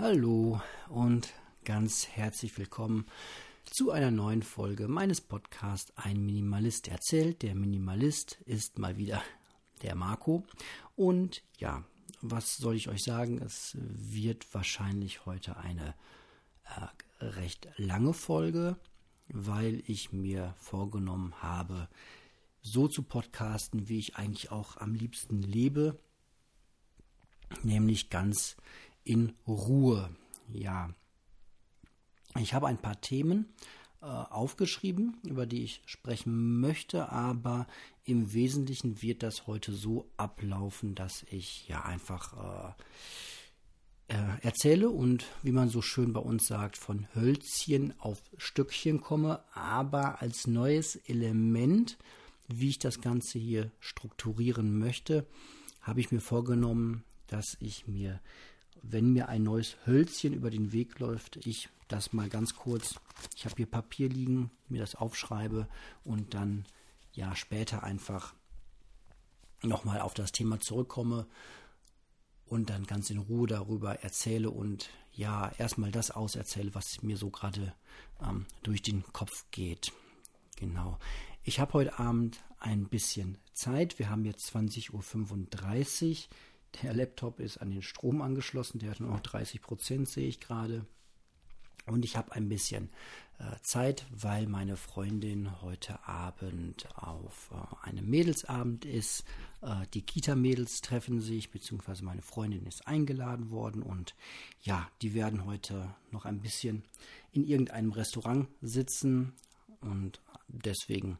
Hallo 0.00 0.62
und 0.90 1.34
ganz 1.64 2.06
herzlich 2.06 2.56
willkommen 2.56 3.06
zu 3.64 3.90
einer 3.90 4.12
neuen 4.12 4.44
Folge 4.44 4.86
meines 4.86 5.20
Podcasts 5.20 5.92
Ein 5.96 6.24
Minimalist 6.24 6.86
erzählt. 6.86 7.42
Der 7.42 7.56
Minimalist 7.56 8.38
ist 8.46 8.78
mal 8.78 8.96
wieder 8.96 9.20
der 9.82 9.96
Marco. 9.96 10.44
Und 10.94 11.42
ja, 11.58 11.82
was 12.22 12.58
soll 12.58 12.76
ich 12.76 12.88
euch 12.88 13.02
sagen? 13.02 13.42
Es 13.42 13.76
wird 13.80 14.46
wahrscheinlich 14.54 15.26
heute 15.26 15.56
eine 15.56 15.96
äh, 16.62 17.24
recht 17.24 17.66
lange 17.76 18.12
Folge, 18.12 18.76
weil 19.26 19.82
ich 19.88 20.12
mir 20.12 20.54
vorgenommen 20.58 21.42
habe, 21.42 21.88
so 22.62 22.86
zu 22.86 23.02
podcasten, 23.02 23.88
wie 23.88 23.98
ich 23.98 24.14
eigentlich 24.14 24.52
auch 24.52 24.76
am 24.76 24.94
liebsten 24.94 25.42
lebe, 25.42 25.98
nämlich 27.64 28.10
ganz 28.10 28.56
in 29.08 29.32
Ruhe. 29.46 30.10
Ja, 30.52 30.90
ich 32.38 32.52
habe 32.54 32.66
ein 32.66 32.78
paar 32.78 33.00
Themen 33.00 33.46
äh, 34.02 34.06
aufgeschrieben, 34.06 35.16
über 35.24 35.46
die 35.46 35.64
ich 35.64 35.82
sprechen 35.86 36.60
möchte, 36.60 37.10
aber 37.10 37.66
im 38.04 38.32
Wesentlichen 38.32 39.02
wird 39.02 39.22
das 39.22 39.46
heute 39.46 39.72
so 39.72 40.10
ablaufen, 40.16 40.94
dass 40.94 41.24
ich 41.30 41.66
ja 41.68 41.84
einfach 41.84 42.76
äh, 44.08 44.14
äh, 44.14 44.40
erzähle 44.42 44.90
und 44.90 45.24
wie 45.42 45.52
man 45.52 45.70
so 45.70 45.80
schön 45.80 46.12
bei 46.12 46.20
uns 46.20 46.46
sagt, 46.46 46.76
von 46.76 47.06
Hölzchen 47.14 47.98
auf 47.98 48.22
Stückchen 48.36 49.00
komme, 49.00 49.42
aber 49.54 50.20
als 50.20 50.46
neues 50.46 50.96
Element, 50.96 51.96
wie 52.46 52.68
ich 52.68 52.78
das 52.78 53.00
Ganze 53.00 53.38
hier 53.38 53.70
strukturieren 53.80 54.78
möchte, 54.78 55.26
habe 55.80 56.00
ich 56.00 56.12
mir 56.12 56.20
vorgenommen, 56.20 57.04
dass 57.26 57.56
ich 57.60 57.86
mir 57.86 58.20
wenn 58.82 59.12
mir 59.12 59.28
ein 59.28 59.42
neues 59.42 59.76
Hölzchen 59.86 60.32
über 60.32 60.50
den 60.50 60.72
Weg 60.72 60.98
läuft, 60.98 61.36
ich 61.46 61.68
das 61.88 62.12
mal 62.12 62.28
ganz 62.28 62.54
kurz, 62.54 62.96
ich 63.36 63.44
habe 63.44 63.56
hier 63.56 63.66
Papier 63.66 64.08
liegen, 64.08 64.50
mir 64.68 64.80
das 64.80 64.94
aufschreibe 64.94 65.68
und 66.04 66.34
dann 66.34 66.66
ja 67.12 67.34
später 67.34 67.82
einfach 67.82 68.34
nochmal 69.62 70.00
auf 70.00 70.14
das 70.14 70.32
Thema 70.32 70.60
zurückkomme 70.60 71.26
und 72.46 72.70
dann 72.70 72.84
ganz 72.84 73.10
in 73.10 73.18
Ruhe 73.18 73.46
darüber 73.46 74.02
erzähle 74.02 74.50
und 74.50 74.90
ja 75.12 75.50
erstmal 75.58 75.90
das 75.90 76.10
auserzähle, 76.10 76.74
was 76.74 77.02
mir 77.02 77.16
so 77.16 77.30
gerade 77.30 77.74
ähm, 78.22 78.46
durch 78.62 78.82
den 78.82 79.02
Kopf 79.12 79.46
geht. 79.50 79.92
Genau. 80.56 80.98
Ich 81.42 81.60
habe 81.60 81.74
heute 81.74 81.98
Abend 81.98 82.42
ein 82.58 82.88
bisschen 82.88 83.38
Zeit. 83.52 83.98
Wir 83.98 84.10
haben 84.10 84.24
jetzt 84.24 84.54
20.35 84.54 84.92
Uhr. 86.10 86.16
Der 86.82 86.94
Laptop 86.94 87.40
ist 87.40 87.58
an 87.58 87.70
den 87.70 87.82
Strom 87.82 88.22
angeschlossen, 88.22 88.78
der 88.78 88.90
hat 88.90 89.00
nur 89.00 89.10
noch 89.10 89.20
30 89.20 89.60
Prozent, 89.60 90.08
sehe 90.08 90.28
ich 90.28 90.40
gerade. 90.40 90.86
Und 91.86 92.04
ich 92.04 92.16
habe 92.16 92.32
ein 92.32 92.48
bisschen 92.48 92.90
äh, 93.38 93.56
Zeit, 93.62 94.04
weil 94.10 94.46
meine 94.46 94.76
Freundin 94.76 95.62
heute 95.62 96.06
Abend 96.06 96.88
auf 96.96 97.50
äh, 97.52 97.88
einem 97.88 98.08
Mädelsabend 98.08 98.84
ist. 98.84 99.24
Äh, 99.62 99.86
die 99.94 100.02
Kita-Mädels 100.02 100.80
treffen 100.80 101.20
sich, 101.20 101.50
beziehungsweise 101.50 102.04
meine 102.04 102.22
Freundin 102.22 102.66
ist 102.66 102.86
eingeladen 102.86 103.50
worden. 103.50 103.82
Und 103.82 104.14
ja, 104.62 104.88
die 105.02 105.14
werden 105.14 105.44
heute 105.44 105.94
noch 106.10 106.24
ein 106.24 106.40
bisschen 106.40 106.82
in 107.32 107.44
irgendeinem 107.44 107.92
Restaurant 107.92 108.48
sitzen. 108.60 109.32
Und 109.80 110.20
deswegen 110.48 111.18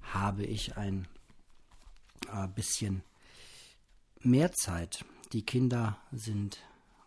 habe 0.00 0.44
ich 0.44 0.76
ein 0.76 1.06
bisschen 2.54 3.02
mehr 4.22 4.52
Zeit. 4.52 5.04
Die 5.32 5.44
Kinder 5.44 5.98
sind 6.12 6.62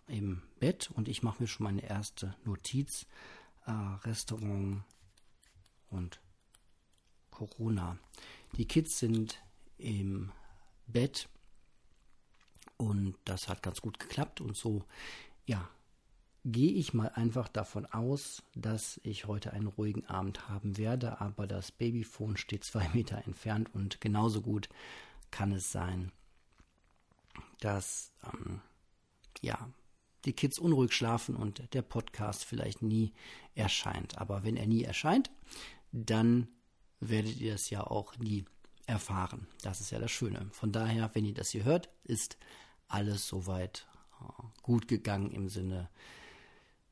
im 0.08 0.42
Bett 0.59 0.92
und 0.92 1.08
ich 1.08 1.23
mache 1.23 1.42
mir 1.42 1.48
schon 1.48 1.64
meine 1.64 1.84
erste 1.84 2.36
Notiz. 2.44 3.06
Äh, 3.66 3.72
Restaurant 3.72 4.84
und 5.89 6.20
Corona. 7.30 7.98
Die 8.58 8.67
Kids 8.67 8.99
sind 8.99 9.42
im 9.77 10.32
Bett 10.88 11.30
und 12.77 13.16
das 13.26 13.48
hat 13.48 13.64
ganz 13.64 13.82
gut 13.82 13.99
geklappt 13.99 14.42
und 14.42 14.55
so, 14.55 14.83
ja, 15.45 15.70
gehe 16.43 16.72
ich 16.72 16.93
mal 16.93 17.10
einfach 17.10 17.48
davon 17.48 17.86
aus, 17.86 18.42
dass 18.55 18.99
ich 19.04 19.26
heute 19.26 19.54
einen 19.54 19.67
ruhigen 19.67 20.05
Abend 20.08 20.49
haben 20.49 20.78
werde, 20.78 21.22
aber 21.22 21.45
das 21.45 21.72
Babyphone 21.72 22.38
steht 22.38 22.64
zwei 22.64 22.89
Meter 22.93 23.23
entfernt 23.26 23.70
und 23.73 24.02
genauso 24.02 24.42
gut 24.42 24.70
kann 25.30 25.52
es 25.52 25.72
sein, 25.72 26.11
dass 27.59 28.14
ähm, 28.33 28.61
ja 29.42 29.69
die 30.25 30.33
Kids 30.33 30.59
unruhig 30.59 30.93
schlafen 30.93 31.36
und 31.36 31.73
der 31.73 31.81
Podcast 31.81 32.45
vielleicht 32.45 32.81
nie 32.81 33.14
erscheint. 33.55 34.17
Aber 34.17 34.43
wenn 34.43 34.58
er 34.58 34.67
nie 34.67 34.83
erscheint, 34.83 35.31
dann 35.92 36.47
werdet 36.99 37.37
ihr 37.37 37.53
das 37.53 37.69
ja 37.69 37.86
auch 37.86 38.17
nie 38.17 38.45
erfahren. 38.86 39.47
Das 39.61 39.81
ist 39.81 39.92
ja 39.92 39.99
das 39.99 40.11
Schöne. 40.11 40.47
Von 40.52 40.71
daher, 40.71 41.09
wenn 41.14 41.25
ihr 41.25 41.33
das 41.33 41.49
hier 41.49 41.64
hört, 41.64 41.89
ist 42.03 42.37
alles 42.87 43.27
soweit 43.27 43.87
äh, 44.19 44.43
gut 44.61 44.87
gegangen 44.87 45.31
im 45.31 45.49
Sinne 45.49 45.89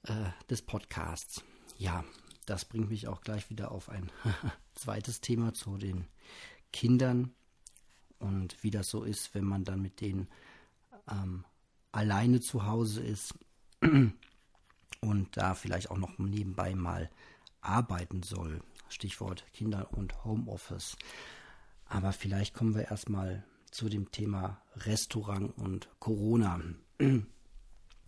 äh, 0.03 0.29
des 0.50 0.61
Podcasts. 0.61 1.44
Ja, 1.77 2.03
das 2.45 2.66
bringt 2.66 2.89
mich 2.89 3.07
auch 3.07 3.21
gleich 3.21 3.50
wieder 3.50 3.71
auf 3.71 3.89
ein 3.89 4.11
zweites 4.73 5.21
Thema 5.21 5.53
zu 5.53 5.77
den 5.77 6.07
Kindern 6.71 7.33
und 8.19 8.62
wie 8.63 8.72
das 8.72 8.90
so 8.90 9.03
ist, 9.03 9.34
wenn 9.34 9.46
man 9.46 9.63
dann 9.63 9.81
mit 9.81 10.02
denen 10.02 10.28
ähm, 11.09 11.46
alleine 11.91 12.40
zu 12.41 12.66
Hause 12.66 13.02
ist 13.02 13.34
und 13.81 15.38
da 15.38 15.56
vielleicht 15.56 15.90
auch 15.91 15.97
noch 15.97 16.18
nebenbei 16.18 16.75
mal 16.75 17.09
arbeiten 17.62 18.24
soll. 18.24 18.62
Stichwort 18.90 19.46
Kinder 19.53 19.91
und 19.94 20.24
Homeoffice. 20.25 20.97
Aber 21.85 22.12
vielleicht 22.12 22.53
kommen 22.53 22.75
wir 22.75 22.90
erstmal 22.90 23.44
zu 23.72 23.90
dem 23.90 24.12
Thema 24.12 24.62
Restaurant 24.75 25.57
und 25.57 25.90
Corona. 26.00 26.59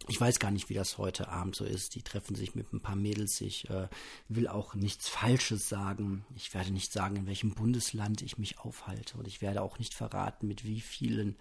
Ich 0.07 0.19
weiß 0.19 0.39
gar 0.39 0.51
nicht, 0.51 0.69
wie 0.69 0.73
das 0.73 0.97
heute 0.97 1.29
Abend 1.29 1.55
so 1.55 1.63
ist. 1.63 1.95
Die 1.95 2.01
treffen 2.01 2.35
sich 2.35 2.55
mit 2.55 2.73
ein 2.73 2.81
paar 2.81 2.95
Mädels. 2.95 3.39
Ich 3.41 3.69
äh, 3.69 3.87
will 4.27 4.47
auch 4.47 4.75
nichts 4.75 5.07
Falsches 5.07 5.69
sagen. 5.69 6.25
Ich 6.35 6.53
werde 6.53 6.71
nicht 6.71 6.91
sagen, 6.91 7.15
in 7.15 7.27
welchem 7.27 7.51
Bundesland 7.51 8.21
ich 8.21 8.37
mich 8.37 8.59
aufhalte. 8.59 9.17
Und 9.17 9.27
ich 9.27 9.41
werde 9.41 9.61
auch 9.61 9.79
nicht 9.79 9.93
verraten, 9.93 10.47
mit 10.47 10.65
wie 10.65 10.81
vielen 10.81 11.37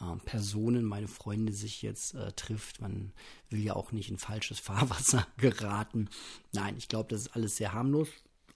äh, 0.00 0.16
Personen, 0.24 0.84
meine 0.84 1.08
Freunde 1.08 1.52
sich 1.52 1.82
jetzt 1.82 2.14
äh, 2.14 2.32
trifft. 2.32 2.80
Man 2.80 3.12
will 3.50 3.62
ja 3.62 3.74
auch 3.74 3.92
nicht 3.92 4.10
in 4.10 4.18
falsches 4.18 4.58
Fahrwasser 4.60 5.26
geraten. 5.36 6.08
Nein, 6.52 6.76
ich 6.76 6.88
glaube, 6.88 7.08
das 7.08 7.22
ist 7.22 7.36
alles 7.36 7.56
sehr 7.56 7.72
harmlos 7.72 8.08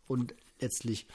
und 0.07 0.35
letztlich 0.61 1.07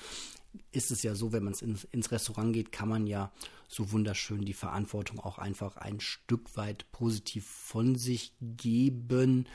ist 0.72 0.91
es 0.91 1.03
ja 1.03 1.16
so, 1.16 1.31
wenn 1.31 1.44
man 1.44 1.53
ins, 1.53 1.86
ins 1.86 2.12
Restaurant 2.12 2.53
geht, 2.53 2.72
kann 2.72 2.90
man 2.90 3.08
ja 3.08 3.31
so 3.72 3.92
wunderschön 3.92 4.44
die 4.44 4.54
Verantwortung 4.54 5.20
auch 5.20 5.38
einfach 5.38 5.78
ein 5.78 6.02
Stück 6.02 6.58
weit 6.58 6.92
positiv 6.92 7.46
von 7.46 7.96
sich 7.96 8.34
geben, 8.42 9.48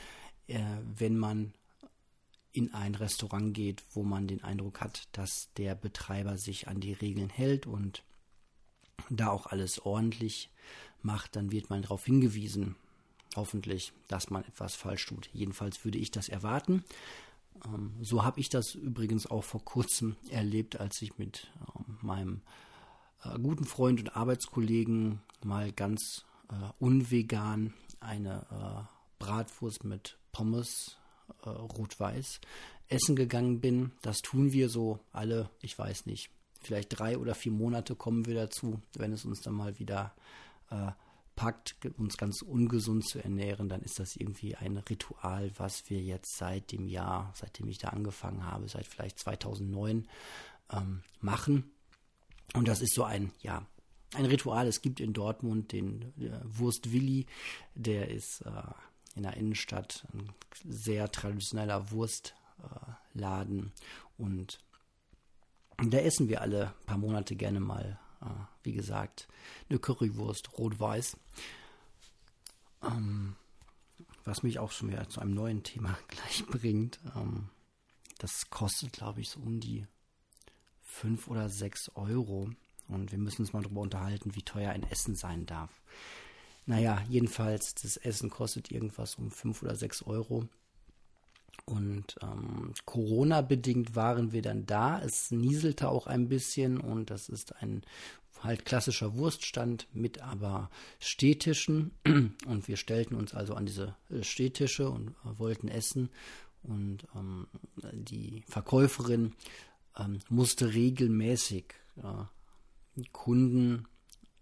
äh, 0.47 0.59
wenn 0.97 1.17
man 1.17 1.53
in 2.51 2.73
ein 2.73 2.95
Restaurant 2.95 3.53
geht, 3.53 3.83
wo 3.91 4.01
man 4.01 4.27
den 4.27 4.43
Eindruck 4.43 4.81
hat, 4.81 5.07
dass 5.11 5.53
der 5.57 5.75
Betreiber 5.75 6.37
sich 6.37 6.67
an 6.67 6.79
die 6.79 6.93
Regeln 6.93 7.29
hält 7.29 7.67
und 7.67 8.03
da 9.11 9.29
auch 9.29 9.45
alles 9.45 9.85
ordentlich 9.85 10.49
macht, 11.03 11.35
dann 11.35 11.51
wird 11.51 11.69
man 11.69 11.83
darauf 11.83 12.03
hingewiesen, 12.03 12.75
hoffentlich, 13.35 13.93
dass 14.07 14.31
man 14.31 14.43
etwas 14.45 14.73
falsch 14.73 15.05
tut. 15.05 15.29
Jedenfalls 15.31 15.85
würde 15.85 15.99
ich 15.99 16.09
das 16.09 16.27
erwarten. 16.27 16.83
Ähm, 17.65 17.93
so 18.01 18.23
habe 18.23 18.39
ich 18.39 18.49
das 18.49 18.73
übrigens 18.73 19.27
auch 19.27 19.43
vor 19.43 19.63
kurzem 19.63 20.15
erlebt, 20.31 20.79
als 20.79 20.99
ich 21.03 21.19
mit 21.19 21.51
ähm, 21.75 21.97
meinem 22.01 22.41
äh, 23.23 23.39
guten 23.39 23.65
Freund 23.65 23.99
und 23.99 24.15
Arbeitskollegen 24.15 25.21
mal 25.43 25.71
ganz 25.71 26.25
äh, 26.49 26.53
unvegan 26.79 27.73
eine 27.99 28.45
äh, 28.51 29.23
Bratwurst 29.23 29.83
mit 29.83 30.17
Pommes 30.31 30.97
äh, 31.43 31.49
rot-weiß 31.49 32.39
essen 32.89 33.15
gegangen 33.15 33.59
bin. 33.59 33.91
Das 34.01 34.19
tun 34.19 34.53
wir 34.53 34.69
so 34.69 34.99
alle, 35.11 35.49
ich 35.61 35.77
weiß 35.77 36.05
nicht, 36.05 36.29
vielleicht 36.61 36.97
drei 36.99 37.17
oder 37.17 37.35
vier 37.35 37.51
Monate 37.51 37.95
kommen 37.95 38.25
wir 38.25 38.35
dazu, 38.35 38.81
wenn 38.95 39.11
es 39.13 39.25
uns 39.25 39.41
dann 39.41 39.53
mal 39.53 39.77
wieder 39.79 40.13
äh, 40.69 40.91
packt, 41.35 41.75
uns 41.97 42.17
ganz 42.17 42.41
ungesund 42.41 43.07
zu 43.07 43.23
ernähren, 43.23 43.69
dann 43.69 43.81
ist 43.81 43.99
das 43.99 44.15
irgendwie 44.15 44.55
ein 44.55 44.77
Ritual, 44.77 45.51
was 45.57 45.89
wir 45.89 46.01
jetzt 46.01 46.35
seit 46.37 46.71
dem 46.71 46.87
Jahr, 46.87 47.31
seitdem 47.35 47.67
ich 47.67 47.77
da 47.77 47.89
angefangen 47.89 48.45
habe, 48.45 48.67
seit 48.67 48.87
vielleicht 48.87 49.19
2009 49.19 50.07
ähm, 50.71 51.03
machen. 51.21 51.71
Und 52.53 52.67
das 52.67 52.81
ist 52.81 52.93
so 52.93 53.03
ein, 53.03 53.31
ja, 53.41 53.65
ein 54.13 54.25
Ritual. 54.25 54.67
Es 54.67 54.81
gibt 54.81 54.99
in 54.99 55.13
Dortmund 55.13 55.71
den 55.71 56.13
äh, 56.19 56.39
Wurst 56.43 56.91
Willi, 56.91 57.25
der 57.75 58.09
ist 58.09 58.41
äh, 58.41 58.51
in 59.15 59.23
der 59.23 59.35
Innenstadt 59.35 60.07
ein 60.13 60.29
sehr 60.63 61.11
traditioneller 61.11 61.91
Wurstladen 61.91 63.71
äh, 64.17 64.21
und 64.21 64.59
da 65.79 65.99
essen 65.99 66.27
wir 66.27 66.41
alle 66.41 66.73
paar 66.87 66.97
Monate 66.97 67.35
gerne 67.35 67.59
mal 67.59 67.99
äh, 68.21 68.25
wie 68.63 68.73
gesagt, 68.73 69.27
eine 69.69 69.79
Currywurst 69.79 70.57
rot-weiß. 70.57 71.17
Ähm, 72.83 73.35
was 74.23 74.43
mich 74.43 74.59
auch 74.59 74.71
schon 74.71 74.89
wieder 74.89 75.07
zu 75.09 75.21
einem 75.21 75.33
neuen 75.33 75.63
Thema 75.63 75.97
gleich 76.07 76.45
bringt. 76.45 76.99
Ähm, 77.15 77.49
das 78.17 78.49
kostet, 78.49 78.93
glaube 78.93 79.21
ich, 79.21 79.29
so 79.29 79.39
um 79.39 79.59
die 79.59 79.85
fünf 80.87 81.27
oder 81.27 81.49
sechs 81.49 81.91
Euro. 81.93 82.49
Und 82.87 83.11
wir 83.11 83.19
müssen 83.19 83.41
uns 83.41 83.53
mal 83.53 83.61
darüber 83.61 83.81
unterhalten, 83.81 84.33
wie 84.35 84.41
teuer 84.41 84.71
ein 84.71 84.89
Essen 84.89 85.13
sein 85.13 85.45
darf. 85.45 85.81
Naja, 86.65 87.03
jedenfalls, 87.09 87.75
das 87.75 87.97
Essen 87.97 88.29
kostet 88.29 88.71
irgendwas 88.71 89.15
um 89.15 89.29
fünf 89.29 89.61
oder 89.61 89.75
sechs 89.75 90.01
Euro. 90.01 90.47
Und 91.65 92.15
ähm, 92.21 92.73
Corona-bedingt 92.85 93.95
waren 93.95 94.31
wir 94.31 94.41
dann 94.41 94.65
da. 94.65 95.01
Es 95.01 95.31
nieselte 95.31 95.89
auch 95.89 96.07
ein 96.07 96.29
bisschen 96.29 96.79
und 96.79 97.09
das 97.09 97.29
ist 97.29 97.61
ein 97.61 97.83
halt 98.41 98.65
klassischer 98.65 99.15
Wurststand 99.15 99.87
mit 99.93 100.21
aber 100.21 100.69
Stehtischen. 100.99 101.91
Und 102.45 102.67
wir 102.67 102.77
stellten 102.77 103.15
uns 103.15 103.33
also 103.33 103.55
an 103.55 103.65
diese 103.65 103.95
äh, 104.11 104.23
Stehtische 104.23 104.89
und 104.89 105.09
äh, 105.09 105.39
wollten 105.39 105.67
essen. 105.67 106.09
Und 106.61 107.07
ähm, 107.15 107.47
die 107.93 108.43
Verkäuferin 108.47 109.33
ähm, 109.97 110.19
musste 110.29 110.73
regelmäßig 110.73 111.73
äh, 111.97 113.03
Kunden 113.11 113.87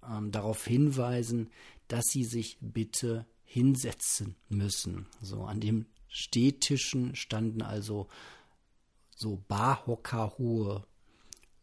ähm, 0.08 0.32
darauf 0.32 0.66
hinweisen, 0.66 1.50
dass 1.88 2.06
sie 2.06 2.24
sich 2.24 2.58
bitte 2.62 3.26
hinsetzen 3.44 4.36
müssen. 4.50 5.08
So 5.22 5.44
an 5.44 5.60
dem 5.60 5.86
Stehtischen 6.08 7.16
standen 7.16 7.62
also 7.62 8.08
so 9.16 9.42
barhockerhohe 9.48 10.86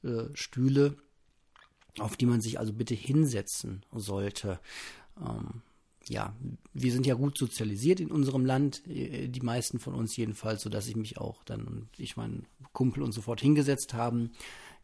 äh, 0.03 0.25
Stühle, 0.35 0.97
auf 1.99 2.17
die 2.17 2.27
man 2.27 2.41
sich 2.41 2.59
also 2.59 2.73
bitte 2.73 2.94
hinsetzen 2.94 3.85
sollte. 3.93 4.59
Ähm, 5.21 5.62
ja, 6.08 6.34
wir 6.72 6.93
sind 6.93 7.06
ja 7.06 7.14
gut 7.14 7.38
sozialisiert 7.38 8.00
in 8.00 8.10
unserem 8.10 8.44
Land, 8.44 8.87
äh, 8.88 9.28
die 9.28 9.40
meisten 9.40 9.78
von 9.78 9.94
uns 9.94 10.16
jedenfalls, 10.16 10.62
sodass 10.62 10.88
ich 10.88 10.96
mich 10.96 11.19
auch 11.19 11.43
dann 11.44 11.66
und 11.66 11.88
ich 11.99 12.16
meinen 12.16 12.46
Kumpel 12.72 13.02
und 13.02 13.12
sofort 13.12 13.40
hingesetzt 13.40 13.94
haben. 13.94 14.32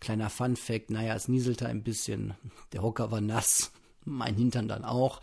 Kleiner 0.00 0.30
Fun 0.30 0.56
Fact, 0.56 0.90
naja, 0.90 1.14
es 1.14 1.28
nieselte 1.28 1.66
ein 1.66 1.82
bisschen, 1.82 2.34
der 2.72 2.82
Hocker 2.82 3.10
war 3.10 3.20
nass, 3.20 3.72
mein 4.04 4.36
Hintern 4.36 4.68
dann 4.68 4.84
auch. 4.84 5.20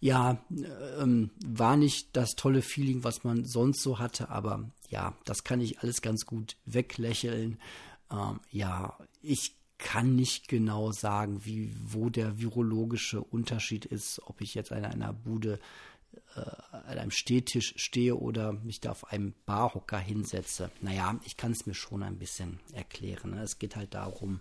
Ja, 0.00 0.38
ähm, 1.00 1.30
war 1.44 1.76
nicht 1.76 2.14
das 2.14 2.34
tolle 2.34 2.62
Feeling, 2.62 3.04
was 3.04 3.24
man 3.24 3.44
sonst 3.44 3.82
so 3.82 3.98
hatte, 3.98 4.28
aber 4.28 4.70
ja, 4.90 5.16
das 5.24 5.44
kann 5.44 5.60
ich 5.60 5.80
alles 5.80 6.02
ganz 6.02 6.26
gut 6.26 6.56
weglächeln. 6.66 7.58
Ähm, 8.10 8.40
ja, 8.50 8.98
ich 9.22 9.56
kann 9.84 10.16
nicht 10.16 10.48
genau 10.48 10.92
sagen, 10.92 11.44
wie, 11.44 11.76
wo 11.84 12.08
der 12.08 12.38
virologische 12.38 13.20
Unterschied 13.20 13.84
ist, 13.84 14.18
ob 14.24 14.40
ich 14.40 14.54
jetzt 14.54 14.72
an 14.72 14.82
einer 14.82 15.12
Bude 15.12 15.60
äh, 16.34 16.40
an 16.40 16.98
einem 16.98 17.10
Stehtisch 17.10 17.74
stehe 17.76 18.16
oder 18.16 18.54
mich 18.54 18.80
da 18.80 18.92
auf 18.92 19.12
einem 19.12 19.34
Barhocker 19.44 19.98
hinsetze. 19.98 20.70
Naja, 20.80 21.20
ich 21.26 21.36
kann 21.36 21.52
es 21.52 21.66
mir 21.66 21.74
schon 21.74 22.02
ein 22.02 22.18
bisschen 22.18 22.60
erklären. 22.72 23.32
Ne? 23.32 23.42
Es 23.42 23.58
geht 23.58 23.76
halt 23.76 23.92
darum, 23.92 24.40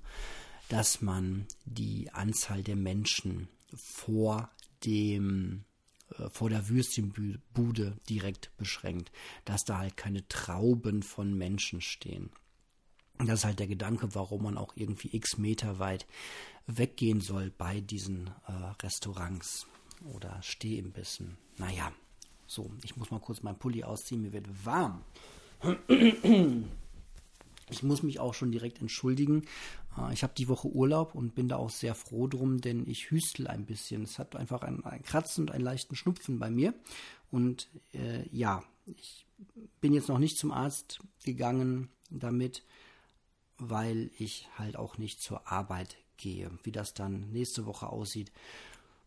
dass 0.69 1.01
man 1.01 1.46
die 1.66 2.10
Anzahl 2.13 2.63
der 2.63 2.78
Menschen 2.78 3.50
vor 3.75 4.50
dem 4.86 5.66
äh, 6.18 6.30
vor 6.30 6.50
der 6.50 6.69
Würstchenbude 6.69 7.98
direkt 8.07 8.56
beschränkt, 8.56 9.12
dass 9.44 9.66
da 9.66 9.80
halt 9.80 9.98
keine 9.98 10.25
Trauben 10.30 11.04
von 11.04 11.38
Menschen 11.38 11.81
stehen. 11.81 12.30
Und 13.19 13.27
das 13.27 13.39
ist 13.39 13.45
halt 13.45 13.60
der 13.60 13.68
Gedanke, 13.68 14.15
warum 14.15 14.44
man 14.44 14.57
auch 14.57 14.74
irgendwie 14.75 15.15
x 15.15 15.38
Meter 15.38 15.80
weit 15.80 16.06
weggehen 16.65 17.21
soll 17.21 17.51
bei 17.51 17.81
diesen 17.81 18.27
äh, 18.48 18.51
Restaurants 18.81 19.68
oder 20.13 20.42
Stehimbissen. 20.42 21.38
Naja, 21.57 21.92
so, 22.48 22.71
ich 22.83 22.98
muss 22.98 23.12
mal 23.12 23.19
kurz 23.19 23.44
meinen 23.44 23.57
Pulli 23.57 23.83
ausziehen, 23.83 24.21
mir 24.21 24.33
wird 24.33 24.65
warm. 24.65 25.04
Ich 27.69 27.81
muss 27.81 28.04
mich 28.04 28.19
auch 28.19 28.33
schon 28.33 28.51
direkt 28.51 28.81
entschuldigen. 28.81 29.45
Äh, 29.98 30.13
ich 30.13 30.24
habe 30.24 30.33
die 30.38 30.48
Woche 30.48 30.68
Urlaub 30.68 31.15
und 31.15 31.36
bin 31.36 31.48
da 31.48 31.57
auch 31.57 31.69
sehr 31.69 31.95
froh 31.95 32.27
drum, 32.27 32.62
denn 32.62 32.88
ich 32.88 33.12
hüstel 33.12 33.48
ein 33.48 33.65
bisschen. 33.65 34.04
Es 34.04 34.19
hat 34.19 34.36
einfach 34.36 34.62
ein, 34.63 34.83
ein 34.86 35.01
Kratzen 35.01 35.44
und 35.45 35.51
einen 35.51 35.63
leichten 35.63 35.95
Schnupfen 35.95 36.39
bei 36.39 36.50
mir. 36.50 36.74
Und 37.31 37.69
äh, 37.94 38.27
ja, 38.30 38.63
ich 38.86 39.25
bin 39.81 39.94
jetzt 39.94 40.10
noch 40.10 40.19
nicht 40.19 40.38
zum 40.38 40.51
Arzt 40.51 41.00
gegangen 41.24 41.89
damit 42.10 42.63
weil 43.69 44.12
ich 44.18 44.48
halt 44.57 44.75
auch 44.75 44.98
nicht 44.98 45.21
zur 45.21 45.48
Arbeit 45.51 45.98
gehe. 46.18 46.51
Wie 46.63 46.71
das 46.71 46.94
dann 46.94 47.31
nächste 47.31 47.65
Woche 47.65 47.88
aussieht, 47.88 48.31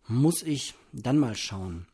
muss 0.08 0.42
ich 0.42 0.74
dann 0.92 1.18
mal 1.18 1.36
schauen. 1.36 1.86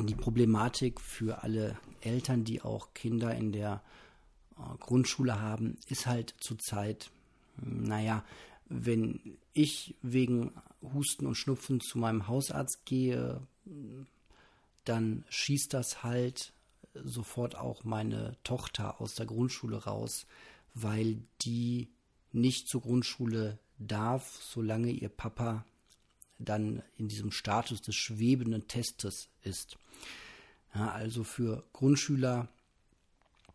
Die 0.00 0.14
Problematik 0.14 1.00
für 1.00 1.42
alle 1.42 1.78
Eltern, 2.00 2.44
die 2.44 2.62
auch 2.62 2.94
Kinder 2.94 3.34
in 3.34 3.52
der 3.52 3.82
äh, 4.56 4.76
Grundschule 4.80 5.40
haben, 5.40 5.78
ist 5.88 6.06
halt 6.06 6.34
zurzeit, 6.40 7.10
naja, 7.56 8.24
wenn 8.66 9.38
ich 9.52 9.94
wegen 10.02 10.52
Husten 10.82 11.26
und 11.26 11.36
Schnupfen 11.36 11.80
zu 11.80 11.98
meinem 11.98 12.26
Hausarzt 12.26 12.84
gehe, 12.84 13.40
dann 14.84 15.24
schießt 15.28 15.72
das 15.72 16.02
halt 16.02 16.52
sofort 16.94 17.56
auch 17.56 17.84
meine 17.84 18.36
Tochter 18.44 19.00
aus 19.00 19.14
der 19.14 19.26
Grundschule 19.26 19.84
raus, 19.84 20.26
weil 20.74 21.22
die 21.42 21.88
nicht 22.32 22.68
zur 22.68 22.82
Grundschule 22.82 23.58
darf, 23.78 24.38
solange 24.42 24.90
ihr 24.90 25.08
Papa 25.08 25.64
dann 26.38 26.82
in 26.98 27.08
diesem 27.08 27.30
Status 27.30 27.80
des 27.80 27.94
schwebenden 27.94 28.66
Testes 28.66 29.28
ist. 29.42 29.76
Ja, 30.74 30.90
also 30.90 31.22
für 31.22 31.64
Grundschüler 31.72 32.48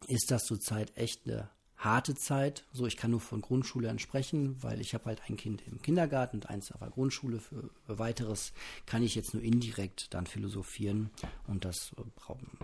ist 0.08 0.32
das 0.32 0.46
zurzeit 0.46 0.96
echt 0.96 1.28
eine 1.28 1.50
harte 1.80 2.16
Zeit. 2.16 2.66
So, 2.74 2.86
ich 2.86 2.98
kann 2.98 3.12
nur 3.12 3.22
von 3.22 3.42
Grundschule 3.42 3.98
sprechen, 4.00 4.62
weil 4.62 4.82
ich 4.82 4.94
habe 4.94 5.06
halt 5.06 5.22
ein 5.28 5.38
Kind 5.38 5.64
im 5.68 5.82
Kindergarten 5.82 6.38
und 6.38 6.50
eins 6.50 6.72
auf 6.72 6.80
der 6.80 6.90
Grundschule. 6.90 7.40
Für, 7.40 7.70
weiteres 7.88 8.54
kann 8.86 9.04
ich 9.04 9.16
jetzt 9.16 9.34
nur 9.34 9.44
indirekt 9.44 10.14
dann 10.14 10.28
philosophieren 10.28 11.10
und 11.48 11.66
das 11.66 11.92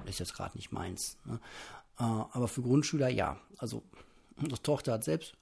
ist 0.06 0.20
jetzt 0.20 0.34
gerade 0.34 0.58
nicht 0.58 0.72
meins. 0.72 1.18
Ne? 1.26 1.40
Äh, 1.98 2.04
aber 2.04 2.48
für 2.48 2.62
Grundschüler 2.62 3.10
ja, 3.10 3.40
also 3.58 3.84
Unsere 4.38 4.62
Tochter 4.62 4.94
hat 4.94 5.04
selbst 5.04 5.34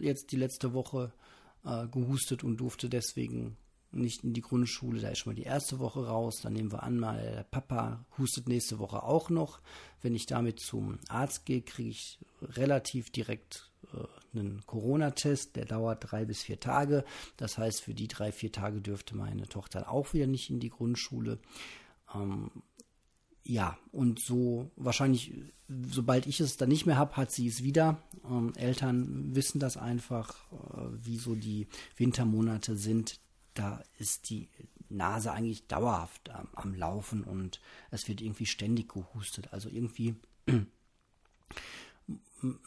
jetzt 0.00 0.32
die 0.32 0.36
letzte 0.36 0.72
Woche 0.72 1.12
äh, 1.64 1.86
gehustet 1.88 2.44
und 2.44 2.56
durfte 2.58 2.88
deswegen 2.88 3.56
nicht 3.92 4.24
in 4.24 4.32
die 4.32 4.40
Grundschule. 4.40 5.00
Da 5.00 5.08
ist 5.10 5.18
schon 5.18 5.32
mal 5.32 5.36
die 5.36 5.44
erste 5.46 5.78
Woche 5.78 6.06
raus. 6.06 6.40
Dann 6.42 6.54
nehmen 6.54 6.72
wir 6.72 6.82
an, 6.82 6.98
mal 6.98 7.20
der 7.20 7.44
Papa 7.44 8.04
hustet 8.18 8.48
nächste 8.48 8.78
Woche 8.78 9.02
auch 9.02 9.30
noch. 9.30 9.60
Wenn 10.00 10.14
ich 10.14 10.26
damit 10.26 10.60
zum 10.60 10.98
Arzt 11.08 11.44
gehe, 11.44 11.62
kriege 11.62 11.90
ich 11.90 12.18
relativ 12.40 13.10
direkt 13.10 13.70
äh, 13.92 14.38
einen 14.38 14.62
Corona-Test. 14.66 15.56
Der 15.56 15.66
dauert 15.66 16.10
drei 16.10 16.24
bis 16.24 16.42
vier 16.42 16.58
Tage. 16.58 17.04
Das 17.36 17.58
heißt, 17.58 17.82
für 17.82 17.94
die 17.94 18.08
drei, 18.08 18.32
vier 18.32 18.50
Tage 18.50 18.80
dürfte 18.80 19.16
meine 19.16 19.46
Tochter 19.46 19.90
auch 19.90 20.14
wieder 20.14 20.26
nicht 20.26 20.50
in 20.50 20.60
die 20.60 20.70
Grundschule. 20.70 21.38
Ähm, 22.14 22.50
ja, 23.44 23.76
und 23.90 24.20
so 24.20 24.70
wahrscheinlich, 24.76 25.32
sobald 25.68 26.26
ich 26.26 26.40
es 26.40 26.56
dann 26.56 26.68
nicht 26.68 26.86
mehr 26.86 26.96
habe, 26.96 27.16
hat 27.16 27.32
sie 27.32 27.48
es 27.48 27.62
wieder. 27.62 28.00
Ähm, 28.24 28.52
Eltern 28.56 29.34
wissen 29.34 29.58
das 29.58 29.76
einfach, 29.76 30.34
äh, 30.52 31.04
wie 31.04 31.16
so 31.16 31.34
die 31.34 31.66
Wintermonate 31.96 32.76
sind. 32.76 33.20
Da 33.54 33.82
ist 33.98 34.30
die 34.30 34.48
Nase 34.88 35.32
eigentlich 35.32 35.66
dauerhaft 35.66 36.28
ähm, 36.28 36.48
am 36.54 36.74
Laufen 36.74 37.24
und 37.24 37.60
es 37.90 38.08
wird 38.08 38.20
irgendwie 38.20 38.46
ständig 38.46 38.90
gehustet. 38.90 39.52
Also 39.52 39.68
irgendwie 39.68 40.14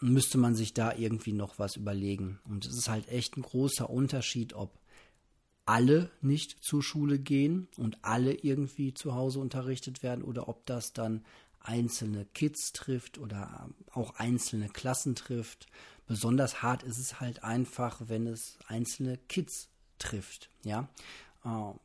müsste 0.02 0.38
man 0.38 0.56
sich 0.56 0.74
da 0.74 0.94
irgendwie 0.94 1.34
noch 1.34 1.58
was 1.58 1.78
überlegen. 1.78 2.40
Und 2.50 2.66
es 2.66 2.76
ist 2.76 2.90
halt 2.90 3.08
echt 3.08 3.38
ein 3.38 3.44
großer 3.44 3.90
Unterschied, 3.90 4.54
ob 4.54 4.78
alle 5.66 6.12
nicht 6.22 6.64
zur 6.64 6.84
Schule 6.84 7.20
gehen 7.20 7.68
und 7.78 7.98
alle 8.04 8.34
irgendwie 8.34 8.94
zu 8.94 9.16
Hause 9.16 9.40
unterrichtet 9.40 10.04
werden 10.04 10.24
oder 10.24 10.48
ob 10.48 10.66
das 10.66 10.94
dann 10.94 11.24
einzelne 11.60 12.26
Kids 12.34 12.74
trifft 12.74 13.18
oder 13.18 13.70
auch 13.92 14.16
einzelne 14.16 14.70
Klassen 14.70 15.16
trifft. 15.16 15.68
Besonders 16.08 16.62
hart 16.62 16.84
ist 16.84 17.00
es 17.00 17.20
halt 17.20 17.44
einfach, 17.44 18.02
wenn 18.08 18.28
es 18.28 18.60
einzelne 18.68 19.18
Kids 19.28 19.70
trifft. 19.98 20.52
Ja, 20.64 20.88
ähm, 21.44 21.80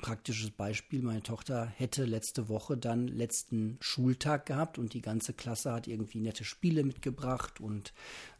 praktisches 0.00 0.50
Beispiel, 0.50 1.02
meine 1.02 1.22
Tochter 1.22 1.66
hätte 1.66 2.04
letzte 2.04 2.48
Woche 2.48 2.76
dann 2.76 3.08
letzten 3.08 3.78
Schultag 3.80 4.46
gehabt 4.46 4.78
und 4.78 4.94
die 4.94 5.00
ganze 5.00 5.32
Klasse 5.32 5.72
hat 5.72 5.88
irgendwie 5.88 6.20
nette 6.20 6.44
Spiele 6.44 6.84
mitgebracht 6.84 7.60
und 7.60 7.92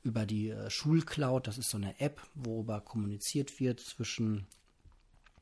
über 0.05 0.25
die 0.25 0.51
äh, 0.51 0.71
Schulcloud, 0.71 1.47
das 1.47 1.59
ist 1.59 1.71
so 1.71 1.79
eine 1.79 1.99
App, 2.01 2.23
worüber 2.35 2.81
kommuniziert 2.81 3.59
wird 3.59 3.81
zwischen, 3.81 4.47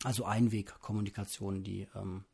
also 0.05 0.25
Einwegkommunikation, 0.25 1.62
die 1.62 1.87
ähm, 1.95 2.25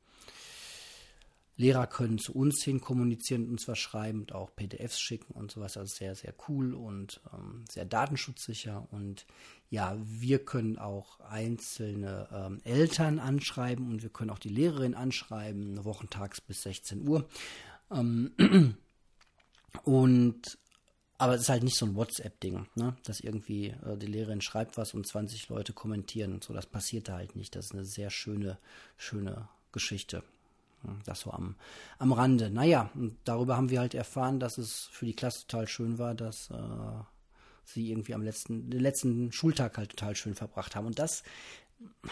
Lehrer 1.60 1.86
können 1.86 2.18
zu 2.18 2.34
uns 2.34 2.64
hin 2.64 2.80
kommunizieren 2.80 3.48
und 3.50 3.60
schreiben 3.76 4.20
und 4.20 4.32
auch 4.32 4.56
PDFs 4.56 4.98
schicken 4.98 5.34
und 5.34 5.50
sowas. 5.50 5.76
Also 5.76 5.94
sehr, 5.94 6.14
sehr 6.14 6.32
cool 6.48 6.72
und 6.72 7.20
ähm, 7.34 7.64
sehr 7.70 7.84
datenschutzsicher. 7.84 8.88
Und 8.90 9.26
ja, 9.68 9.96
wir 10.02 10.42
können 10.42 10.78
auch 10.78 11.20
einzelne 11.20 12.28
ähm, 12.32 12.60
Eltern 12.64 13.18
anschreiben 13.18 13.90
und 13.90 14.02
wir 14.02 14.08
können 14.08 14.30
auch 14.30 14.38
die 14.38 14.48
Lehrerin 14.48 14.94
anschreiben, 14.94 15.84
wochentags 15.84 16.40
bis 16.40 16.62
16 16.62 17.06
Uhr. 17.06 17.28
Ähm, 17.90 18.32
und 19.84 20.58
aber 21.18 21.34
es 21.34 21.42
ist 21.42 21.48
halt 21.50 21.62
nicht 21.62 21.76
so 21.76 21.84
ein 21.84 21.94
WhatsApp-Ding, 21.94 22.66
ne? 22.76 22.96
dass 23.04 23.20
irgendwie 23.20 23.66
äh, 23.84 23.98
die 23.98 24.06
Lehrerin 24.06 24.40
schreibt 24.40 24.78
was 24.78 24.94
und 24.94 25.06
20 25.06 25.50
Leute 25.50 25.74
kommentieren 25.74 26.32
und 26.32 26.42
so. 26.42 26.54
Das 26.54 26.64
passiert 26.64 27.08
da 27.08 27.16
halt 27.16 27.36
nicht. 27.36 27.54
Das 27.54 27.66
ist 27.66 27.72
eine 27.72 27.84
sehr 27.84 28.08
schöne, 28.08 28.56
schöne 28.96 29.46
Geschichte. 29.72 30.24
Das 31.04 31.20
so 31.20 31.30
am, 31.30 31.56
am 31.98 32.12
Rande. 32.12 32.50
Naja, 32.50 32.90
und 32.94 33.16
darüber 33.24 33.56
haben 33.56 33.70
wir 33.70 33.80
halt 33.80 33.94
erfahren, 33.94 34.40
dass 34.40 34.58
es 34.58 34.88
für 34.92 35.06
die 35.06 35.14
Klasse 35.14 35.46
total 35.46 35.68
schön 35.68 35.98
war, 35.98 36.14
dass 36.14 36.50
äh, 36.50 37.02
sie 37.64 37.90
irgendwie 37.90 38.14
am 38.14 38.22
letzten, 38.22 38.70
den 38.70 38.80
letzten 38.80 39.32
Schultag 39.32 39.76
halt 39.78 39.90
total 39.90 40.16
schön 40.16 40.34
verbracht 40.34 40.74
haben. 40.74 40.86
Und 40.86 40.98
das, 40.98 41.22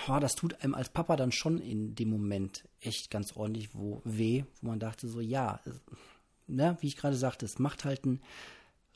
oh, 0.09 0.19
das 0.19 0.35
tut 0.35 0.63
einem 0.63 0.75
als 0.75 0.91
Papa 0.91 1.17
dann 1.17 1.33
schon 1.33 1.59
in 1.59 1.95
dem 1.95 2.11
Moment 2.11 2.69
echt 2.81 3.11
ganz 3.11 3.35
ordentlich 3.37 3.75
wo, 3.75 4.03
weh, 4.05 4.45
wo 4.61 4.69
man 4.69 4.81
dachte 4.81 5.09
so, 5.09 5.21
ja, 5.21 5.61
ne, 6.47 6.77
wie 6.81 6.89
ich 6.89 6.97
gerade 6.97 7.17
sagte, 7.17 7.47
es 7.47 7.59
macht 7.59 7.85
halt 7.85 8.05
einen 8.05 8.21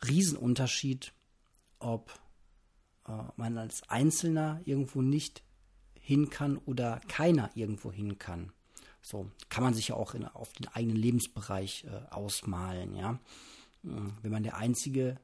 Riesenunterschied, 0.07 1.13
ob 1.79 2.13
äh, 3.07 3.13
man 3.37 3.59
als 3.59 3.89
Einzelner 3.89 4.61
irgendwo 4.65 5.03
nicht 5.03 5.43
hin 5.99 6.31
kann 6.31 6.59
oder 6.59 7.01
keiner 7.09 7.51
irgendwo 7.55 7.93
hin 7.93 8.19
kann. 8.19 8.53
So 9.03 9.31
kann 9.49 9.65
man 9.65 9.75
sich 9.75 9.89
ja 9.89 9.97
auch 9.97 10.15
in, 10.15 10.25
auf 10.25 10.53
den 10.53 10.69
eigenen 10.69 10.97
Lebensbereich 10.97 11.85
äh, 11.85 12.13
ausmalen, 12.13 12.95
ja. 12.95 13.19
Hm, 13.83 14.13
wenn 14.23 14.33
man 14.33 14.45
der 14.45 14.57
Einzige 14.57 15.19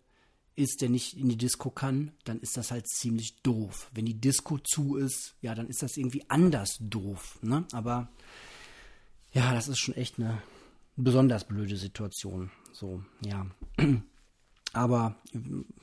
ist, 0.56 0.82
der 0.82 0.88
nicht 0.88 1.16
in 1.16 1.28
die 1.28 1.36
Disco 1.36 1.70
kann, 1.70 2.10
dann 2.24 2.40
ist 2.40 2.56
das 2.56 2.72
halt 2.72 2.88
ziemlich 2.88 3.40
doof. 3.42 3.90
Wenn 3.94 4.06
die 4.06 4.20
Disco 4.20 4.58
zu 4.58 4.96
ist, 4.96 5.36
ja, 5.40 5.54
dann 5.54 5.68
ist 5.68 5.82
das 5.82 5.96
irgendwie 5.96 6.28
anders 6.28 6.76
doof, 6.80 7.38
ne? 7.42 7.64
Aber 7.72 8.08
ja, 9.32 9.54
das 9.54 9.68
ist 9.68 9.78
schon 9.78 9.94
echt 9.94 10.18
eine 10.18 10.42
besonders 10.96 11.44
blöde 11.44 11.76
Situation. 11.76 12.50
So, 12.72 13.04
ja. 13.24 13.46
Aber 14.72 15.16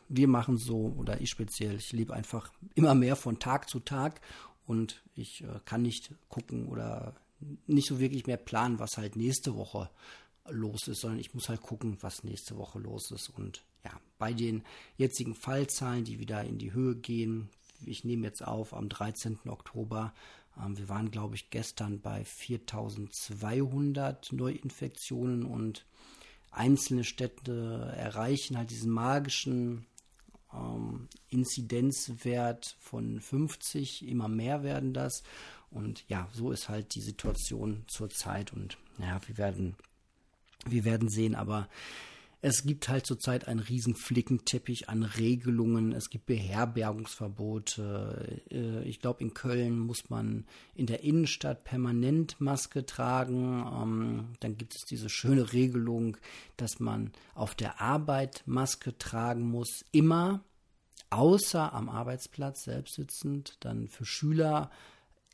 wir 0.09 0.27
machen 0.27 0.57
so, 0.57 0.93
oder 0.97 1.21
ich 1.21 1.29
speziell, 1.29 1.77
ich 1.77 1.91
lebe 1.91 2.13
einfach 2.13 2.51
immer 2.75 2.93
mehr 2.93 3.15
von 3.15 3.39
Tag 3.39 3.69
zu 3.69 3.79
Tag 3.79 4.21
und 4.67 5.01
ich 5.15 5.43
äh, 5.43 5.59
kann 5.65 5.81
nicht 5.81 6.13
gucken 6.29 6.67
oder 6.67 7.15
nicht 7.67 7.87
so 7.87 7.99
wirklich 7.99 8.27
mehr 8.27 8.37
planen, 8.37 8.79
was 8.79 8.97
halt 8.97 9.15
nächste 9.15 9.55
Woche 9.55 9.89
los 10.49 10.87
ist, 10.87 11.01
sondern 11.01 11.19
ich 11.19 11.33
muss 11.33 11.49
halt 11.49 11.61
gucken, 11.61 11.97
was 12.01 12.23
nächste 12.23 12.57
Woche 12.57 12.79
los 12.79 13.11
ist. 13.11 13.29
Und 13.29 13.63
ja, 13.83 13.91
bei 14.17 14.33
den 14.33 14.63
jetzigen 14.97 15.35
Fallzahlen, 15.35 16.05
die 16.05 16.19
wieder 16.19 16.43
in 16.43 16.57
die 16.57 16.73
Höhe 16.73 16.95
gehen, 16.95 17.49
ich 17.85 18.03
nehme 18.03 18.25
jetzt 18.27 18.45
auf 18.45 18.73
am 18.73 18.89
13. 18.89 19.39
Oktober, 19.47 20.13
ähm, 20.63 20.77
wir 20.77 20.87
waren, 20.89 21.09
glaube 21.11 21.35
ich, 21.35 21.49
gestern 21.49 22.01
bei 22.01 22.23
4200 22.23 24.31
Neuinfektionen 24.31 25.43
und 25.45 25.85
einzelne 26.51 27.03
Städte 27.03 27.93
erreichen 27.97 28.57
halt 28.57 28.71
diesen 28.71 28.91
magischen 28.91 29.85
ähm, 30.53 31.09
Inzidenzwert 31.29 32.77
von 32.79 33.19
50, 33.19 34.07
immer 34.07 34.29
mehr 34.29 34.63
werden 34.63 34.93
das. 34.93 35.23
Und 35.75 36.05
ja, 36.07 36.27
so 36.33 36.51
ist 36.51 36.69
halt 36.69 36.95
die 36.95 37.01
Situation 37.01 37.83
zurzeit. 37.87 38.53
Und 38.53 38.77
ja, 38.97 39.19
wir 39.27 39.37
werden, 39.37 39.75
wir 40.65 40.85
werden 40.85 41.09
sehen, 41.09 41.35
aber 41.35 41.67
es 42.47 42.63
gibt 42.63 42.89
halt 42.89 43.07
zurzeit 43.07 43.47
einen 43.47 43.59
riesen 43.59 43.95
Flickenteppich 43.95 44.87
an 44.87 45.01
Regelungen. 45.01 45.93
Es 45.93 46.11
gibt 46.11 46.27
Beherbergungsverbote. 46.27 48.43
Äh, 48.51 48.83
ich 48.83 48.99
glaube, 48.99 49.23
in 49.23 49.33
Köln 49.33 49.79
muss 49.79 50.11
man 50.11 50.45
in 50.75 50.85
der 50.85 51.03
Innenstadt 51.03 51.63
permanent 51.63 52.39
Maske 52.39 52.85
tragen. 52.85 53.65
Ähm, 53.65 54.27
dann 54.41 54.57
gibt 54.57 54.75
es 54.75 54.83
diese 54.83 55.09
schöne 55.09 55.53
Regelung, 55.53 56.17
dass 56.55 56.79
man 56.79 57.13
auf 57.33 57.55
der 57.55 57.81
Arbeit 57.81 58.43
Maske 58.45 58.95
tragen 58.95 59.49
muss. 59.49 59.83
Immer, 59.91 60.43
außer 61.09 61.73
am 61.73 61.89
Arbeitsplatz 61.89 62.65
selbst 62.65 62.93
sitzend. 62.93 63.57
Dann 63.61 63.87
für 63.87 64.05
Schüler 64.05 64.69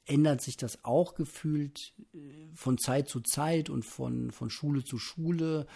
ändert 0.06 0.42
sich 0.42 0.58
das 0.58 0.84
auch 0.84 1.16
gefühlt 1.16 1.94
äh, 2.14 2.18
von 2.56 2.78
Zeit 2.78 3.10
zu 3.10 3.22
Zeit 3.22 3.70
und 3.70 3.86
von, 3.86 4.32
von 4.32 4.50
Schule 4.50 4.84
zu 4.84 4.98
Schule. 4.98 5.68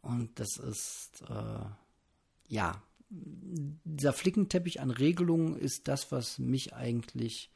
Und 0.00 0.38
das 0.38 0.56
ist, 0.56 1.22
äh, 1.28 1.64
ja, 2.48 2.82
dieser 3.08 4.12
Flickenteppich 4.12 4.80
an 4.80 4.90
Regelungen 4.90 5.56
ist 5.56 5.86
das, 5.88 6.10
was 6.12 6.38
mich 6.38 6.74
eigentlich 6.74 7.50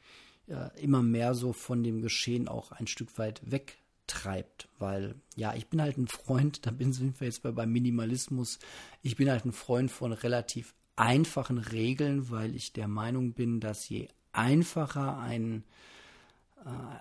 äh, 0.47 0.69
immer 0.81 1.01
mehr 1.01 1.33
so 1.33 1.53
von 1.53 1.83
dem 1.83 2.01
Geschehen 2.01 2.47
auch 2.47 2.71
ein 2.71 2.87
Stück 2.87 3.17
weit 3.17 3.41
wegtreibt. 3.49 4.69
Weil, 4.77 5.15
ja, 5.35 5.55
ich 5.55 5.67
bin 5.67 5.81
halt 5.81 5.97
ein 5.97 6.07
Freund, 6.07 6.65
da 6.65 6.71
sind 6.79 7.19
wir 7.19 7.27
jetzt 7.27 7.43
bei, 7.43 7.51
beim 7.51 7.71
Minimalismus, 7.71 8.59
ich 9.01 9.15
bin 9.15 9.29
halt 9.29 9.45
ein 9.45 9.51
Freund 9.51 9.91
von 9.91 10.13
relativ 10.13 10.73
einfachen 10.95 11.57
Regeln, 11.57 12.29
weil 12.29 12.55
ich 12.55 12.73
der 12.73 12.87
Meinung 12.87 13.33
bin, 13.33 13.59
dass 13.59 13.87
je 13.87 14.07
einfacher 14.31 15.17
ein 15.19 15.63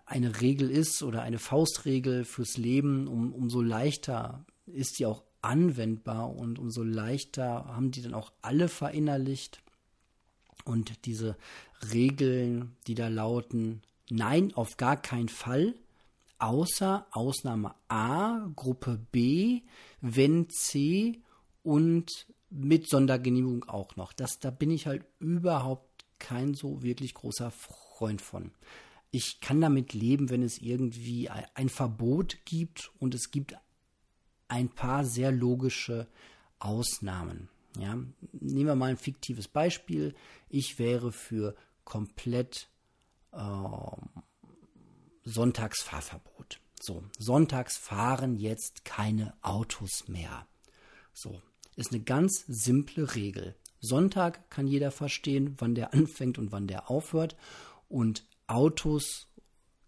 eine 0.04 0.40
Regel 0.40 0.70
ist 0.70 1.02
oder 1.02 1.22
eine 1.22 1.38
Faustregel 1.38 2.24
fürs 2.24 2.56
Leben, 2.56 3.08
um, 3.08 3.32
umso 3.32 3.60
leichter 3.60 4.44
ist 4.66 4.98
die 4.98 5.06
auch 5.06 5.22
anwendbar 5.42 6.34
und 6.34 6.58
umso 6.58 6.82
leichter 6.82 7.66
haben 7.66 7.90
die 7.90 8.02
dann 8.02 8.14
auch 8.14 8.32
alle 8.42 8.68
verinnerlicht. 8.68 9.62
Und 10.64 11.06
diese 11.06 11.36
Regeln, 11.92 12.76
die 12.86 12.94
da 12.94 13.08
lauten, 13.08 13.82
nein, 14.10 14.52
auf 14.54 14.76
gar 14.76 14.96
keinen 14.96 15.28
Fall, 15.28 15.74
außer 16.38 17.06
Ausnahme 17.12 17.74
A, 17.88 18.48
Gruppe 18.56 18.98
B, 19.12 19.62
wenn 20.00 20.48
C 20.50 21.20
und 21.62 22.26
mit 22.50 22.88
Sondergenehmigung 22.88 23.64
auch 23.64 23.96
noch. 23.96 24.12
Das, 24.12 24.38
da 24.38 24.50
bin 24.50 24.70
ich 24.70 24.86
halt 24.86 25.04
überhaupt 25.18 26.04
kein 26.18 26.54
so 26.54 26.82
wirklich 26.82 27.14
großer 27.14 27.50
Freund 27.50 28.22
von 28.22 28.52
ich 29.16 29.40
kann 29.40 29.62
damit 29.62 29.94
leben, 29.94 30.28
wenn 30.28 30.42
es 30.42 30.58
irgendwie 30.58 31.30
ein 31.30 31.70
Verbot 31.70 32.36
gibt 32.44 32.92
und 32.98 33.14
es 33.14 33.30
gibt 33.30 33.56
ein 34.46 34.68
paar 34.68 35.06
sehr 35.06 35.32
logische 35.32 36.06
Ausnahmen. 36.58 37.48
Ja, 37.78 37.94
nehmen 38.32 38.66
wir 38.66 38.74
mal 38.74 38.90
ein 38.90 38.98
fiktives 38.98 39.48
Beispiel. 39.48 40.14
Ich 40.50 40.78
wäre 40.78 41.12
für 41.12 41.56
komplett 41.84 42.68
äh, 43.32 43.38
Sonntagsfahrverbot. 45.24 46.60
So, 46.78 47.02
sonntags 47.18 47.78
fahren 47.78 48.36
jetzt 48.36 48.84
keine 48.84 49.32
Autos 49.40 50.08
mehr. 50.08 50.46
So, 51.14 51.40
ist 51.76 51.92
eine 51.92 52.02
ganz 52.02 52.44
simple 52.46 53.14
Regel. 53.14 53.56
Sonntag 53.80 54.50
kann 54.50 54.66
jeder 54.66 54.90
verstehen, 54.90 55.54
wann 55.56 55.74
der 55.74 55.94
anfängt 55.94 56.36
und 56.36 56.52
wann 56.52 56.66
der 56.66 56.90
aufhört. 56.90 57.34
Und 57.88 58.26
Autos 58.46 59.28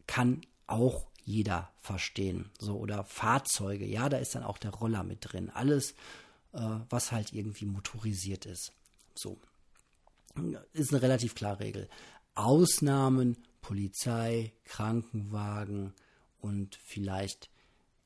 kann 0.07 0.43
auch 0.67 1.07
jeder 1.23 1.71
verstehen. 1.79 2.51
So, 2.59 2.79
oder 2.79 3.05
Fahrzeuge, 3.05 3.85
ja, 3.85 4.09
da 4.09 4.17
ist 4.17 4.35
dann 4.35 4.43
auch 4.43 4.59
der 4.59 4.71
Roller 4.71 5.05
mit 5.05 5.19
drin. 5.21 5.51
Alles, 5.51 5.93
äh, 6.53 6.81
was 6.89 7.13
halt 7.13 7.33
irgendwie 7.33 7.67
motorisiert 7.67 8.47
ist. 8.47 8.73
So. 9.15 9.39
Ist 10.73 10.93
eine 10.93 11.03
relativ 11.03 11.35
klare 11.35 11.61
Regel. 11.61 11.89
Ausnahmen, 12.35 13.37
Polizei, 13.61 14.53
Krankenwagen 14.65 15.93
und 16.41 16.77
vielleicht 16.77 17.51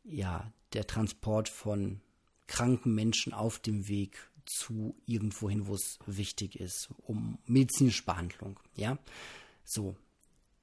ja 0.05 0.53
der 0.73 0.87
Transport 0.87 1.49
von 1.49 2.01
kranken 2.47 2.95
Menschen 2.95 3.33
auf 3.33 3.59
dem 3.59 3.89
Weg 3.89 4.31
zu 4.47 4.97
irgendwohin, 5.07 5.67
wo 5.67 5.75
es 5.75 5.99
wichtig 6.07 6.59
ist, 6.59 6.89
um 7.03 7.39
medizinische 7.47 8.05
Behandlung. 8.05 8.59
Ja, 8.75 8.99
so 9.65 9.97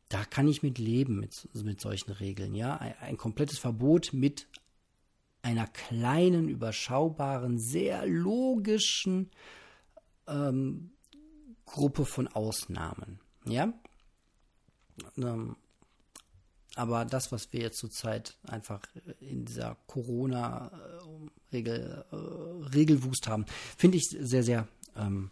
da 0.10 0.26
kann 0.26 0.48
ich 0.48 0.64
mit 0.64 0.80
leben, 0.80 1.20
mit, 1.20 1.48
mit 1.54 1.80
solchen 1.80 2.12
Regeln. 2.12 2.56
Ja, 2.56 2.78
ein, 2.78 2.96
ein 3.00 3.18
komplettes 3.18 3.60
Verbot 3.60 4.12
mit 4.12 4.48
einer 5.42 5.68
kleinen, 5.68 6.50
überschaubaren, 6.50 7.58
sehr 7.60 8.06
logischen 8.06 9.32
ähm, 10.28 10.92
Gruppe 11.66 12.04
von 12.06 12.28
Ausnahmen. 12.28 13.22
Ja, 13.46 13.74
ähm, 15.18 15.56
aber 16.76 17.06
das, 17.06 17.32
was 17.32 17.52
wir 17.54 17.62
jetzt 17.62 17.80
zurzeit 17.80 18.38
einfach 18.44 18.82
in 19.20 19.46
dieser 19.46 19.76
Corona-Regel, 19.88 22.06
äh, 22.12 22.16
Regelwust 22.76 23.28
haben, 23.28 23.48
finde 23.78 23.98
ich 23.98 24.10
sehr, 24.10 24.44
sehr, 24.44 24.68
ähm, 24.96 25.32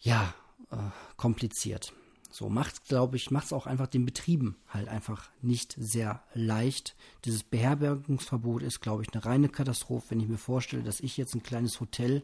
ja, 0.00 0.34
äh, 0.70 0.76
kompliziert. 1.16 1.92
So 2.32 2.48
macht, 2.48 2.88
glaube 2.88 3.16
ich, 3.16 3.30
macht 3.30 3.46
es 3.46 3.52
auch 3.52 3.66
einfach 3.66 3.86
den 3.86 4.06
Betrieben 4.06 4.56
halt 4.66 4.88
einfach 4.88 5.30
nicht 5.42 5.76
sehr 5.78 6.22
leicht. 6.32 6.96
Dieses 7.26 7.42
Beherbergungsverbot 7.42 8.62
ist, 8.62 8.80
glaube 8.80 9.02
ich, 9.02 9.12
eine 9.12 9.24
reine 9.24 9.48
Katastrophe, 9.50 10.06
wenn 10.10 10.20
ich 10.20 10.28
mir 10.28 10.38
vorstelle, 10.38 10.82
dass 10.82 11.00
ich 11.00 11.18
jetzt 11.18 11.34
ein 11.34 11.42
kleines 11.42 11.78
Hotel 11.78 12.22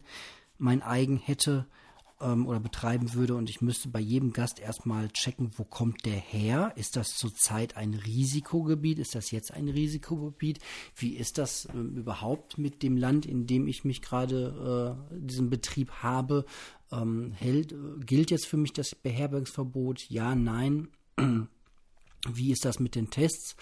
mein 0.56 0.82
eigen 0.82 1.18
hätte 1.18 1.66
ähm, 2.20 2.46
oder 2.46 2.60
betreiben 2.60 3.14
würde 3.14 3.34
und 3.34 3.50
ich 3.50 3.60
müsste 3.60 3.88
bei 3.88 4.00
jedem 4.00 4.32
Gast 4.32 4.60
erstmal 4.60 5.08
checken, 5.10 5.50
wo 5.56 5.64
kommt 5.64 6.04
der 6.06 6.16
her? 6.16 6.72
Ist 6.76 6.96
das 6.96 7.16
zurzeit 7.16 7.76
ein 7.76 7.94
Risikogebiet? 7.94 8.98
Ist 8.98 9.14
das 9.14 9.30
jetzt 9.30 9.52
ein 9.52 9.68
Risikogebiet? 9.68 10.58
Wie 10.96 11.16
ist 11.16 11.38
das 11.38 11.68
ähm, 11.72 11.96
überhaupt 11.96 12.58
mit 12.58 12.82
dem 12.82 12.96
Land, 12.96 13.26
in 13.26 13.46
dem 13.46 13.68
ich 13.68 13.84
mich 13.84 14.02
gerade 14.02 14.96
äh, 15.12 15.18
diesen 15.18 15.50
Betrieb 15.50 15.90
habe? 16.02 16.44
Ähm, 16.90 17.32
hält, 17.32 17.74
gilt 18.06 18.30
jetzt 18.30 18.46
für 18.46 18.56
mich 18.56 18.72
das 18.72 18.94
Beherbergungsverbot? 18.94 20.08
Ja, 20.08 20.34
nein. 20.34 20.88
Wie 22.26 22.50
ist 22.50 22.64
das 22.64 22.78
mit 22.78 22.94
den 22.94 23.10
Tests? 23.10 23.56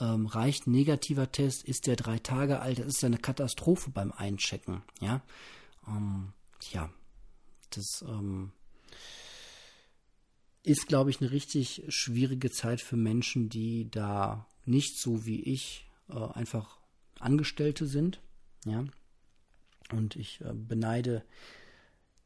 Ähm, 0.00 0.26
reicht 0.26 0.66
ein 0.66 0.72
negativer 0.72 1.30
Test? 1.32 1.64
Ist 1.64 1.86
der 1.86 1.96
drei 1.96 2.18
Tage 2.18 2.60
alt? 2.60 2.78
Das 2.78 2.86
ist 2.86 3.04
eine 3.04 3.18
Katastrophe 3.18 3.90
beim 3.90 4.12
Einchecken. 4.12 4.82
Ja, 5.00 5.22
ähm, 5.86 6.32
ja, 6.72 6.90
das 7.70 8.04
ähm, 8.06 8.52
ist, 10.62 10.86
glaube 10.86 11.10
ich, 11.10 11.20
eine 11.20 11.30
richtig 11.30 11.84
schwierige 11.88 12.50
Zeit 12.50 12.80
für 12.80 12.96
Menschen, 12.96 13.48
die 13.48 13.90
da 13.90 14.46
nicht 14.64 15.00
so 15.00 15.24
wie 15.24 15.42
ich 15.42 15.86
äh, 16.08 16.14
einfach 16.14 16.78
Angestellte 17.18 17.86
sind. 17.86 18.20
Ja. 18.64 18.84
Und 19.90 20.16
ich 20.16 20.40
äh, 20.42 20.52
beneide 20.52 21.24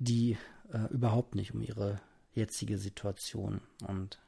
die 0.03 0.37
äh, 0.73 0.93
überhaupt 0.93 1.35
nicht 1.35 1.55
um 1.55 1.63
ihre 1.63 2.01
jetzige 2.35 2.79
Situation. 2.79 3.61
Und 3.87 4.21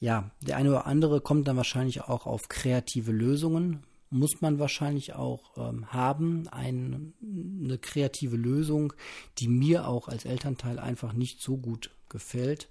ja, 0.00 0.30
der 0.40 0.56
eine 0.56 0.70
oder 0.70 0.86
andere 0.86 1.20
kommt 1.20 1.48
dann 1.48 1.56
wahrscheinlich 1.56 2.02
auch 2.02 2.26
auf 2.26 2.48
kreative 2.48 3.12
Lösungen, 3.12 3.82
muss 4.10 4.40
man 4.40 4.58
wahrscheinlich 4.58 5.14
auch 5.14 5.58
ähm, 5.58 5.92
haben, 5.92 6.48
ein, 6.48 7.12
eine 7.20 7.78
kreative 7.78 8.36
Lösung, 8.36 8.94
die 9.38 9.48
mir 9.48 9.86
auch 9.86 10.08
als 10.08 10.24
Elternteil 10.24 10.78
einfach 10.78 11.12
nicht 11.12 11.42
so 11.42 11.58
gut 11.58 11.90
gefällt. 12.08 12.68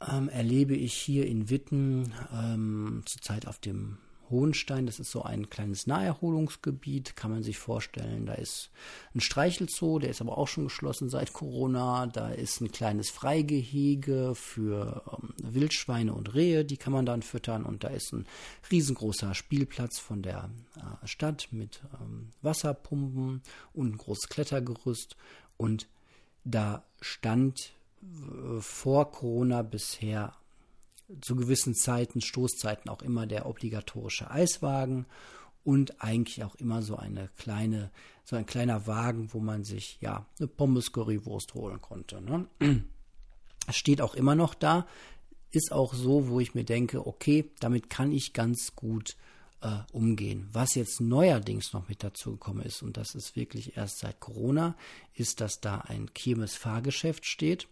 Ähm, 0.00 0.28
erlebe 0.28 0.74
ich 0.74 0.94
hier 0.94 1.26
in 1.26 1.48
Witten 1.48 2.12
ähm, 2.32 3.02
zurzeit 3.06 3.46
auf 3.46 3.58
dem 3.58 3.98
Hohenstein, 4.30 4.86
das 4.86 4.98
ist 4.98 5.10
so 5.10 5.22
ein 5.22 5.50
kleines 5.50 5.86
Naherholungsgebiet, 5.86 7.16
kann 7.16 7.30
man 7.30 7.42
sich 7.42 7.58
vorstellen. 7.58 8.26
Da 8.26 8.34
ist 8.34 8.70
ein 9.14 9.20
Streichelzoo, 9.20 9.98
der 9.98 10.10
ist 10.10 10.20
aber 10.20 10.38
auch 10.38 10.48
schon 10.48 10.64
geschlossen 10.64 11.08
seit 11.08 11.32
Corona. 11.32 12.06
Da 12.06 12.30
ist 12.30 12.60
ein 12.60 12.70
kleines 12.70 13.10
Freigehege 13.10 14.34
für 14.34 15.02
ähm, 15.12 15.34
Wildschweine 15.42 16.12
und 16.14 16.34
Rehe, 16.34 16.64
die 16.64 16.76
kann 16.76 16.92
man 16.92 17.06
dann 17.06 17.22
füttern. 17.22 17.64
Und 17.64 17.84
da 17.84 17.88
ist 17.88 18.12
ein 18.12 18.26
riesengroßer 18.70 19.34
Spielplatz 19.34 19.98
von 19.98 20.22
der 20.22 20.50
äh, 20.76 21.06
Stadt 21.06 21.48
mit 21.50 21.82
ähm, 22.00 22.30
Wasserpumpen 22.42 23.42
und 23.72 23.94
ein 23.94 23.98
großes 23.98 24.28
Klettergerüst. 24.28 25.16
Und 25.56 25.88
da 26.44 26.84
stand 27.00 27.72
äh, 28.02 28.60
vor 28.60 29.10
Corona 29.10 29.62
bisher 29.62 30.34
zu 31.20 31.36
gewissen 31.36 31.74
Zeiten, 31.74 32.20
Stoßzeiten 32.20 32.90
auch 32.90 33.02
immer 33.02 33.26
der 33.26 33.46
obligatorische 33.46 34.30
Eiswagen 34.30 35.06
und 35.64 36.02
eigentlich 36.02 36.44
auch 36.44 36.54
immer 36.56 36.82
so 36.82 36.96
eine 36.96 37.28
kleine, 37.36 37.90
so 38.24 38.36
ein 38.36 38.46
kleiner 38.46 38.86
Wagen, 38.86 39.32
wo 39.32 39.40
man 39.40 39.64
sich 39.64 39.98
ja 40.00 40.26
eine 40.38 40.48
Pommes 40.48 40.92
Currywurst 40.92 41.54
holen 41.54 41.80
konnte. 41.80 42.20
Ne? 42.20 42.46
Steht 43.70 44.00
auch 44.00 44.14
immer 44.14 44.34
noch 44.34 44.54
da, 44.54 44.86
ist 45.50 45.72
auch 45.72 45.94
so, 45.94 46.28
wo 46.28 46.40
ich 46.40 46.54
mir 46.54 46.64
denke, 46.64 47.06
okay, 47.06 47.50
damit 47.60 47.90
kann 47.90 48.12
ich 48.12 48.32
ganz 48.32 48.74
gut 48.76 49.16
äh, 49.62 49.78
umgehen. 49.92 50.48
Was 50.52 50.74
jetzt 50.74 51.00
neuerdings 51.00 51.72
noch 51.72 51.88
mit 51.88 52.04
dazu 52.04 52.32
gekommen 52.32 52.62
ist, 52.62 52.82
und 52.82 52.96
das 52.96 53.14
ist 53.14 53.36
wirklich 53.36 53.76
erst 53.76 53.98
seit 53.98 54.20
Corona, 54.20 54.76
ist, 55.14 55.40
dass 55.40 55.60
da 55.60 55.78
ein 55.78 56.12
Kirmes-Fahrgeschäft 56.12 57.26
steht 57.26 57.68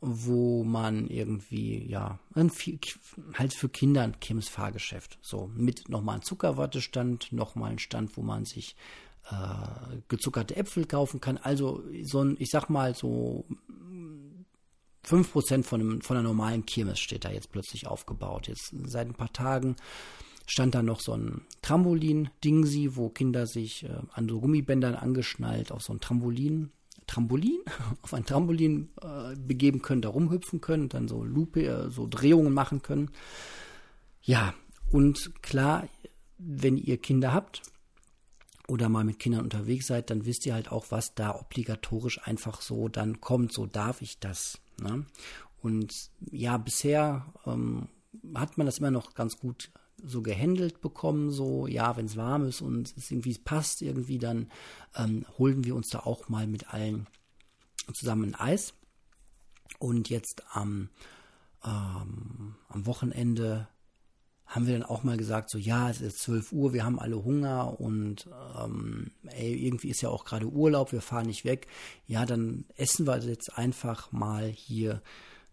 wo 0.00 0.62
man 0.62 1.06
irgendwie, 1.08 1.86
ja, 1.86 2.18
halt 2.34 3.54
für 3.54 3.68
Kinder 3.68 4.02
ein 4.02 4.20
Kirmes-Fahrgeschäft. 4.20 5.18
So, 5.22 5.50
mit 5.54 5.88
nochmal 5.88 6.16
ein 6.16 6.22
Zuckerwattestand, 6.22 7.32
nochmal 7.32 7.72
ein 7.72 7.78
Stand, 7.78 8.16
wo 8.16 8.22
man 8.22 8.44
sich 8.44 8.76
äh, 9.30 9.96
gezuckerte 10.08 10.56
Äpfel 10.56 10.86
kaufen 10.86 11.20
kann. 11.20 11.38
Also 11.38 11.82
so 12.02 12.22
ein, 12.22 12.36
ich 12.38 12.50
sag 12.50 12.68
mal, 12.68 12.94
so 12.94 13.46
5% 15.06 15.62
von, 15.62 15.80
einem, 15.80 16.00
von 16.02 16.16
einer 16.16 16.28
normalen 16.28 16.66
Kirmes 16.66 16.98
steht 16.98 17.24
da 17.24 17.30
jetzt 17.30 17.50
plötzlich 17.50 17.86
aufgebaut. 17.86 18.48
Jetzt 18.48 18.74
seit 18.84 19.08
ein 19.08 19.14
paar 19.14 19.32
Tagen 19.32 19.76
stand 20.46 20.74
da 20.74 20.82
noch 20.82 21.00
so 21.00 21.12
ein 21.12 21.42
Trampolin-Dingsi, 21.62 22.96
wo 22.96 23.08
Kinder 23.08 23.46
sich 23.46 23.84
äh, 23.84 23.96
an 24.12 24.28
so 24.28 24.40
Gummibändern 24.40 24.94
angeschnallt 24.94 25.72
auf 25.72 25.82
so 25.82 25.92
ein 25.92 26.00
Trampolin 26.00 26.70
Trampolin, 27.06 27.60
auf 28.02 28.14
ein 28.14 28.24
Trampolin 28.24 28.90
äh, 29.02 29.36
begeben 29.36 29.82
können, 29.82 30.02
da 30.02 30.08
rumhüpfen 30.08 30.60
können, 30.60 30.88
dann 30.88 31.08
so 31.08 31.24
Lupe, 31.24 31.64
äh, 31.64 31.90
so 31.90 32.06
Drehungen 32.06 32.52
machen 32.52 32.82
können. 32.82 33.10
Ja, 34.22 34.54
und 34.90 35.42
klar, 35.42 35.88
wenn 36.38 36.76
ihr 36.76 36.98
Kinder 36.98 37.32
habt 37.32 37.62
oder 38.68 38.88
mal 38.88 39.04
mit 39.04 39.18
Kindern 39.18 39.44
unterwegs 39.44 39.86
seid, 39.86 40.10
dann 40.10 40.26
wisst 40.26 40.46
ihr 40.46 40.54
halt 40.54 40.70
auch, 40.72 40.86
was 40.90 41.14
da 41.14 41.34
obligatorisch 41.34 42.20
einfach 42.24 42.60
so 42.60 42.88
dann 42.88 43.20
kommt. 43.20 43.52
So 43.52 43.66
darf 43.66 44.02
ich 44.02 44.18
das. 44.18 44.58
Ne? 44.80 45.06
Und 45.62 45.92
ja, 46.30 46.56
bisher 46.56 47.26
ähm, 47.46 47.88
hat 48.34 48.58
man 48.58 48.66
das 48.66 48.78
immer 48.78 48.90
noch 48.90 49.14
ganz 49.14 49.38
gut 49.38 49.70
so 50.04 50.22
gehandelt 50.22 50.80
bekommen, 50.80 51.30
so, 51.30 51.66
ja, 51.66 51.96
wenn 51.96 52.06
es 52.06 52.16
warm 52.16 52.46
ist 52.46 52.60
und 52.60 52.94
es 52.96 53.10
irgendwie 53.10 53.36
passt 53.38 53.82
irgendwie, 53.82 54.18
dann 54.18 54.50
ähm, 54.94 55.24
holen 55.38 55.64
wir 55.64 55.74
uns 55.74 55.88
da 55.88 56.00
auch 56.00 56.28
mal 56.28 56.46
mit 56.46 56.72
allen 56.72 57.06
zusammen 57.94 58.34
ein 58.34 58.34
Eis. 58.34 58.74
Und 59.78 60.08
jetzt 60.08 60.42
am, 60.52 60.88
ähm, 61.64 62.54
am 62.68 62.86
Wochenende 62.86 63.68
haben 64.46 64.66
wir 64.66 64.74
dann 64.74 64.84
auch 64.84 65.02
mal 65.02 65.16
gesagt, 65.16 65.50
so 65.50 65.58
ja, 65.58 65.90
es 65.90 66.00
ist 66.00 66.20
12 66.20 66.52
Uhr, 66.52 66.72
wir 66.72 66.84
haben 66.84 67.00
alle 67.00 67.24
Hunger 67.24 67.80
und 67.80 68.28
ähm, 68.62 69.10
ey, 69.26 69.54
irgendwie 69.54 69.90
ist 69.90 70.02
ja 70.02 70.08
auch 70.08 70.24
gerade 70.24 70.46
Urlaub, 70.46 70.92
wir 70.92 71.00
fahren 71.00 71.26
nicht 71.26 71.44
weg. 71.44 71.66
Ja, 72.06 72.24
dann 72.26 72.64
essen 72.76 73.06
wir 73.06 73.18
jetzt 73.18 73.58
einfach 73.58 74.12
mal 74.12 74.46
hier 74.46 75.02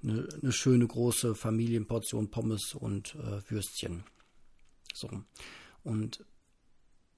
eine, 0.04 0.28
eine 0.42 0.52
schöne 0.52 0.86
große 0.86 1.34
Familienportion 1.34 2.30
Pommes 2.30 2.76
und 2.76 3.16
äh, 3.16 3.42
Würstchen. 3.50 4.04
So. 4.94 5.10
Und 5.84 6.26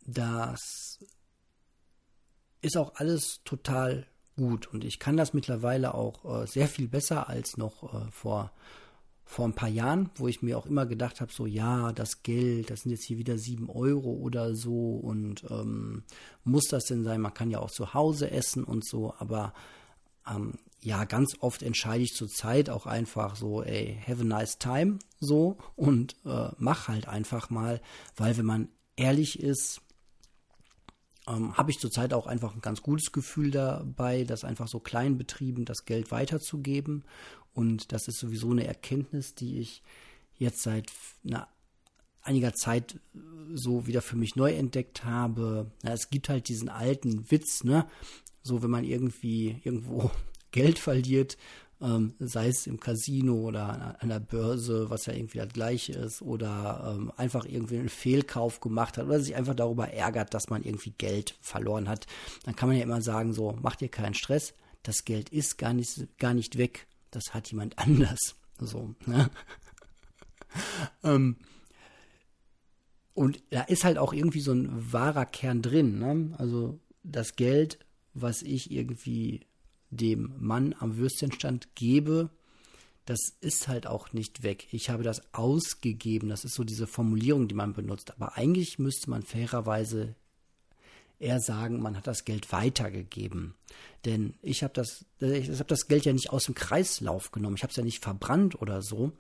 das 0.06 1.00
ist 2.62 2.78
auch 2.78 2.96
alles 2.96 3.42
total 3.44 4.08
gut. 4.36 4.68
Und 4.68 4.84
ich 4.84 5.00
kann 5.00 5.18
das 5.18 5.34
mittlerweile 5.34 5.94
auch 5.94 6.42
äh, 6.44 6.48
sehr 6.48 6.68
viel 6.68 6.88
besser 6.88 7.30
als 7.30 7.58
noch 7.58 7.94
äh, 7.94 8.12
vor, 8.12 8.52
vor 9.24 9.46
ein 9.46 9.54
paar 9.54 9.70
Jahren, 9.70 10.10
wo 10.16 10.28
ich 10.28 10.42
mir 10.42 10.58
auch 10.58 10.66
immer 10.66 10.86
gedacht 10.86 11.22
habe, 11.22 11.32
so 11.32 11.46
ja, 11.46 11.92
das 11.92 12.24
Geld, 12.24 12.70
das 12.70 12.82
sind 12.82 12.92
jetzt 12.92 13.06
hier 13.06 13.18
wieder 13.18 13.38
sieben 13.38 13.70
Euro 13.70 14.12
oder 14.12 14.56
so 14.56 14.96
und 14.98 15.46
ähm, 15.50 16.04
muss 16.44 16.66
das 16.70 16.86
denn 16.86 17.04
sein? 17.04 17.22
Man 17.22 17.34
kann 17.34 17.50
ja 17.50 17.60
auch 17.60 17.72
zu 17.72 17.94
Hause 17.94 18.32
essen 18.32 18.64
und 18.64 18.86
so, 18.86 19.14
aber 19.18 19.54
ähm, 20.28 20.54
ja, 20.86 21.04
ganz 21.06 21.36
oft 21.40 21.64
entscheide 21.64 22.04
ich 22.04 22.14
zur 22.14 22.30
Zeit 22.30 22.70
auch 22.70 22.86
einfach 22.86 23.36
so, 23.36 23.64
ey, 23.64 24.00
have 24.08 24.22
a 24.22 24.24
nice 24.24 24.60
time, 24.60 25.00
so 25.20 25.58
und 25.76 26.16
äh, 26.26 26.50
mach 26.60 26.88
halt 26.88 27.08
einfach 27.08 27.50
mal, 27.50 27.82
weil 28.16 28.38
wenn 28.38 28.46
man 28.46 28.70
ehrlich 28.96 29.40
ist, 29.40 29.82
ähm, 31.28 31.58
habe 31.58 31.72
ich 31.72 31.80
zurzeit 31.80 32.14
auch 32.14 32.28
einfach 32.28 32.54
ein 32.54 32.62
ganz 32.62 32.84
gutes 32.84 33.12
Gefühl 33.12 33.50
dabei, 33.50 34.26
das 34.26 34.44
einfach 34.44 34.68
so 34.68 34.80
kleinen 34.80 35.18
Betrieben 35.18 35.66
das 35.66 35.86
Geld 35.86 36.12
weiterzugeben. 36.12 37.04
Und 37.56 37.92
das 37.92 38.08
ist 38.08 38.20
sowieso 38.20 38.52
eine 38.52 38.68
Erkenntnis, 38.68 39.34
die 39.34 39.58
ich 39.58 39.82
jetzt 40.38 40.62
seit 40.62 40.92
einer, 41.26 41.48
einiger 42.22 42.54
Zeit 42.54 43.00
so 43.56 43.88
wieder 43.88 44.04
für 44.04 44.18
mich 44.18 44.36
neu 44.36 44.54
entdeckt 44.54 45.04
habe. 45.04 45.72
Na, 45.82 45.94
es 45.94 46.12
gibt 46.12 46.30
halt 46.30 46.48
diesen 46.48 46.70
alten 46.70 47.32
Witz, 47.32 47.64
ne? 47.64 47.88
So, 48.44 48.62
wenn 48.62 48.70
man 48.70 48.84
irgendwie 48.84 49.60
irgendwo 49.64 50.12
Geld 50.56 50.80
verliert, 50.80 51.38
ähm, 51.82 52.14
sei 52.20 52.48
es 52.48 52.66
im 52.66 52.80
Casino 52.80 53.34
oder 53.34 53.98
an 54.02 54.08
der 54.08 54.22
Börse, 54.22 54.90
was 54.90 55.06
ja 55.06 55.14
irgendwie 55.14 55.40
das 55.40 55.52
gleiche 55.52 55.92
ist, 55.92 56.22
oder 56.22 56.96
ähm, 56.96 57.12
einfach 57.18 57.44
irgendwie 57.46 57.78
einen 57.78 57.90
Fehlkauf 57.90 58.62
gemacht 58.62 58.98
hat 58.98 59.06
oder 59.06 59.20
sich 59.20 59.36
einfach 59.36 59.54
darüber 59.54 59.90
ärgert, 59.90 60.34
dass 60.34 60.50
man 60.50 60.64
irgendwie 60.64 60.94
Geld 60.98 61.36
verloren 61.42 61.90
hat, 61.90 62.08
dann 62.46 62.56
kann 62.56 62.70
man 62.70 62.78
ja 62.78 62.84
immer 62.84 63.02
sagen, 63.02 63.34
so, 63.34 63.52
macht 63.62 63.82
ihr 63.82 63.90
keinen 63.90 64.14
Stress, 64.14 64.54
das 64.82 65.04
Geld 65.04 65.28
ist 65.28 65.58
gar 65.58 65.74
nicht, 65.74 66.18
gar 66.20 66.34
nicht 66.34 66.58
weg, 66.58 66.88
das 67.12 67.34
hat 67.34 67.52
jemand 67.52 67.78
anders. 67.86 68.36
So, 68.58 68.96
ne? 69.06 69.30
ähm, 71.04 71.36
und 73.14 73.44
da 73.50 73.64
ist 73.64 73.84
halt 73.84 73.98
auch 73.98 74.14
irgendwie 74.14 74.40
so 74.40 74.54
ein 74.54 74.94
wahrer 74.94 75.26
Kern 75.26 75.62
drin. 75.62 76.00
Ne? 76.00 76.34
Also 76.38 76.80
das 77.04 77.36
Geld, 77.36 77.80
was 78.14 78.42
ich 78.42 78.72
irgendwie 78.72 79.42
dem 79.90 80.34
Mann 80.40 80.76
am 80.80 80.98
Würstchenstand 80.98 81.76
gebe, 81.76 82.30
das 83.06 83.20
ist 83.40 83.68
halt 83.68 83.86
auch 83.86 84.14
nicht 84.14 84.44
weg. 84.44 84.68
Ich 84.72 84.90
habe 84.90 85.04
das 85.04 85.22
ausgegeben. 85.34 86.30
Das 86.30 86.44
ist 86.44 86.56
so 86.56 86.64
diese 86.64 86.88
Formulierung, 86.88 87.48
die 87.48 87.56
man 87.56 87.74
benutzt. 87.74 88.12
Aber 88.12 88.36
eigentlich 88.36 88.80
müsste 88.80 89.12
man 89.12 89.22
fairerweise 89.22 90.16
eher 91.20 91.40
sagen, 91.40 91.82
man 91.82 91.96
hat 91.96 92.08
das 92.08 92.26
Geld 92.26 92.52
weitergegeben. 92.52 93.54
Denn 94.06 94.34
ich 94.42 94.64
habe 94.64 94.74
das, 94.74 95.06
ich 95.20 95.50
habe 95.50 95.66
das 95.66 95.88
Geld 95.88 96.06
ja 96.06 96.14
nicht 96.14 96.32
aus 96.32 96.46
dem 96.46 96.56
Kreislauf 96.56 97.32
genommen. 97.32 97.56
Ich 97.56 97.64
habe 97.64 97.72
es 97.72 97.78
ja 97.78 97.84
nicht 97.84 98.04
verbrannt 98.04 98.60
oder 98.60 98.82
so. 98.82 99.12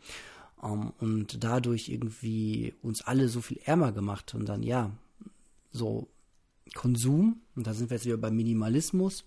Ähm, 0.63 0.91
und 0.99 1.43
dadurch 1.43 1.89
irgendwie 1.89 2.73
uns 2.81 3.01
alle 3.01 3.29
so 3.29 3.41
viel 3.41 3.59
ärmer 3.65 3.91
gemacht. 3.91 4.33
Und 4.33 4.45
dann, 4.45 4.63
ja, 4.63 4.91
so 5.71 6.07
Konsum, 6.73 7.41
und 7.55 7.67
da 7.67 7.73
sind 7.75 7.91
wir 7.91 7.97
jetzt 7.97 8.05
wieder 8.05 8.17
beim 8.17 8.35
Minimalismus, 8.35 9.25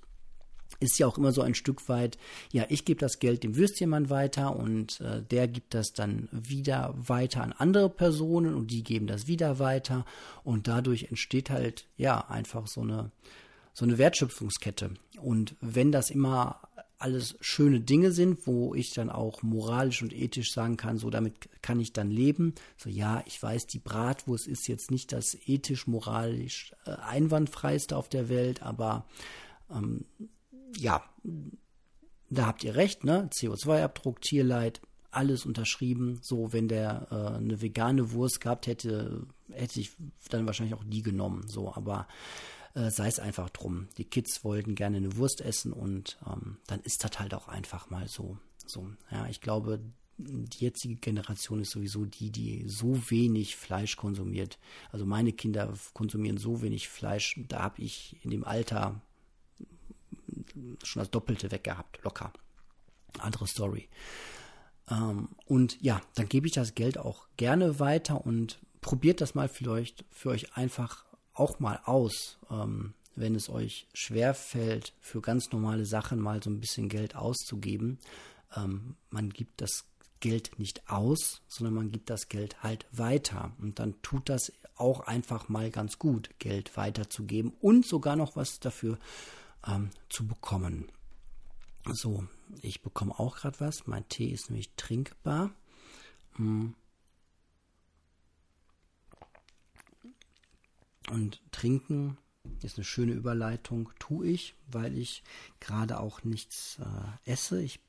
ist 0.80 0.98
ja 0.98 1.06
auch 1.06 1.18
immer 1.18 1.32
so 1.32 1.42
ein 1.42 1.54
Stück 1.54 1.88
weit, 1.88 2.18
ja, 2.52 2.64
ich 2.68 2.84
gebe 2.84 3.00
das 3.00 3.18
Geld 3.18 3.42
dem 3.42 3.56
Würstchenmann 3.56 4.10
weiter 4.10 4.56
und 4.56 5.00
äh, 5.00 5.22
der 5.22 5.48
gibt 5.48 5.74
das 5.74 5.92
dann 5.92 6.28
wieder 6.30 6.94
weiter 6.96 7.42
an 7.42 7.52
andere 7.52 7.90
Personen 7.90 8.54
und 8.54 8.70
die 8.70 8.84
geben 8.84 9.06
das 9.06 9.26
wieder 9.26 9.58
weiter 9.58 10.04
und 10.44 10.68
dadurch 10.68 11.04
entsteht 11.04 11.50
halt, 11.50 11.86
ja, 11.96 12.28
einfach 12.28 12.66
so 12.68 12.82
eine, 12.82 13.10
so 13.72 13.84
eine 13.84 13.98
Wertschöpfungskette. 13.98 14.90
Und 15.20 15.56
wenn 15.60 15.90
das 15.90 16.10
immer 16.10 16.60
alles 16.98 17.36
schöne 17.40 17.80
Dinge 17.80 18.10
sind, 18.10 18.46
wo 18.46 18.74
ich 18.74 18.92
dann 18.92 19.08
auch 19.08 19.42
moralisch 19.42 20.02
und 20.02 20.12
ethisch 20.12 20.52
sagen 20.52 20.76
kann, 20.76 20.98
so 20.98 21.10
damit 21.10 21.48
kann 21.62 21.78
ich 21.78 21.92
dann 21.92 22.10
leben. 22.10 22.54
So 22.76 22.90
ja, 22.90 23.22
ich 23.26 23.40
weiß, 23.40 23.66
die 23.66 23.78
Bratwurst 23.78 24.48
ist 24.48 24.66
jetzt 24.66 24.90
nicht 24.90 25.12
das 25.12 25.36
ethisch, 25.46 25.86
moralisch 25.86 26.74
äh, 26.86 26.90
einwandfreiste 26.90 27.96
auf 27.96 28.08
der 28.08 28.28
Welt, 28.28 28.62
aber 28.62 29.06
ähm, 29.70 30.06
ja, 30.76 31.02
da 32.30 32.46
habt 32.46 32.64
ihr 32.64 32.74
recht, 32.76 33.04
ne? 33.04 33.28
CO2-Abdruck, 33.32 34.20
Tierleid, 34.20 34.80
alles 35.10 35.46
unterschrieben. 35.46 36.20
So, 36.22 36.52
wenn 36.52 36.68
der 36.68 37.08
äh, 37.10 37.36
eine 37.36 37.60
vegane 37.60 38.12
Wurst 38.12 38.40
gehabt 38.40 38.66
hätte, 38.66 39.26
hätte 39.50 39.80
ich 39.80 39.92
dann 40.30 40.46
wahrscheinlich 40.46 40.74
auch 40.74 40.84
die 40.84 41.02
genommen. 41.02 41.48
So, 41.48 41.72
aber 41.74 42.06
äh, 42.74 42.90
sei 42.90 43.08
es 43.08 43.18
einfach 43.18 43.50
drum. 43.50 43.88
Die 43.96 44.04
Kids 44.04 44.44
wollten 44.44 44.74
gerne 44.74 44.98
eine 44.98 45.16
Wurst 45.16 45.40
essen 45.40 45.72
und 45.72 46.18
ähm, 46.26 46.58
dann 46.66 46.80
ist 46.80 47.02
das 47.04 47.18
halt 47.18 47.34
auch 47.34 47.48
einfach 47.48 47.90
mal 47.90 48.08
so. 48.08 48.38
So, 48.66 48.90
ja, 49.10 49.26
ich 49.28 49.40
glaube, 49.40 49.80
die 50.18 50.64
jetzige 50.64 50.96
Generation 50.96 51.60
ist 51.60 51.70
sowieso 51.70 52.04
die, 52.04 52.30
die 52.30 52.64
so 52.66 53.00
wenig 53.08 53.56
Fleisch 53.56 53.96
konsumiert. 53.96 54.58
Also 54.90 55.06
meine 55.06 55.32
Kinder 55.32 55.72
konsumieren 55.94 56.38
so 56.38 56.60
wenig 56.60 56.88
Fleisch. 56.88 57.40
Da 57.48 57.60
habe 57.62 57.80
ich 57.80 58.16
in 58.22 58.30
dem 58.30 58.44
Alter 58.44 59.00
schon 60.82 61.00
das 61.00 61.10
Doppelte 61.10 61.50
weggehabt, 61.50 62.02
locker. 62.02 62.32
Andere 63.18 63.46
Story. 63.46 63.88
Ähm, 64.90 65.28
und 65.46 65.80
ja, 65.80 66.00
dann 66.14 66.28
gebe 66.28 66.46
ich 66.46 66.52
das 66.52 66.74
Geld 66.74 66.98
auch 66.98 67.26
gerne 67.36 67.80
weiter 67.80 68.24
und 68.24 68.58
probiert 68.80 69.20
das 69.20 69.34
mal 69.34 69.48
vielleicht 69.48 70.04
für 70.10 70.30
euch 70.30 70.56
einfach 70.56 71.04
auch 71.34 71.60
mal 71.60 71.80
aus, 71.84 72.38
ähm, 72.50 72.94
wenn 73.16 73.34
es 73.34 73.48
euch 73.48 73.86
schwer 73.92 74.34
fällt, 74.34 74.92
für 75.00 75.20
ganz 75.20 75.50
normale 75.50 75.86
Sachen 75.86 76.20
mal 76.20 76.42
so 76.42 76.50
ein 76.50 76.60
bisschen 76.60 76.88
Geld 76.88 77.16
auszugeben. 77.16 77.98
Ähm, 78.56 78.96
man 79.10 79.30
gibt 79.30 79.60
das 79.60 79.84
Geld 80.20 80.58
nicht 80.58 80.88
aus, 80.88 81.42
sondern 81.48 81.74
man 81.74 81.90
gibt 81.92 82.10
das 82.10 82.28
Geld 82.28 82.62
halt 82.62 82.86
weiter. 82.92 83.52
Und 83.60 83.78
dann 83.78 84.00
tut 84.02 84.28
das 84.28 84.52
auch 84.76 85.00
einfach 85.00 85.48
mal 85.48 85.70
ganz 85.70 85.98
gut, 85.98 86.30
Geld 86.38 86.76
weiterzugeben 86.76 87.52
und 87.60 87.86
sogar 87.86 88.16
noch 88.16 88.36
was 88.36 88.60
dafür 88.60 88.98
ähm, 89.68 89.90
zu 90.08 90.26
bekommen. 90.26 90.90
So, 91.92 92.26
ich 92.60 92.82
bekomme 92.82 93.18
auch 93.18 93.36
gerade 93.36 93.60
was. 93.60 93.86
Mein 93.86 94.08
Tee 94.08 94.30
ist 94.30 94.50
nämlich 94.50 94.70
trinkbar. 94.76 95.50
Mm. 96.36 96.70
Und 101.10 101.40
trinken 101.52 102.18
ist 102.62 102.76
eine 102.76 102.84
schöne 102.84 103.12
Überleitung, 103.12 103.90
tue 103.98 104.26
ich, 104.26 104.54
weil 104.70 104.96
ich 104.96 105.22
gerade 105.60 106.00
auch 106.00 106.22
nichts 106.24 106.78
äh, 106.80 107.30
esse. 107.30 107.62
Ich 107.62 107.80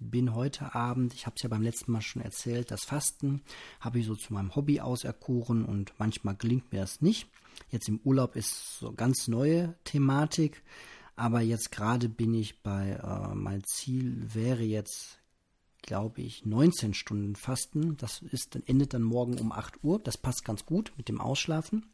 bin 0.00 0.34
heute 0.34 0.74
Abend, 0.74 1.14
ich 1.14 1.26
habe 1.26 1.34
es 1.36 1.42
ja 1.42 1.48
beim 1.48 1.62
letzten 1.62 1.92
Mal 1.92 2.02
schon 2.02 2.22
erzählt, 2.22 2.70
das 2.70 2.84
Fasten 2.84 3.42
habe 3.80 3.98
ich 3.98 4.06
so 4.06 4.14
zu 4.14 4.32
meinem 4.32 4.54
Hobby 4.54 4.80
auserkoren 4.80 5.64
und 5.64 5.92
manchmal 5.98 6.36
gelingt 6.36 6.72
mir 6.72 6.80
das 6.80 7.00
nicht. 7.00 7.28
Jetzt 7.70 7.88
im 7.88 8.00
Urlaub 8.04 8.36
ist 8.36 8.78
so 8.78 8.92
ganz 8.92 9.28
neue 9.28 9.74
Thematik. 9.84 10.62
Aber 11.18 11.40
jetzt 11.40 11.72
gerade 11.72 12.08
bin 12.08 12.32
ich 12.32 12.62
bei, 12.62 12.90
äh, 12.90 13.34
mein 13.34 13.64
Ziel 13.64 14.32
wäre 14.32 14.62
jetzt, 14.62 15.18
glaube 15.82 16.20
ich, 16.20 16.46
19 16.46 16.94
Stunden 16.94 17.34
Fasten. 17.34 17.96
Das 17.96 18.22
ist, 18.22 18.54
endet 18.66 18.94
dann 18.94 19.02
morgen 19.02 19.36
um 19.40 19.50
8 19.50 19.82
Uhr. 19.82 19.98
Das 19.98 20.16
passt 20.16 20.44
ganz 20.44 20.64
gut 20.64 20.92
mit 20.96 21.08
dem 21.08 21.20
Ausschlafen. 21.20 21.86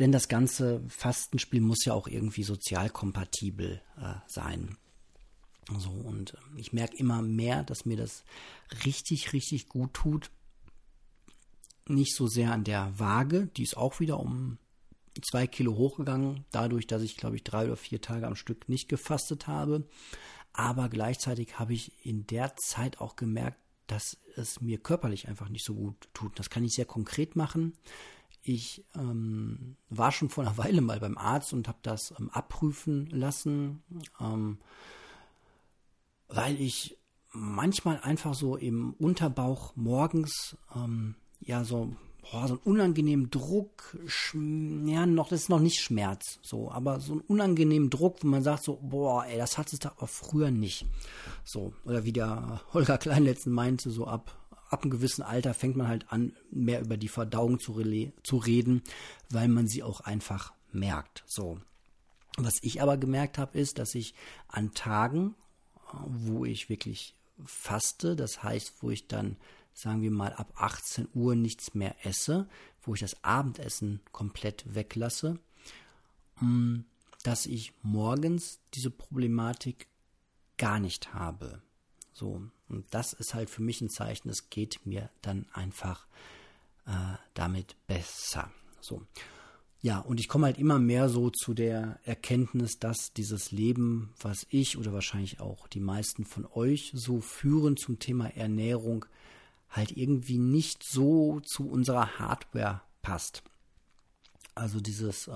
Denn 0.00 0.10
das 0.10 0.26
ganze 0.26 0.82
Fastenspiel 0.88 1.60
muss 1.60 1.84
ja 1.84 1.94
auch 1.94 2.08
irgendwie 2.08 2.42
sozial 2.42 2.90
kompatibel 2.90 3.80
äh, 3.98 4.14
sein. 4.26 4.76
So, 5.78 5.90
und 5.90 6.34
äh, 6.34 6.38
ich 6.56 6.72
merke 6.72 6.96
immer 6.96 7.22
mehr, 7.22 7.62
dass 7.62 7.86
mir 7.86 7.96
das 7.96 8.24
richtig, 8.84 9.32
richtig 9.32 9.68
gut 9.68 9.94
tut. 9.94 10.32
Nicht 11.86 12.16
so 12.16 12.26
sehr 12.26 12.50
an 12.50 12.64
der 12.64 12.98
Waage, 12.98 13.46
die 13.46 13.62
ist 13.62 13.76
auch 13.76 14.00
wieder 14.00 14.18
um 14.18 14.58
zwei 15.22 15.46
Kilo 15.46 15.76
hochgegangen, 15.76 16.44
dadurch, 16.50 16.86
dass 16.86 17.02
ich, 17.02 17.16
glaube 17.16 17.36
ich, 17.36 17.44
drei 17.44 17.66
oder 17.66 17.76
vier 17.76 18.00
Tage 18.00 18.26
am 18.26 18.36
Stück 18.36 18.68
nicht 18.68 18.88
gefastet 18.88 19.46
habe. 19.46 19.88
Aber 20.52 20.88
gleichzeitig 20.88 21.58
habe 21.58 21.74
ich 21.74 21.92
in 22.04 22.26
der 22.26 22.56
Zeit 22.56 23.00
auch 23.00 23.16
gemerkt, 23.16 23.58
dass 23.86 24.16
es 24.36 24.60
mir 24.60 24.78
körperlich 24.78 25.28
einfach 25.28 25.48
nicht 25.48 25.64
so 25.64 25.74
gut 25.74 26.08
tut. 26.12 26.38
Das 26.38 26.50
kann 26.50 26.64
ich 26.64 26.74
sehr 26.74 26.86
konkret 26.86 27.36
machen. 27.36 27.74
Ich 28.42 28.84
ähm, 28.94 29.76
war 29.90 30.12
schon 30.12 30.30
vor 30.30 30.44
einer 30.44 30.56
Weile 30.58 30.80
mal 30.80 31.00
beim 31.00 31.18
Arzt 31.18 31.52
und 31.52 31.68
habe 31.68 31.78
das 31.82 32.14
ähm, 32.18 32.30
abprüfen 32.30 33.06
lassen, 33.10 33.82
ähm, 34.20 34.58
weil 36.28 36.60
ich 36.60 36.98
manchmal 37.32 38.00
einfach 38.00 38.34
so 38.34 38.56
im 38.56 38.94
Unterbauch 38.94 39.76
morgens 39.76 40.56
ähm, 40.74 41.16
ja 41.40 41.64
so 41.64 41.94
boah, 42.30 42.48
so 42.48 42.54
einen 42.54 42.62
unangenehmen 42.64 43.30
Druck, 43.30 43.96
ja, 44.34 45.06
noch, 45.06 45.28
das 45.28 45.42
ist 45.42 45.48
noch 45.48 45.60
nicht 45.60 45.80
Schmerz, 45.80 46.38
so, 46.42 46.70
aber 46.70 47.00
so 47.00 47.12
einen 47.12 47.20
unangenehmen 47.22 47.90
Druck, 47.90 48.22
wo 48.22 48.28
man 48.28 48.42
sagt 48.42 48.64
so, 48.64 48.78
boah, 48.82 49.24
ey, 49.26 49.38
das 49.38 49.58
hat 49.58 49.72
es 49.72 49.78
da 49.78 49.92
aber 49.96 50.06
früher 50.06 50.50
nicht. 50.50 50.86
So, 51.44 51.72
oder 51.84 52.04
wie 52.04 52.12
der 52.12 52.60
Holger 52.72 52.98
Klein 52.98 53.24
letzten 53.24 53.50
meinte, 53.50 53.90
so 53.90 54.06
ab, 54.06 54.36
ab 54.70 54.82
einem 54.82 54.90
gewissen 54.90 55.22
Alter 55.22 55.54
fängt 55.54 55.76
man 55.76 55.88
halt 55.88 56.10
an, 56.10 56.34
mehr 56.50 56.80
über 56.80 56.96
die 56.96 57.08
Verdauung 57.08 57.58
zu, 57.60 57.82
zu 58.22 58.36
reden, 58.36 58.82
weil 59.30 59.48
man 59.48 59.68
sie 59.68 59.82
auch 59.82 60.00
einfach 60.00 60.52
merkt, 60.72 61.24
so. 61.26 61.58
Was 62.38 62.54
ich 62.60 62.82
aber 62.82 62.98
gemerkt 62.98 63.38
habe, 63.38 63.58
ist, 63.58 63.78
dass 63.78 63.94
ich 63.94 64.14
an 64.48 64.74
Tagen, 64.74 65.34
wo 66.06 66.44
ich 66.44 66.68
wirklich 66.68 67.14
faste, 67.44 68.14
das 68.14 68.42
heißt, 68.42 68.74
wo 68.80 68.90
ich 68.90 69.06
dann 69.06 69.36
sagen 69.76 70.00
wir 70.00 70.10
mal, 70.10 70.32
ab 70.32 70.54
18 70.56 71.06
Uhr 71.12 71.36
nichts 71.36 71.74
mehr 71.74 71.94
esse, 72.04 72.48
wo 72.82 72.94
ich 72.94 73.00
das 73.00 73.22
Abendessen 73.22 74.00
komplett 74.10 74.64
weglasse, 74.74 75.38
mm, 76.40 76.78
dass 77.22 77.44
ich 77.44 77.74
morgens 77.82 78.58
diese 78.74 78.90
Problematik 78.90 79.86
gar 80.56 80.80
nicht 80.80 81.12
habe. 81.12 81.60
So, 82.14 82.40
und 82.68 82.86
das 82.90 83.12
ist 83.12 83.34
halt 83.34 83.50
für 83.50 83.60
mich 83.60 83.82
ein 83.82 83.90
Zeichen, 83.90 84.30
es 84.30 84.48
geht 84.48 84.86
mir 84.86 85.10
dann 85.20 85.44
einfach 85.52 86.06
äh, 86.86 87.18
damit 87.34 87.76
besser. 87.86 88.50
So. 88.80 89.02
Ja, 89.82 89.98
und 89.98 90.20
ich 90.20 90.28
komme 90.28 90.46
halt 90.46 90.56
immer 90.56 90.78
mehr 90.78 91.10
so 91.10 91.28
zu 91.28 91.52
der 91.52 92.00
Erkenntnis, 92.04 92.78
dass 92.78 93.12
dieses 93.12 93.52
Leben, 93.52 94.14
was 94.18 94.46
ich 94.48 94.78
oder 94.78 94.94
wahrscheinlich 94.94 95.38
auch 95.40 95.68
die 95.68 95.80
meisten 95.80 96.24
von 96.24 96.46
euch 96.46 96.92
so 96.94 97.20
führen 97.20 97.76
zum 97.76 97.98
Thema 97.98 98.34
Ernährung, 98.34 99.04
halt 99.70 99.96
irgendwie 99.96 100.38
nicht 100.38 100.84
so 100.84 101.40
zu 101.40 101.68
unserer 101.68 102.18
Hardware 102.18 102.82
passt. 103.02 103.42
Also 104.54 104.80
dieses, 104.80 105.28
äh, 105.28 105.34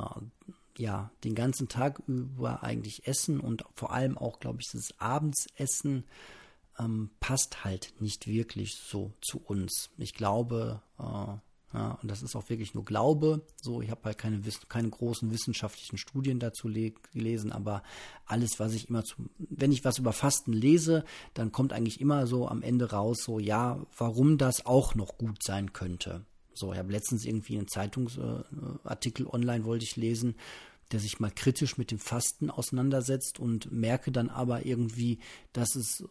ja, 0.78 1.10
den 1.24 1.34
ganzen 1.34 1.68
Tag 1.68 2.00
über 2.06 2.62
eigentlich 2.62 3.06
essen 3.06 3.40
und 3.40 3.64
vor 3.74 3.92
allem 3.92 4.16
auch, 4.16 4.40
glaube 4.40 4.60
ich, 4.60 4.68
das 4.72 4.98
Abendsessen 4.98 6.04
ähm, 6.78 7.10
passt 7.20 7.64
halt 7.64 7.94
nicht 8.00 8.26
wirklich 8.26 8.76
so 8.76 9.12
zu 9.20 9.38
uns. 9.38 9.90
Ich 9.98 10.14
glaube, 10.14 10.82
äh, 10.98 11.36
ja, 11.72 11.98
und 12.02 12.10
das 12.10 12.22
ist 12.22 12.34
auch 12.34 12.48
wirklich 12.48 12.74
nur 12.74 12.84
Glaube. 12.84 13.42
So, 13.62 13.80
ich 13.80 13.90
habe 13.90 14.00
halt 14.04 14.18
keine, 14.18 14.40
keine 14.68 14.90
großen 14.90 15.30
wissenschaftlichen 15.30 15.98
Studien 15.98 16.40
dazu 16.40 16.68
gelesen, 17.12 17.52
aber 17.52 17.82
alles, 18.26 18.58
was 18.58 18.74
ich 18.74 18.88
immer 18.88 19.04
zu, 19.04 19.16
wenn 19.38 19.70
ich 19.70 19.84
was 19.84 19.98
über 19.98 20.12
Fasten 20.12 20.52
lese, 20.52 21.04
dann 21.34 21.52
kommt 21.52 21.72
eigentlich 21.72 22.00
immer 22.00 22.26
so 22.26 22.48
am 22.48 22.62
Ende 22.62 22.90
raus, 22.90 23.18
so, 23.24 23.38
ja, 23.38 23.80
warum 23.96 24.36
das 24.36 24.66
auch 24.66 24.94
noch 24.96 25.16
gut 25.16 25.42
sein 25.42 25.72
könnte. 25.72 26.24
So, 26.54 26.72
ich 26.72 26.78
habe 26.78 26.92
letztens 26.92 27.24
irgendwie 27.24 27.56
einen 27.56 27.68
Zeitungsartikel 27.68 29.26
äh, 29.26 29.28
online 29.30 29.64
wollte 29.64 29.84
ich 29.84 29.96
lesen. 29.96 30.34
Der 30.92 31.00
sich 31.00 31.20
mal 31.20 31.30
kritisch 31.30 31.78
mit 31.78 31.90
dem 31.90 31.98
Fasten 31.98 32.50
auseinandersetzt 32.50 33.38
und 33.38 33.70
merke 33.70 34.10
dann 34.10 34.28
aber 34.28 34.66
irgendwie, 34.66 35.18
dass 35.52 35.76
es 35.76 36.04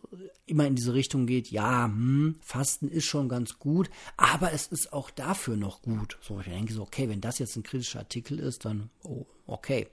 immer 0.46 0.68
in 0.68 0.76
diese 0.76 0.94
Richtung 0.94 1.26
geht, 1.26 1.52
ja, 1.52 1.86
hm, 1.86 2.36
Fasten 2.42 2.90
ist 2.90 3.06
schon 3.06 3.30
ganz 3.30 3.60
gut, 3.60 3.90
aber 4.18 4.54
es 4.54 4.68
ist 4.68 4.94
auch 4.94 5.10
dafür 5.10 5.58
noch 5.58 5.82
gut. 5.82 6.18
So, 6.22 6.40
ich 6.40 6.48
denke 6.48 6.74
so, 6.74 6.84
okay, 6.84 7.10
wenn 7.10 7.22
das 7.22 7.40
jetzt 7.40 7.56
ein 7.56 7.64
kritischer 7.64 8.00
Artikel 8.00 8.40
ist, 8.40 8.66
dann 8.66 8.90
oh, 9.04 9.26
okay. 9.46 9.88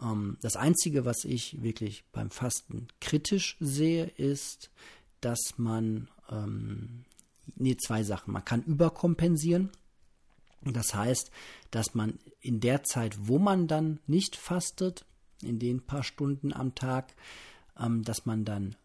Ähm, 0.00 0.36
das 0.40 0.56
Einzige, 0.56 1.04
was 1.04 1.24
ich 1.24 1.62
wirklich 1.62 2.04
beim 2.12 2.30
Fasten 2.30 2.88
kritisch 3.00 3.56
sehe, 3.60 4.04
ist, 4.04 4.70
dass 5.20 5.54
man, 5.56 6.08
ähm, 6.30 7.04
nee, 7.56 7.76
zwei 7.76 8.02
Sachen. 8.02 8.32
Man 8.32 8.44
kann 8.44 8.62
überkompensieren. 8.62 9.70
Das 10.72 10.94
heißt, 10.94 11.30
dass 11.70 11.94
man 11.94 12.18
in 12.40 12.60
der 12.60 12.84
Zeit, 12.84 13.16
wo 13.28 13.38
man 13.38 13.66
dann 13.66 14.00
nicht 14.06 14.36
fastet, 14.36 15.04
in 15.42 15.58
den 15.58 15.84
paar 15.84 16.02
Stunden 16.02 16.52
am 16.52 16.74
Tag, 16.74 17.14
ähm, 17.78 18.02
dass 18.02 18.26
man 18.26 18.44
dann 18.44 18.76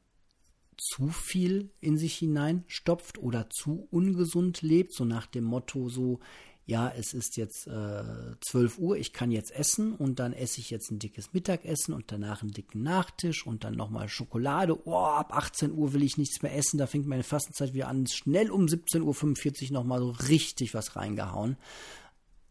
zu 0.78 1.10
viel 1.10 1.72
in 1.82 1.98
sich 1.98 2.16
hineinstopft 2.16 3.18
oder 3.18 3.50
zu 3.50 3.88
ungesund 3.92 4.62
lebt, 4.62 4.94
so 4.94 5.04
nach 5.04 5.26
dem 5.26 5.44
Motto 5.44 5.90
so, 5.90 6.20
ja, 6.70 6.94
es 6.96 7.14
ist 7.16 7.36
jetzt 7.36 7.66
äh, 7.66 8.04
12 8.42 8.78
Uhr, 8.78 8.96
ich 8.96 9.12
kann 9.12 9.32
jetzt 9.32 9.52
essen 9.52 9.96
und 9.96 10.20
dann 10.20 10.34
esse 10.34 10.60
ich 10.60 10.70
jetzt 10.70 10.92
ein 10.92 11.00
dickes 11.00 11.34
Mittagessen 11.34 11.96
und 11.96 12.12
danach 12.12 12.44
einen 12.44 12.52
dicken 12.52 12.84
Nachtisch 12.84 13.48
und 13.48 13.64
dann 13.64 13.76
nochmal 13.76 14.08
Schokolade. 14.08 14.88
Oh, 14.88 14.96
ab 14.96 15.36
18 15.36 15.72
Uhr 15.72 15.94
will 15.94 16.04
ich 16.04 16.20
nichts 16.20 16.44
mehr 16.44 16.56
essen, 16.56 16.78
da 16.78 16.86
fängt 16.86 17.08
meine 17.08 17.24
Fastenzeit 17.24 17.74
wieder 17.74 17.88
an. 17.88 18.06
Schnell 18.06 18.52
um 18.52 18.68
17.45 18.68 19.68
Uhr 19.68 19.74
nochmal 19.74 20.00
so 20.00 20.12
richtig 20.12 20.76
was 20.76 20.96
reingehauen. 20.96 21.58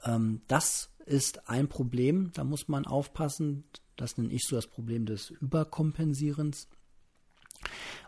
Ähm, 0.05 0.41
das 0.49 0.91
ist 1.07 1.49
ein 1.49 1.69
Problem, 1.69 2.33
da 2.35 2.43
muss 2.43 2.67
man 2.67 2.87
aufpassen. 2.87 3.65
Das 3.95 4.19
nenne 4.19 4.33
ich 4.33 4.43
so 4.45 4.57
das 4.57 4.67
Problem 4.67 5.07
des 5.07 5.31
Überkompensierens. 5.31 6.67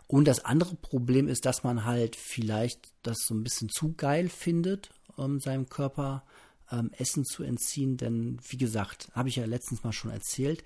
Und 0.07 0.27
das 0.27 0.43
andere 0.43 0.75
Problem 0.75 1.29
ist, 1.29 1.45
dass 1.45 1.63
man 1.63 1.85
halt 1.85 2.17
vielleicht 2.17 2.91
das 3.01 3.19
so 3.25 3.33
ein 3.33 3.43
bisschen 3.43 3.69
zu 3.69 3.93
geil 3.93 4.27
findet 4.27 4.89
ähm, 5.17 5.39
seinem 5.39 5.69
Körper 5.69 6.23
ähm, 6.71 6.91
Essen 6.97 7.25
zu 7.25 7.43
entziehen. 7.43 7.97
Denn 7.97 8.39
wie 8.47 8.57
gesagt, 8.57 9.09
habe 9.13 9.29
ich 9.29 9.35
ja 9.35 9.45
letztens 9.45 9.83
mal 9.83 9.93
schon 9.93 10.11
erzählt, 10.11 10.63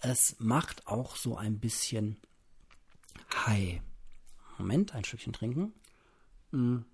es 0.00 0.36
macht 0.38 0.86
auch 0.86 1.16
so 1.16 1.36
ein 1.36 1.58
bisschen 1.58 2.16
High. 3.46 3.80
Moment, 4.58 4.94
ein 4.94 5.04
Stückchen 5.04 5.32
trinken. 5.32 5.72
Hm. 6.50 6.84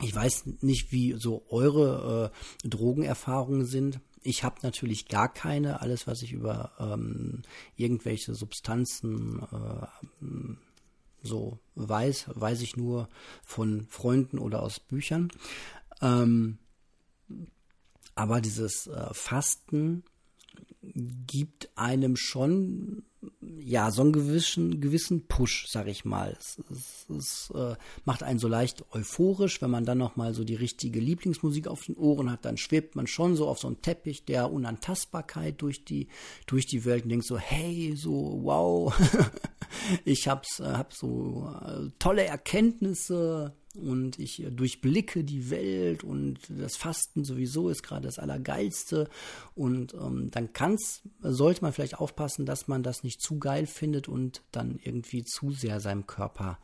Ich 0.00 0.14
weiß 0.14 0.46
nicht, 0.60 0.90
wie 0.92 1.14
so 1.18 1.46
eure 1.48 2.32
äh, 2.64 2.68
Drogenerfahrungen 2.68 3.64
sind. 3.64 4.00
Ich 4.22 4.42
habe 4.42 4.56
natürlich 4.62 5.06
gar 5.06 5.32
keine. 5.32 5.80
Alles, 5.80 6.06
was 6.06 6.22
ich 6.22 6.32
über 6.32 6.72
ähm, 6.78 7.42
irgendwelche 7.76 8.34
Substanzen 8.34 9.40
äh, 9.40 9.86
so 11.24 11.58
weiß, 11.74 12.30
weiß 12.34 12.60
ich 12.60 12.76
nur 12.76 13.08
von 13.42 13.86
Freunden 13.88 14.38
oder 14.38 14.62
aus 14.62 14.78
Büchern. 14.78 15.30
Ähm, 16.00 16.58
aber 18.14 18.40
dieses 18.40 18.86
äh, 18.86 19.12
Fasten 19.12 20.04
gibt 21.26 21.70
einem 21.76 22.16
schon 22.16 23.02
ja 23.40 23.90
so 23.90 24.02
einen 24.02 24.12
gewissen, 24.12 24.80
gewissen 24.80 25.26
Push, 25.26 25.66
sag 25.68 25.86
ich 25.86 26.04
mal. 26.04 26.36
Es, 26.38 26.62
es, 26.70 27.08
es 27.08 27.52
äh, 27.54 27.74
macht 28.04 28.22
einen 28.22 28.38
so 28.38 28.48
leicht 28.48 28.84
euphorisch, 28.92 29.62
wenn 29.62 29.70
man 29.70 29.84
dann 29.84 29.98
noch 29.98 30.16
mal 30.16 30.34
so 30.34 30.44
die 30.44 30.54
richtige 30.54 31.00
Lieblingsmusik 31.00 31.66
auf 31.66 31.84
den 31.84 31.96
Ohren 31.96 32.30
hat, 32.30 32.44
dann 32.44 32.56
schwebt 32.56 32.96
man 32.96 33.06
schon 33.06 33.36
so 33.36 33.48
auf 33.48 33.58
so 33.58 33.66
einem 33.66 33.80
Teppich 33.80 34.24
der 34.24 34.52
Unantastbarkeit 34.52 35.60
durch 35.62 35.84
die 35.84 36.08
durch 36.46 36.66
die 36.66 36.84
Welt 36.84 37.04
und 37.04 37.10
denkt 37.10 37.26
so, 37.26 37.38
hey, 37.38 37.94
so 37.96 38.40
wow, 38.42 38.94
ich 40.04 40.28
hab's, 40.28 40.60
äh, 40.60 40.64
hab 40.64 40.92
so 40.92 41.52
äh, 41.64 41.90
tolle 41.98 42.24
Erkenntnisse 42.24 43.54
und 43.74 44.18
ich 44.18 44.42
äh, 44.42 44.50
durchblicke 44.50 45.24
die 45.24 45.50
Welt 45.50 46.04
und 46.04 46.38
das 46.48 46.76
Fasten 46.76 47.24
sowieso 47.24 47.68
ist 47.68 47.82
gerade 47.82 48.06
das 48.06 48.18
Allergeilste. 48.18 49.08
Und 49.54 49.94
ähm, 49.94 50.30
dann 50.30 50.52
kann's, 50.52 51.02
sollte 51.20 51.62
man 51.62 51.72
vielleicht 51.72 51.98
aufpassen, 51.98 52.46
dass 52.46 52.68
man 52.68 52.82
das 52.82 53.02
nicht 53.02 53.20
zu 53.20 53.38
geil 53.38 53.66
findet 53.66 54.08
und 54.08 54.42
dann 54.52 54.78
irgendwie 54.82 55.24
zu 55.24 55.50
sehr 55.50 55.80
seinem 55.80 56.06
Körper 56.06 56.58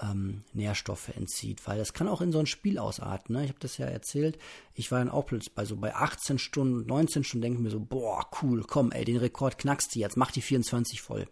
ähm, 0.00 0.44
Nährstoffe 0.52 1.08
entzieht, 1.08 1.66
weil 1.66 1.78
das 1.78 1.92
kann 1.92 2.08
auch 2.08 2.20
in 2.20 2.32
so 2.32 2.38
ein 2.38 2.46
Spiel 2.46 2.78
ausarten. 2.78 3.34
Ne? 3.34 3.44
Ich 3.44 3.50
habe 3.50 3.60
das 3.60 3.78
ja 3.78 3.86
erzählt. 3.86 4.38
Ich 4.74 4.90
war 4.90 4.98
dann 4.98 5.10
auch 5.10 5.26
plötzlich 5.26 5.54
bei 5.54 5.64
so 5.64 5.76
bei 5.76 5.94
18 5.94 6.38
Stunden, 6.38 6.86
19 6.86 7.24
Stunden, 7.24 7.42
denke 7.42 7.62
mir 7.62 7.70
so, 7.70 7.80
boah, 7.80 8.26
cool, 8.42 8.64
komm, 8.66 8.90
ey, 8.90 9.04
den 9.04 9.18
Rekord 9.18 9.58
knackst 9.58 9.94
du 9.94 10.00
jetzt, 10.00 10.16
mach 10.16 10.30
die 10.30 10.42
24 10.42 11.02
voll. 11.02 11.28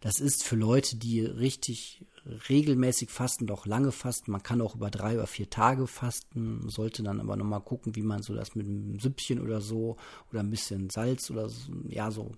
Das 0.00 0.20
ist 0.20 0.44
für 0.44 0.56
Leute, 0.56 0.96
die 0.96 1.20
richtig 1.20 2.04
regelmäßig 2.48 3.10
fasten, 3.10 3.46
doch 3.46 3.66
lange 3.66 3.92
fasten. 3.92 4.32
Man 4.32 4.42
kann 4.42 4.60
auch 4.60 4.74
über 4.74 4.90
drei 4.90 5.14
oder 5.14 5.26
vier 5.26 5.50
Tage 5.50 5.86
fasten, 5.86 6.68
sollte 6.68 7.02
dann 7.02 7.20
aber 7.20 7.36
nochmal 7.36 7.60
gucken, 7.60 7.96
wie 7.96 8.02
man 8.02 8.22
so 8.22 8.34
das 8.34 8.54
mit 8.54 8.66
einem 8.66 8.98
Süppchen 9.00 9.40
oder 9.40 9.60
so 9.60 9.96
oder 10.30 10.40
ein 10.40 10.50
bisschen 10.50 10.90
Salz 10.90 11.30
oder 11.30 11.48
so, 11.48 11.72
ja, 11.88 12.10
so 12.10 12.32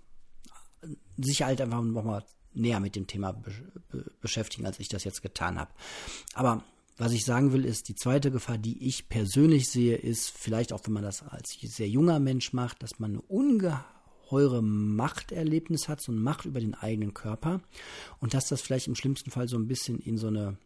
sich 1.19 1.43
halt 1.43 1.61
einfach 1.61 1.83
nochmal 1.83 2.25
näher 2.53 2.81
mit 2.81 2.97
dem 2.97 3.07
Thema 3.07 3.33
be 3.33 3.53
be 3.91 4.11
beschäftigen, 4.21 4.67
als 4.67 4.81
ich 4.81 4.89
das 4.89 5.05
jetzt 5.05 5.23
getan 5.23 5.59
habe. 5.59 5.71
Aber 6.35 6.65
was 7.01 7.13
ich 7.13 7.25
sagen 7.25 7.53
will, 7.53 7.65
ist, 7.65 7.89
die 7.89 7.95
zweite 7.95 8.31
Gefahr, 8.31 8.59
die 8.59 8.87
ich 8.87 9.09
persönlich 9.09 9.71
sehe, 9.71 9.97
ist 9.97 10.31
vielleicht 10.31 10.73
auch, 10.73 10.83
wenn 10.85 10.93
man 10.93 11.03
das 11.03 11.23
als 11.23 11.57
sehr 11.59 11.89
junger 11.89 12.21
Mensch 12.21 12.53
macht, 12.53 12.83
dass 12.83 12.99
man 12.99 13.13
eine 13.13 13.23
ungeheure 13.23 14.63
Machterlebnis 14.63 15.89
hat, 15.89 16.03
so 16.03 16.13
eine 16.13 16.21
Macht 16.21 16.45
über 16.45 16.61
den 16.61 16.75
eigenen 16.75 17.15
Körper 17.15 17.63
und 18.19 18.35
dass 18.35 18.49
das 18.49 18.61
vielleicht 18.61 18.87
im 18.87 18.97
schlimmsten 18.97 19.31
Fall 19.31 19.49
so 19.49 19.57
ein 19.57 19.67
bisschen 19.67 19.99
in 19.99 20.19
so 20.19 20.27
eine 20.27 20.59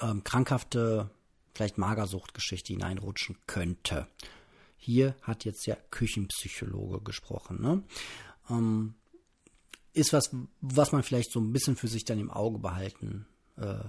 ähm, 0.00 0.24
krankhafte, 0.24 1.10
vielleicht 1.52 1.76
Magersuchtgeschichte 1.76 2.72
hineinrutschen 2.72 3.36
könnte. 3.46 4.08
Hier 4.78 5.16
hat 5.20 5.44
jetzt 5.44 5.66
der 5.66 5.76
Küchenpsychologe 5.76 7.00
gesprochen. 7.02 7.60
Ne? 7.60 7.82
Ähm, 8.48 8.94
ist 9.94 10.12
was, 10.12 10.30
was 10.60 10.92
man 10.92 11.02
vielleicht 11.02 11.30
so 11.30 11.40
ein 11.40 11.52
bisschen 11.52 11.76
für 11.76 11.88
sich 11.88 12.04
dann 12.04 12.18
im 12.18 12.30
Auge 12.30 12.58
behalten 12.58 13.26
äh, 13.56 13.84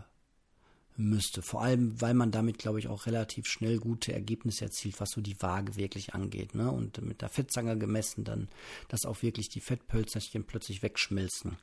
müsste. 0.97 1.41
Vor 1.41 1.61
allem, 1.61 1.99
weil 1.99 2.13
man 2.13 2.31
damit, 2.31 2.59
glaube 2.59 2.79
ich, 2.79 2.87
auch 2.87 3.05
relativ 3.05 3.47
schnell 3.47 3.79
gute 3.79 4.13
Ergebnisse 4.13 4.65
erzielt, 4.65 5.01
was 5.01 5.09
so 5.11 5.21
die 5.21 5.41
Waage 5.41 5.75
wirklich 5.75 6.13
angeht. 6.13 6.55
Ne? 6.55 6.71
Und 6.71 7.01
mit 7.01 7.21
der 7.21 7.29
Fettzange 7.29 7.77
gemessen 7.77 8.23
dann, 8.23 8.47
dass 8.87 9.05
auch 9.05 9.21
wirklich 9.21 9.49
die 9.49 9.61
Fettpölzerchen 9.61 10.45
plötzlich 10.45 10.83
wegschmilzen. 10.83 11.57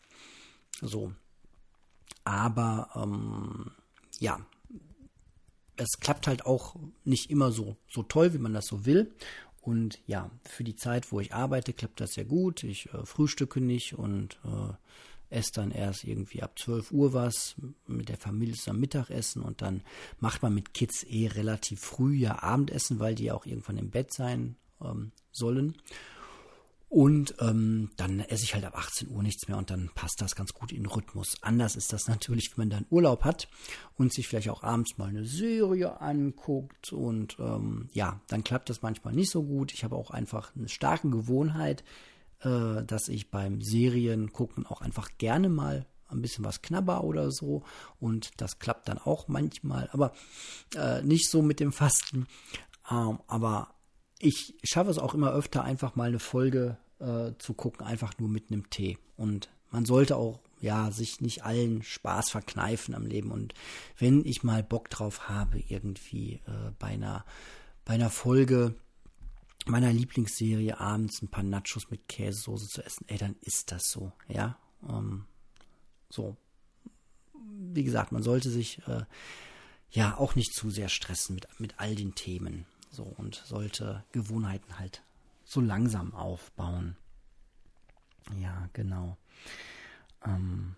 So. 0.81 1.13
Aber 2.25 2.91
ähm, 2.95 3.71
ja, 4.19 4.45
es 5.77 5.99
klappt 6.01 6.27
halt 6.27 6.47
auch 6.47 6.77
nicht 7.05 7.31
immer 7.31 7.53
so, 7.53 7.77
so 7.89 8.03
toll, 8.03 8.35
wie 8.35 8.39
man 8.39 8.53
das 8.53 8.67
so 8.67 8.85
will. 8.85 9.15
Und 9.63 10.01
ja, 10.07 10.31
für 10.45 10.65
die 10.65 10.75
Zeit, 10.75 11.13
wo 11.13 11.21
ich 11.21 11.33
arbeite, 11.33 11.73
klappt 11.73 12.01
das 12.01 12.15
sehr 12.15 12.25
gut. 12.25 12.65
Ich 12.65 12.93
äh, 12.93 13.07
frühstücke 13.07 13.61
nicht 13.61 13.95
und 13.95 14.39
äh, 14.45 14.75
esse 15.31 15.53
dann 15.53 15.71
erst 15.71 16.05
irgendwie 16.05 16.43
ab 16.43 16.59
12 16.59 16.93
Uhr 16.93 17.13
was 17.13 17.55
mit 17.87 18.09
der 18.09 18.19
Familie 18.19 18.55
zusammen 18.55 18.81
Mittagessen 18.81 19.41
und 19.43 19.63
dann 19.63 19.83
macht 20.21 20.43
man 20.43 20.55
mit 20.55 20.75
Kids 20.75 21.05
eh 21.05 21.29
relativ 21.29 21.81
früh 21.81 22.15
ja 22.15 22.43
Abendessen, 22.43 22.99
weil 22.99 23.15
die 23.15 23.33
auch 23.33 23.47
irgendwann 23.47 23.79
im 23.79 23.91
Bett 23.91 24.13
sein 24.13 24.57
ähm, 24.83 25.13
sollen. 25.31 25.77
Und 26.93 27.37
ähm, 27.41 27.89
dann 27.97 28.21
esse 28.21 28.45
ich 28.45 28.53
halt 28.53 28.67
ab 28.67 28.77
18 28.77 29.09
Uhr 29.09 29.23
nichts 29.23 29.49
mehr 29.49 29.57
und 29.57 29.71
dann 29.71 29.89
passt 29.95 30.21
das 30.21 30.37
ganz 30.37 30.53
gut 30.53 30.73
in 30.73 30.83
den 30.83 30.91
Rhythmus. 30.91 31.39
Anders 31.41 31.75
ist 31.75 31.91
das 31.91 32.07
natürlich, 32.07 32.51
wenn 32.51 32.69
man 32.69 32.71
dann 32.81 32.87
Urlaub 32.91 33.25
hat 33.25 33.49
und 33.97 34.13
sich 34.13 34.29
vielleicht 34.29 34.51
auch 34.51 34.63
abends 34.63 34.99
mal 34.99 35.09
eine 35.09 35.25
Serie 35.25 36.03
anguckt. 36.03 36.93
Und 36.93 37.39
ähm, 37.39 37.89
ja, 37.95 38.21
dann 38.29 38.45
klappt 38.45 38.69
das 38.69 38.83
manchmal 38.83 39.15
nicht 39.15 39.31
so 39.31 39.43
gut. 39.43 39.73
Ich 39.73 39.85
habe 39.85 39.97
auch 39.97 40.11
einfach 40.11 40.55
eine 40.55 40.69
starke 40.69 41.09
Gewohnheit, 41.09 41.83
äh, 42.41 42.85
dass 42.85 43.09
ich 43.09 43.31
beim 43.31 43.63
Serien 43.63 44.31
gucken 44.35 44.67
auch 44.67 44.83
einfach 44.83 45.09
gerne 45.17 45.49
mal 45.49 45.87
ein 46.11 46.21
bisschen 46.21 46.45
was 46.45 46.61
knabber 46.61 47.05
oder 47.05 47.31
so. 47.31 47.63
Und 48.01 48.33
das 48.37 48.59
klappt 48.59 48.89
dann 48.89 48.99
auch 48.99 49.29
manchmal, 49.29 49.89
aber 49.95 50.13
äh, 50.77 51.01
nicht 51.01 51.31
so 51.31 51.41
mit 51.41 51.59
dem 51.59 51.73
Fasten. 51.73 52.27
Ähm, 52.91 53.19
aber 53.29 53.73
ich 54.19 54.55
schaffe 54.63 54.91
es 54.91 54.99
auch 54.99 55.15
immer 55.15 55.33
öfter, 55.33 55.65
einfach 55.65 55.97
mal 55.97 56.09
eine 56.09 56.19
Folge 56.19 56.77
äh, 57.03 57.37
zu 57.39 57.55
gucken, 57.55 57.87
einfach 57.87 58.19
nur 58.19 58.29
mit 58.29 58.51
einem 58.51 58.71
Tee. 58.71 58.99
Und 59.17 59.51
man 59.71 59.85
sollte 59.85 60.17
auch 60.17 60.41
ja 60.61 60.91
sich 60.93 61.21
nicht 61.21 61.45
allen 61.45 61.83
Spaß 61.83 62.31
verkneifen 62.31 62.95
am 62.95 63.07
Leben. 63.07 63.31
Und 63.31 63.55
wenn 63.99 64.25
ich 64.25 64.43
mal 64.43 64.63
Bock 64.63 64.89
drauf 64.89 65.29
habe, 65.29 65.59
irgendwie 65.59 66.41
äh, 66.47 66.71
bei 66.79 66.89
einer 66.89 67.25
bei 67.85 67.95
einer 67.95 68.11
Folge 68.11 68.77
meiner 69.67 69.93
Lieblingsserie 69.93 70.79
abends 70.79 71.23
ein 71.23 71.29
paar 71.29 71.43
Nachos 71.43 71.91
mit 71.91 72.09
Käsesoße 72.09 72.69
zu 72.69 72.85
essen, 72.85 73.05
ey, 73.09 73.19
dann 73.19 73.37
ist 73.43 73.71
das 73.73 73.91
so, 73.91 74.13
ja. 74.29 74.59
Ähm, 74.89 75.27
so. 76.09 76.37
Wie 77.75 77.85
gesagt, 77.85 78.13
man 78.13 78.23
sollte 78.23 78.51
sich 78.51 78.87
äh, 78.87 79.05
ja 79.91 80.17
auch 80.17 80.35
nicht 80.35 80.53
zu 80.55 80.71
sehr 80.71 80.89
stressen 80.89 81.35
mit, 81.35 81.49
mit 81.59 81.75
all 81.79 81.95
den 81.95 82.15
Themen. 82.15 82.67
So 82.91 83.05
und 83.05 83.43
sollte 83.47 84.05
Gewohnheiten 84.13 84.79
halt 84.79 85.03
so 85.53 85.61
langsam 85.61 86.15
aufbauen. 86.15 86.97
Ja, 88.41 88.71
genau. 88.73 89.19
Ähm, 90.25 90.77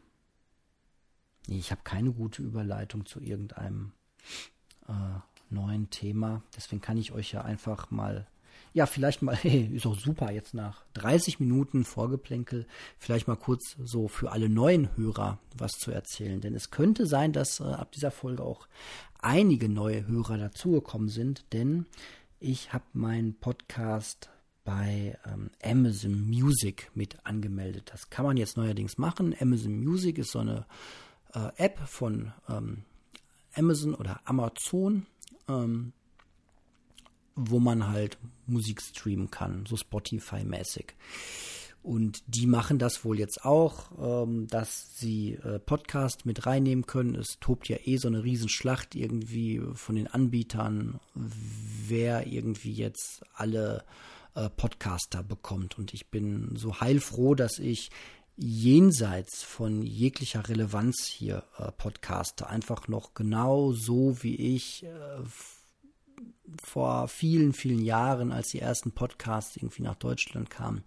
ich 1.47 1.71
habe 1.71 1.83
keine 1.85 2.11
gute 2.11 2.43
Überleitung 2.43 3.07
zu 3.07 3.21
irgendeinem 3.21 3.93
äh, 4.89 5.21
neuen 5.51 5.91
Thema. 5.91 6.43
Deswegen 6.57 6.81
kann 6.81 6.97
ich 6.97 7.13
euch 7.13 7.33
ja 7.33 7.43
einfach 7.43 7.93
mal, 7.93 8.27
ja, 8.73 8.87
vielleicht 8.87 9.23
mal, 9.23 9.37
hey, 9.43 9.65
ist 9.73 9.87
auch 9.87 9.97
super, 9.97 10.33
jetzt 10.33 10.55
nach 10.55 10.85
30 10.95 11.39
Minuten 11.39 11.85
Vorgeplänkel, 11.85 12.67
vielleicht 12.99 13.29
mal 13.29 13.37
kurz 13.37 13.77
so 13.79 14.09
für 14.09 14.33
alle 14.33 14.49
neuen 14.49 14.97
Hörer 14.97 15.39
was 15.57 15.73
zu 15.73 15.93
erzählen. 15.93 16.41
Denn 16.41 16.55
es 16.55 16.73
könnte 16.73 17.07
sein, 17.07 17.33
dass 17.33 17.61
äh, 17.61 17.65
ab 17.65 17.93
dieser 17.93 18.11
Folge 18.11 18.43
auch 18.43 18.67
einige 19.21 19.69
neue 19.69 20.09
Hörer 20.09 20.37
dazugekommen 20.37 21.09
sind, 21.09 21.53
denn 21.53 21.87
ich 22.41 22.73
habe 22.73 22.85
meinen 22.93 23.39
Podcast 23.39 24.31
bei 24.65 25.19
ähm, 25.27 25.51
Amazon 25.63 26.29
Music 26.29 26.91
mit 26.95 27.25
angemeldet. 27.25 27.91
Das 27.93 28.11
kann 28.11 28.25
man 28.25 28.37
jetzt 28.37 28.57
neuerdings 28.57 28.99
machen. 28.99 29.35
Amazon 29.39 29.83
Music 29.85 30.19
ist 30.19 30.33
so 30.33 30.41
eine 30.41 30.67
äh, 31.35 31.51
App 31.57 31.79
von 31.87 32.33
ähm, 32.49 32.85
Amazon 33.55 33.95
oder 33.95 34.21
Amazon, 34.25 35.07
ähm, 35.49 35.93
wo 37.37 37.61
man 37.61 37.89
halt 37.89 38.19
Musik 38.47 38.81
streamen 38.81 39.31
kann, 39.31 39.67
so 39.67 39.77
Spotify-mäßig. 39.77 40.95
Und 41.83 42.23
die 42.27 42.47
machen 42.47 42.79
das 42.79 43.05
wohl 43.05 43.19
jetzt 43.19 43.45
auch, 43.45 43.91
ähm, 44.01 44.47
dass 44.47 44.97
sie 44.97 45.35
äh, 45.35 45.59
Podcast 45.59 46.25
mit 46.25 46.47
reinnehmen 46.47 46.87
können. 46.87 47.15
Es 47.15 47.39
tobt 47.41 47.69
ja 47.69 47.77
eh 47.85 47.99
so 47.99 48.09
eine 48.09 48.25
Riesenschlacht 48.25 48.95
irgendwie 48.95 49.61
von 49.75 49.95
den 49.97 50.07
Anbietern, 50.07 50.99
wer 51.15 52.27
irgendwie 52.27 52.73
jetzt 52.73 53.23
alle 53.35 53.85
äh, 54.35 54.51
Podcaster 54.51 55.23
bekommt. 55.23 55.79
Und 55.79 55.95
ich 55.95 56.11
bin 56.11 56.57
so 56.57 56.81
heilfroh, 56.81 57.35
dass 57.35 57.59
ich 57.59 57.91
jenseits 58.37 59.43
von 59.43 59.83
jeglicher 59.83 60.49
Relevanz 60.49 61.07
hier 61.07 61.45
äh, 61.59 61.71
podcaste. 61.71 62.49
Einfach 62.49 62.89
noch 62.89 63.15
genau 63.15 63.73
so, 63.73 64.23
wie 64.23 64.35
ich 64.35 64.85
äh, 64.85 65.23
vor 66.63 67.09
vielen, 67.09 67.53
vielen 67.53 67.85
Jahren, 67.85 68.33
als 68.33 68.49
die 68.49 68.61
ersten 68.61 68.93
Podcasts 68.93 69.57
irgendwie 69.57 69.83
nach 69.83 69.95
Deutschland 69.95 70.51
kamen, 70.51 70.85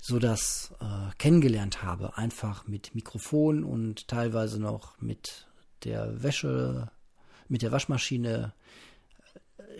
so 0.00 0.18
das 0.18 0.72
äh, 0.80 1.14
kennengelernt 1.18 1.82
habe. 1.82 2.16
Einfach 2.16 2.66
mit 2.66 2.94
Mikrofon 2.94 3.64
und 3.64 4.08
teilweise 4.08 4.60
noch 4.60 5.00
mit 5.00 5.46
der 5.84 6.22
Wäsche, 6.22 6.90
mit 7.48 7.62
der 7.62 7.72
Waschmaschine 7.72 8.52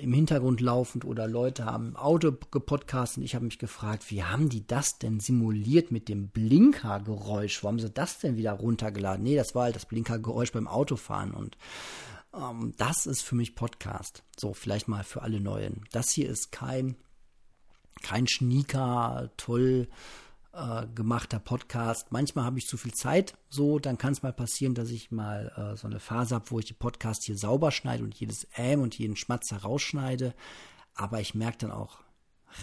im 0.00 0.12
Hintergrund 0.12 0.60
laufend 0.60 1.04
oder 1.04 1.26
Leute 1.26 1.64
haben 1.64 1.88
im 1.88 1.96
Auto 1.96 2.32
gepodcastet. 2.50 3.24
Ich 3.24 3.34
habe 3.34 3.44
mich 3.44 3.58
gefragt, 3.58 4.10
wie 4.10 4.22
haben 4.22 4.48
die 4.48 4.66
das 4.66 4.98
denn 4.98 5.20
simuliert 5.20 5.90
mit 5.90 6.08
dem 6.08 6.28
Blinkergeräusch? 6.28 7.62
Wo 7.62 7.68
haben 7.68 7.78
sie 7.78 7.90
das 7.90 8.18
denn 8.18 8.36
wieder 8.36 8.52
runtergeladen? 8.52 9.22
Nee, 9.22 9.36
das 9.36 9.54
war 9.54 9.64
halt 9.64 9.76
das 9.76 9.86
Blinkergeräusch 9.86 10.52
beim 10.52 10.68
Autofahren 10.68 11.32
und 11.32 11.56
ähm, 12.34 12.74
das 12.76 13.06
ist 13.06 13.22
für 13.22 13.34
mich 13.34 13.54
Podcast. 13.54 14.22
So, 14.38 14.54
vielleicht 14.54 14.88
mal 14.88 15.04
für 15.04 15.22
alle 15.22 15.40
Neuen. 15.40 15.84
Das 15.92 16.10
hier 16.10 16.28
ist 16.28 16.52
kein, 16.52 16.96
kein 18.02 18.26
Schnieker, 18.28 19.30
toll 19.36 19.88
äh, 20.52 20.86
gemachter 20.94 21.38
Podcast. 21.38 22.10
Manchmal 22.10 22.44
habe 22.44 22.58
ich 22.58 22.66
zu 22.66 22.76
viel 22.76 22.92
Zeit, 22.92 23.36
so, 23.48 23.78
dann 23.78 23.98
kann 23.98 24.12
es 24.12 24.22
mal 24.22 24.32
passieren, 24.32 24.74
dass 24.74 24.90
ich 24.90 25.10
mal 25.10 25.52
äh, 25.56 25.76
so 25.76 25.86
eine 25.86 26.00
Phase 26.00 26.34
habe, 26.34 26.50
wo 26.50 26.58
ich 26.58 26.66
die 26.66 26.74
Podcasts 26.74 27.26
hier 27.26 27.36
sauber 27.36 27.70
schneide 27.70 28.04
und 28.04 28.14
jedes 28.14 28.46
Ähm 28.56 28.80
und 28.80 28.98
jeden 28.98 29.16
Schmatzer 29.16 29.58
rausschneide. 29.58 30.34
Aber 30.94 31.20
ich 31.20 31.34
merke 31.34 31.58
dann 31.58 31.72
auch 31.72 32.00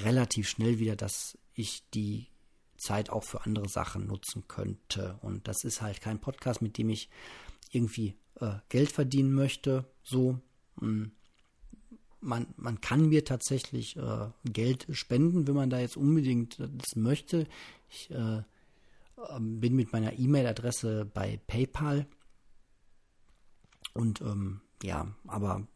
relativ 0.04 0.50
schnell 0.50 0.80
wieder, 0.80 0.96
dass 0.96 1.38
ich 1.54 1.90
die 1.92 2.28
Zeit 2.78 3.10
auch 3.10 3.24
für 3.24 3.46
andere 3.46 3.70
Sachen 3.70 4.08
nutzen 4.08 4.48
könnte. 4.48 5.18
Und 5.22 5.48
das 5.48 5.64
ist 5.64 5.82
halt 5.82 6.02
kein 6.02 6.20
Podcast, 6.20 6.62
mit 6.62 6.78
dem 6.78 6.90
ich 6.90 7.10
irgendwie 7.72 8.16
äh, 8.42 8.56
Geld 8.70 8.92
verdienen 8.92 9.34
möchte. 9.34 9.86
So, 10.04 10.40
mh, 10.76 10.88
hm 10.88 11.12
man, 12.26 12.48
man 12.58 12.82
kann 12.82 13.10
mir 13.10 13.24
tatsächlich 13.24 13.96
äh, 13.96 14.28
Geld 14.44 14.88
spenden, 14.92 15.48
wenn 15.48 15.56
man 15.56 15.70
da 15.70 15.80
jetzt 15.80 15.98
unbedingt 15.98 16.60
das 16.60 16.96
möchte. 16.96 17.48
Ich 17.90 18.10
äh, 18.12 18.42
ähm, 19.30 19.60
bin 19.60 19.76
mit 19.76 19.94
meiner 19.94 20.18
E-Mail-Adresse 20.18 21.06
bei 21.14 21.40
PayPal. 21.48 22.08
Und 23.94 24.22
ähm, 24.22 24.62
ja, 24.84 25.08
aber 25.28 25.68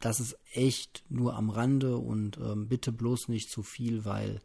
das 0.00 0.20
ist 0.20 0.38
echt 0.52 1.04
nur 1.08 1.34
am 1.34 1.50
Rande 1.50 1.98
und 1.98 2.38
ähm, 2.38 2.68
bitte 2.68 2.90
bloß 2.92 3.28
nicht 3.28 3.50
zu 3.50 3.62
viel, 3.62 4.04
weil 4.04 4.40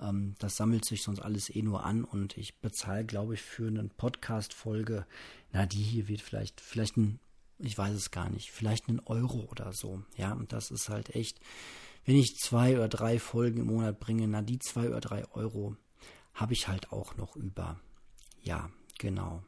ähm, 0.00 0.34
das 0.38 0.56
sammelt 0.56 0.84
sich 0.84 1.02
sonst 1.02 1.20
alles 1.20 1.54
eh 1.54 1.62
nur 1.62 1.84
an 1.84 2.04
und 2.04 2.36
ich 2.38 2.60
bezahle, 2.60 3.04
glaube 3.04 3.34
ich, 3.34 3.42
für 3.42 3.66
eine 3.66 3.84
Podcast-Folge, 3.84 5.06
na, 5.52 5.66
die 5.66 5.82
hier 5.82 6.06
wird 6.06 6.20
vielleicht, 6.20 6.60
vielleicht 6.60 6.96
ein 6.96 7.18
ich 7.58 7.76
weiß 7.76 7.94
es 7.94 8.10
gar 8.10 8.28
nicht, 8.28 8.50
vielleicht 8.50 8.88
einen 8.88 9.00
Euro 9.00 9.46
oder 9.50 9.72
so. 9.72 10.02
Ja, 10.16 10.32
und 10.32 10.52
das 10.52 10.70
ist 10.70 10.88
halt 10.88 11.14
echt, 11.14 11.40
wenn 12.04 12.16
ich 12.16 12.36
zwei 12.36 12.76
oder 12.76 12.88
drei 12.88 13.18
Folgen 13.18 13.60
im 13.60 13.66
Monat 13.66 13.98
bringe, 13.98 14.26
na, 14.28 14.42
die 14.42 14.58
zwei 14.58 14.88
oder 14.88 15.00
drei 15.00 15.24
Euro 15.32 15.76
habe 16.34 16.52
ich 16.52 16.68
halt 16.68 16.92
auch 16.92 17.16
noch 17.16 17.36
über. 17.36 17.80
Ja, 18.42 18.70
genau. 18.98 19.42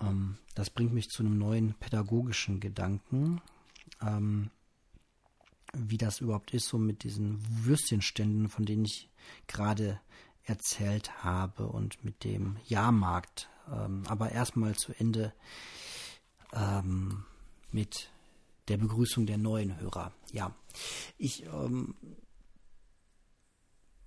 Ähm, 0.00 0.38
das 0.54 0.70
bringt 0.70 0.92
mich 0.92 1.08
zu 1.10 1.22
einem 1.22 1.38
neuen 1.38 1.74
pädagogischen 1.74 2.60
Gedanken. 2.60 3.40
Ähm, 4.00 4.50
wie 5.74 5.98
das 5.98 6.20
überhaupt 6.20 6.52
ist, 6.54 6.68
so 6.68 6.78
mit 6.78 7.02
diesen 7.02 7.38
Würstchenständen, 7.64 8.48
von 8.48 8.64
denen 8.64 8.86
ich 8.86 9.10
gerade 9.46 10.00
erzählt 10.44 11.22
habe 11.24 11.66
und 11.66 12.02
mit 12.04 12.24
dem 12.24 12.56
Jahrmarkt. 12.64 13.50
Ähm, 13.70 14.04
aber 14.06 14.32
erstmal 14.32 14.74
zu 14.74 14.92
Ende 14.98 15.32
ähm, 16.56 17.24
mit 17.70 18.10
der 18.68 18.78
Begrüßung 18.78 19.26
der 19.26 19.38
neuen 19.38 19.78
Hörer. 19.78 20.12
Ja, 20.32 20.54
ich 21.18 21.44
ähm, 21.46 21.94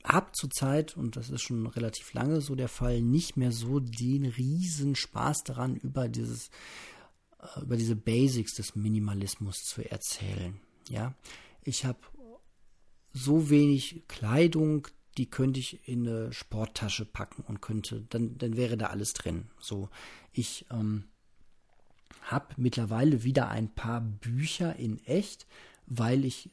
habe 0.03 0.31
zurzeit, 0.33 0.97
und 0.97 1.15
das 1.15 1.29
ist 1.29 1.41
schon 1.41 1.67
relativ 1.67 2.13
lange 2.13 2.41
so 2.41 2.55
der 2.55 2.67
Fall, 2.67 3.01
nicht 3.01 3.38
mehr 3.38 3.51
so 3.51 3.79
den 3.79 4.25
riesen 4.25 4.95
Spaß 4.95 5.43
daran, 5.43 5.75
über 5.75 6.07
dieses, 6.07 6.49
äh, 7.39 7.62
über 7.62 7.77
diese 7.77 7.95
Basics 7.95 8.55
des 8.55 8.75
Minimalismus 8.75 9.63
zu 9.63 9.89
erzählen. 9.89 10.59
Ja, 10.89 11.13
ich 11.63 11.85
habe 11.85 11.99
so 13.13 13.49
wenig 13.49 14.03
Kleidung, 14.07 14.88
die 15.17 15.29
könnte 15.29 15.59
ich 15.59 15.88
in 15.88 16.07
eine 16.07 16.33
Sporttasche 16.33 17.05
packen 17.05 17.43
und 17.43 17.62
könnte, 17.62 18.05
dann, 18.09 18.38
dann 18.38 18.55
wäre 18.55 18.77
da 18.77 18.88
alles 18.88 19.13
drin. 19.13 19.49
So, 19.59 19.89
ich 20.31 20.65
ähm, 20.71 21.05
habe 22.21 22.47
mittlerweile 22.58 23.23
wieder 23.23 23.49
ein 23.49 23.69
paar 23.69 24.01
Bücher 24.01 24.75
in 24.75 24.99
echt, 25.05 25.47
weil 25.88 26.25
ich 26.25 26.49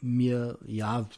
mir, 0.00 0.58
ja, 0.66 1.08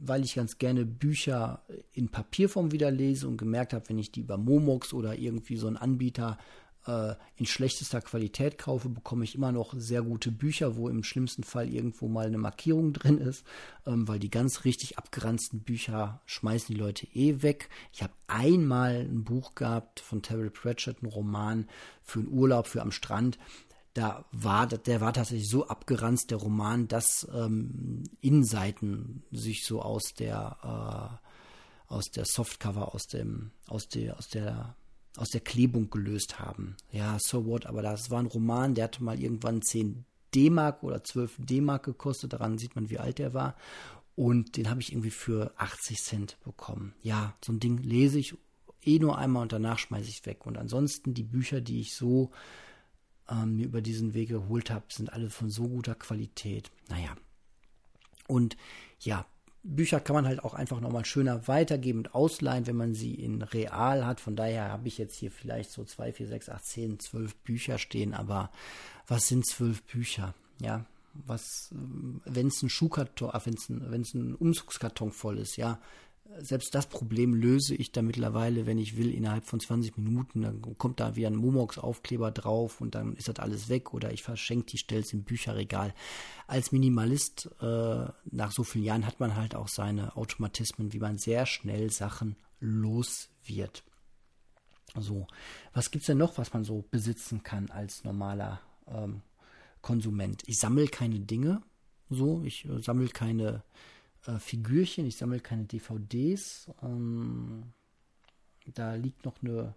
weil 0.00 0.24
ich 0.24 0.34
ganz 0.34 0.58
gerne 0.58 0.84
Bücher 0.84 1.62
in 1.94 2.08
Papierform 2.08 2.72
wieder 2.72 2.90
lese 2.90 3.28
und 3.28 3.36
gemerkt 3.36 3.72
habe, 3.72 3.88
wenn 3.88 3.98
ich 3.98 4.10
die 4.10 4.20
über 4.20 4.36
Momox 4.36 4.92
oder 4.92 5.16
irgendwie 5.16 5.56
so 5.56 5.66
einen 5.66 5.76
Anbieter 5.76 6.38
äh, 6.86 7.14
in 7.36 7.46
schlechtester 7.46 8.00
Qualität 8.00 8.58
kaufe, 8.58 8.88
bekomme 8.88 9.24
ich 9.24 9.34
immer 9.34 9.52
noch 9.52 9.74
sehr 9.76 10.02
gute 10.02 10.30
Bücher, 10.30 10.76
wo 10.76 10.88
im 10.88 11.04
schlimmsten 11.04 11.44
Fall 11.44 11.68
irgendwo 11.68 12.08
mal 12.08 12.26
eine 12.26 12.38
Markierung 12.38 12.92
drin 12.92 13.18
ist, 13.18 13.44
ähm, 13.86 14.08
weil 14.08 14.18
die 14.18 14.30
ganz 14.30 14.64
richtig 14.64 14.98
abgeranzten 14.98 15.60
Bücher 15.60 16.20
schmeißen 16.26 16.74
die 16.74 16.80
Leute 16.80 17.06
eh 17.14 17.42
weg. 17.42 17.68
Ich 17.92 18.02
habe 18.02 18.12
einmal 18.26 19.00
ein 19.00 19.24
Buch 19.24 19.54
gehabt 19.54 20.00
von 20.00 20.22
Terry 20.22 20.50
Pratchett, 20.50 21.02
ein 21.02 21.06
Roman 21.06 21.68
für 22.02 22.20
einen 22.20 22.28
Urlaub 22.28 22.66
für 22.66 22.82
am 22.82 22.92
Strand. 22.92 23.38
Da 23.94 24.24
war, 24.32 24.66
der 24.66 25.02
war 25.02 25.12
tatsächlich 25.12 25.50
so 25.50 25.66
abgeranzt, 25.66 26.30
der 26.30 26.38
Roman, 26.38 26.88
dass 26.88 27.28
ähm, 27.34 28.04
Innenseiten 28.22 29.22
sich 29.30 29.64
so 29.66 29.82
aus 29.82 30.14
der 30.18 31.18
äh, 31.20 31.22
aus 31.92 32.10
der 32.10 32.24
Softcover, 32.24 32.94
aus 32.94 33.06
dem, 33.06 33.52
aus 33.68 33.88
der, 33.88 34.16
aus 34.16 34.28
der 34.28 34.74
aus 35.16 35.28
der 35.28 35.40
Klebung 35.40 35.90
gelöst 35.90 36.38
haben. 36.38 36.76
Ja, 36.90 37.18
so 37.20 37.46
what, 37.46 37.66
aber 37.66 37.82
das 37.82 38.10
war 38.10 38.20
ein 38.20 38.26
Roman, 38.26 38.74
der 38.74 38.84
hatte 38.84 39.04
mal 39.04 39.20
irgendwann 39.20 39.62
10 39.62 40.04
D-Mark 40.34 40.82
oder 40.82 41.04
12 41.04 41.36
D-Mark 41.38 41.84
gekostet, 41.84 42.32
daran 42.32 42.58
sieht 42.58 42.74
man, 42.74 42.90
wie 42.90 42.98
alt 42.98 43.20
er 43.20 43.34
war. 43.34 43.56
Und 44.14 44.56
den 44.56 44.68
habe 44.68 44.80
ich 44.80 44.92
irgendwie 44.92 45.10
für 45.10 45.52
80 45.56 46.02
Cent 46.02 46.36
bekommen. 46.44 46.94
Ja, 47.02 47.34
so 47.44 47.52
ein 47.52 47.60
Ding 47.60 47.78
lese 47.78 48.18
ich 48.18 48.34
eh 48.82 48.98
nur 48.98 49.18
einmal 49.18 49.42
und 49.42 49.52
danach 49.52 49.78
schmeiße 49.78 50.08
ich 50.08 50.24
weg. 50.26 50.46
Und 50.46 50.58
ansonsten 50.58 51.14
die 51.14 51.22
Bücher, 51.22 51.60
die 51.60 51.80
ich 51.80 51.94
so 51.94 52.30
ähm, 53.28 53.56
mir 53.56 53.66
über 53.66 53.80
diesen 53.80 54.14
Weg 54.14 54.28
geholt 54.28 54.70
habe, 54.70 54.84
sind 54.88 55.12
alle 55.12 55.30
von 55.30 55.50
so 55.50 55.68
guter 55.68 55.94
Qualität. 55.94 56.70
Naja. 56.88 57.16
Und 58.28 58.56
ja, 59.00 59.26
Bücher 59.64 60.00
kann 60.00 60.14
man 60.14 60.26
halt 60.26 60.42
auch 60.44 60.54
einfach 60.54 60.80
nochmal 60.80 61.04
schöner 61.04 61.46
weitergeben 61.46 62.00
und 62.00 62.14
ausleihen, 62.14 62.66
wenn 62.66 62.76
man 62.76 62.94
sie 62.94 63.14
in 63.14 63.42
real 63.42 64.04
hat. 64.04 64.20
Von 64.20 64.34
daher 64.34 64.70
habe 64.70 64.88
ich 64.88 64.98
jetzt 64.98 65.16
hier 65.16 65.30
vielleicht 65.30 65.70
so 65.70 65.84
zwei, 65.84 66.12
vier, 66.12 66.26
sechs, 66.26 66.48
acht, 66.48 66.64
zehn, 66.64 66.98
zwölf 66.98 67.36
Bücher 67.36 67.78
stehen. 67.78 68.12
Aber 68.14 68.50
was 69.06 69.28
sind 69.28 69.46
zwölf 69.46 69.82
Bücher? 69.84 70.34
Ja, 70.60 70.84
was, 71.14 71.70
wenn 72.24 72.48
es 72.48 72.62
ein 72.62 72.70
Schuhkarton, 72.70 73.30
wenn 73.44 73.54
es 73.54 73.68
ein, 73.68 74.14
ein 74.14 74.34
Umzugskarton 74.34 75.12
voll 75.12 75.38
ist, 75.38 75.56
ja, 75.56 75.78
selbst 76.38 76.74
das 76.74 76.86
Problem 76.88 77.34
löse 77.34 77.74
ich 77.74 77.92
da 77.92 78.02
mittlerweile, 78.02 78.66
wenn 78.66 78.78
ich 78.78 78.96
will, 78.96 79.12
innerhalb 79.12 79.44
von 79.44 79.60
20 79.60 79.96
Minuten. 79.96 80.42
Dann 80.42 80.62
kommt 80.78 81.00
da 81.00 81.16
wie 81.16 81.26
ein 81.26 81.36
Momox-Aufkleber 81.36 82.30
drauf 82.30 82.80
und 82.80 82.94
dann 82.94 83.14
ist 83.16 83.28
das 83.28 83.38
alles 83.38 83.68
weg 83.68 83.94
oder 83.94 84.12
ich 84.12 84.22
verschenke 84.22 84.66
die, 84.66 84.78
stell's 84.78 85.12
im 85.12 85.24
Bücherregal. 85.24 85.94
Als 86.46 86.72
Minimalist 86.72 87.50
äh, 87.60 88.06
nach 88.30 88.52
so 88.52 88.64
vielen 88.64 88.84
Jahren 88.84 89.06
hat 89.06 89.20
man 89.20 89.36
halt 89.36 89.54
auch 89.54 89.68
seine 89.68 90.16
Automatismen, 90.16 90.92
wie 90.92 90.98
man 90.98 91.18
sehr 91.18 91.46
schnell 91.46 91.90
Sachen 91.90 92.36
los 92.60 93.28
wird. 93.44 93.84
So, 94.98 95.26
was 95.72 95.90
gibt's 95.90 96.06
denn 96.06 96.18
noch, 96.18 96.36
was 96.38 96.52
man 96.52 96.64
so 96.64 96.84
besitzen 96.90 97.42
kann 97.42 97.70
als 97.70 98.04
normaler 98.04 98.60
ähm, 98.86 99.22
Konsument? 99.80 100.42
Ich 100.46 100.58
sammle 100.58 100.88
keine 100.88 101.20
Dinge, 101.20 101.62
so, 102.10 102.42
ich 102.44 102.66
äh, 102.66 102.78
sammle 102.80 103.08
keine 103.08 103.62
äh, 104.26 104.38
Figürchen, 104.38 105.06
ich 105.06 105.16
sammle 105.16 105.40
keine 105.40 105.64
DVDs. 105.64 106.70
Ähm, 106.82 107.72
da 108.74 108.94
liegt 108.94 109.24
noch 109.24 109.42
eine 109.42 109.74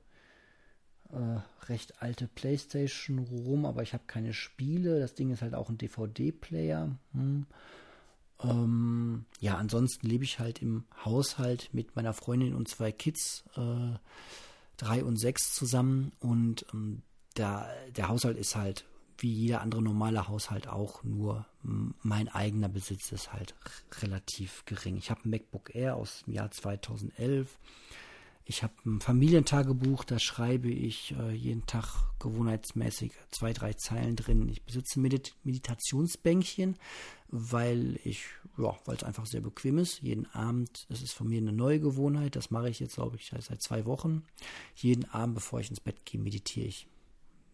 äh, 1.12 1.40
recht 1.68 2.02
alte 2.02 2.28
Playstation 2.28 3.20
rum, 3.20 3.66
aber 3.66 3.84
ich 3.84 3.94
habe 3.94 4.04
keine 4.08 4.34
Spiele. 4.34 5.00
Das 5.00 5.16
Ding 5.16 5.32
ist 5.32 5.42
halt 5.42 5.56
auch 5.56 5.70
ein 5.70 5.78
DVD-Player. 5.78 6.98
Hm. 7.14 7.46
Ähm, 8.44 9.26
ja, 9.40 9.56
ansonsten 9.56 10.08
lebe 10.08 10.24
ich 10.24 10.40
halt 10.40 10.62
im 10.62 10.86
Haushalt 11.04 11.70
mit 11.74 11.96
meiner 11.96 12.14
Freundin 12.14 12.54
und 12.54 12.68
zwei 12.68 12.92
Kids, 12.92 13.46
äh, 13.56 13.98
drei 14.78 15.04
und 15.04 15.18
sechs 15.18 15.54
zusammen. 15.54 16.12
Und 16.20 16.66
ähm, 16.74 17.02
der, 17.38 17.70
der 17.96 18.10
Haushalt 18.10 18.38
ist 18.38 18.56
halt 18.56 18.86
wie 19.18 19.32
jeder 19.32 19.62
andere 19.62 19.82
normale 19.82 20.28
Haushalt 20.28 20.68
auch, 20.68 21.04
nur 21.04 21.46
mein 21.62 22.28
eigener 22.30 22.70
Besitz 22.70 23.12
ist 23.12 23.34
halt 23.34 23.56
relativ 24.02 24.64
gering. 24.66 24.98
Ich 24.98 25.10
habe 25.10 25.22
ein 25.26 25.30
MacBook 25.30 25.74
Air 25.74 25.96
aus 25.96 26.24
dem 26.26 26.34
Jahr 26.34 26.52
2011. 26.52 27.58
Ich 28.48 28.62
habe 28.62 28.74
ein 28.86 29.02
Familientagebuch, 29.02 30.04
da 30.04 30.20
schreibe 30.20 30.70
ich 30.70 31.16
äh, 31.18 31.32
jeden 31.32 31.66
Tag 31.66 32.04
gewohnheitsmäßig 32.20 33.12
zwei, 33.32 33.54
drei 33.54 33.74
Zeilen 33.74 34.16
drin. 34.16 34.48
Ich 34.50 34.62
besitze 34.62 35.00
Medit 35.00 35.34
Meditationsbänkchen, 35.44 36.78
weil 37.30 38.00
ich, 38.04 38.26
ja, 38.60 38.78
weil 38.86 38.98
es 38.98 39.04
einfach 39.04 39.26
sehr 39.26 39.42
bequem 39.42 39.80
ist. 39.80 40.00
Jeden 40.04 40.28
Abend, 40.28 40.86
das 40.90 41.02
ist 41.02 41.14
von 41.14 41.28
mir 41.28 41.40
eine 41.40 41.54
neue 41.54 41.80
Gewohnheit, 41.80 42.36
das 42.36 42.52
mache 42.52 42.70
ich 42.70 42.80
jetzt, 42.80 42.96
glaube 42.96 43.16
ich, 43.16 43.32
seit 43.40 43.64
zwei 43.64 43.86
Wochen. 43.88 44.24
Jeden 44.76 45.06
Abend, 45.06 45.36
bevor 45.36 45.60
ich 45.60 45.72
ins 45.72 45.80
Bett 45.80 46.06
gehe, 46.06 46.22
meditiere 46.22 46.68
ich 46.68 46.88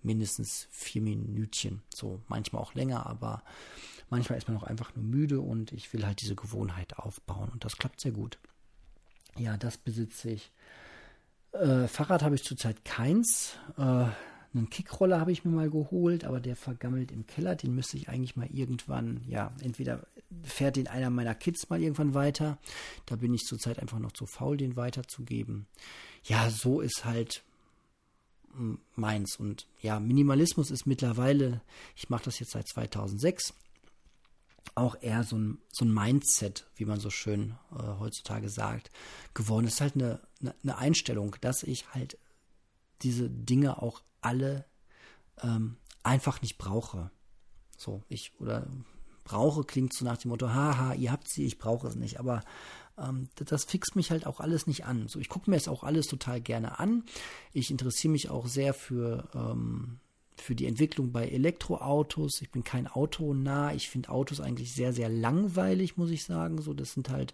mindestens 0.03 0.67
vier 0.71 1.01
Minütchen. 1.01 1.81
So 1.93 2.21
manchmal 2.27 2.61
auch 2.61 2.73
länger, 2.73 3.05
aber 3.05 3.43
manchmal 4.09 4.37
ist 4.37 4.47
man 4.47 4.57
auch 4.57 4.63
einfach 4.63 4.95
nur 4.95 5.05
müde 5.05 5.41
und 5.41 5.71
ich 5.71 5.91
will 5.93 6.05
halt 6.05 6.21
diese 6.21 6.35
Gewohnheit 6.35 6.97
aufbauen 6.97 7.49
und 7.49 7.65
das 7.65 7.77
klappt 7.77 8.01
sehr 8.01 8.11
gut. 8.11 8.39
Ja, 9.37 9.57
das 9.57 9.77
besitze 9.77 10.31
ich. 10.31 10.51
Äh, 11.53 11.87
Fahrrad 11.87 12.23
habe 12.23 12.35
ich 12.35 12.43
zurzeit 12.43 12.83
keins. 12.85 13.57
Äh, 13.77 14.05
einen 14.53 14.69
Kickroller 14.69 15.19
habe 15.19 15.31
ich 15.31 15.45
mir 15.45 15.51
mal 15.51 15.69
geholt, 15.69 16.25
aber 16.25 16.41
der 16.41 16.57
vergammelt 16.57 17.11
im 17.11 17.25
Keller. 17.25 17.55
Den 17.55 17.73
müsste 17.73 17.95
ich 17.95 18.09
eigentlich 18.09 18.35
mal 18.35 18.49
irgendwann, 18.51 19.21
ja, 19.27 19.53
entweder 19.61 20.05
fährt 20.43 20.75
den 20.75 20.87
einer 20.87 21.09
meiner 21.09 21.35
Kids 21.35 21.69
mal 21.69 21.81
irgendwann 21.81 22.13
weiter. 22.13 22.57
Da 23.05 23.15
bin 23.15 23.33
ich 23.33 23.41
zurzeit 23.41 23.79
einfach 23.79 23.99
noch 23.99 24.11
zu 24.11 24.25
faul, 24.25 24.57
den 24.57 24.75
weiterzugeben. 24.75 25.67
Ja, 26.23 26.49
so 26.49 26.81
ist 26.81 27.05
halt 27.05 27.43
meins. 28.95 29.35
Und 29.35 29.67
ja, 29.81 29.99
Minimalismus 29.99 30.71
ist 30.71 30.85
mittlerweile, 30.85 31.61
ich 31.95 32.09
mache 32.09 32.25
das 32.25 32.39
jetzt 32.39 32.51
seit 32.51 32.67
2006, 32.67 33.53
auch 34.75 34.95
eher 35.01 35.23
so 35.23 35.37
ein, 35.37 35.59
so 35.71 35.85
ein 35.85 35.93
Mindset, 35.93 36.67
wie 36.75 36.85
man 36.85 36.99
so 36.99 37.09
schön 37.09 37.55
äh, 37.71 37.99
heutzutage 37.99 38.49
sagt, 38.49 38.91
geworden. 39.33 39.65
Es 39.65 39.75
ist 39.75 39.81
halt 39.81 39.95
eine, 39.95 40.21
eine, 40.63 40.77
Einstellung, 40.77 41.35
dass 41.41 41.63
ich 41.63 41.89
halt 41.93 42.17
diese 43.01 43.29
Dinge 43.29 43.81
auch 43.81 44.01
alle 44.21 44.65
ähm, 45.41 45.77
einfach 46.03 46.41
nicht 46.41 46.57
brauche. 46.57 47.11
So, 47.77 48.03
ich 48.07 48.31
oder 48.39 48.67
brauche 49.23 49.63
klingt 49.63 49.93
so 49.93 50.05
nach 50.05 50.17
dem 50.17 50.29
Motto, 50.29 50.49
haha, 50.49 50.93
ihr 50.93 51.11
habt 51.11 51.27
sie, 51.27 51.45
ich 51.45 51.57
brauche 51.57 51.87
es 51.87 51.95
nicht. 51.95 52.19
Aber 52.19 52.43
ähm, 53.01 53.29
das 53.35 53.65
fixt 53.65 53.95
mich 53.95 54.11
halt 54.11 54.25
auch 54.25 54.39
alles 54.39 54.67
nicht 54.67 54.85
an. 54.85 55.07
So, 55.07 55.19
ich 55.19 55.29
gucke 55.29 55.49
mir 55.49 55.57
es 55.57 55.67
auch 55.67 55.83
alles 55.83 56.07
total 56.07 56.41
gerne 56.41 56.79
an. 56.79 57.03
Ich 57.53 57.71
interessiere 57.71 58.11
mich 58.11 58.29
auch 58.29 58.47
sehr 58.47 58.73
für, 58.73 59.29
ähm, 59.33 59.99
für 60.37 60.55
die 60.55 60.65
Entwicklung 60.65 61.11
bei 61.11 61.27
Elektroautos. 61.27 62.41
Ich 62.41 62.51
bin 62.51 62.63
kein 62.63 62.87
Autonah. 62.87 63.73
Ich 63.73 63.89
finde 63.89 64.09
Autos 64.09 64.41
eigentlich 64.41 64.73
sehr, 64.73 64.93
sehr 64.93 65.09
langweilig, 65.09 65.97
muss 65.97 66.09
ich 66.09 66.23
sagen. 66.23 66.61
So, 66.61 66.73
das 66.73 66.93
sind 66.93 67.09
halt 67.09 67.33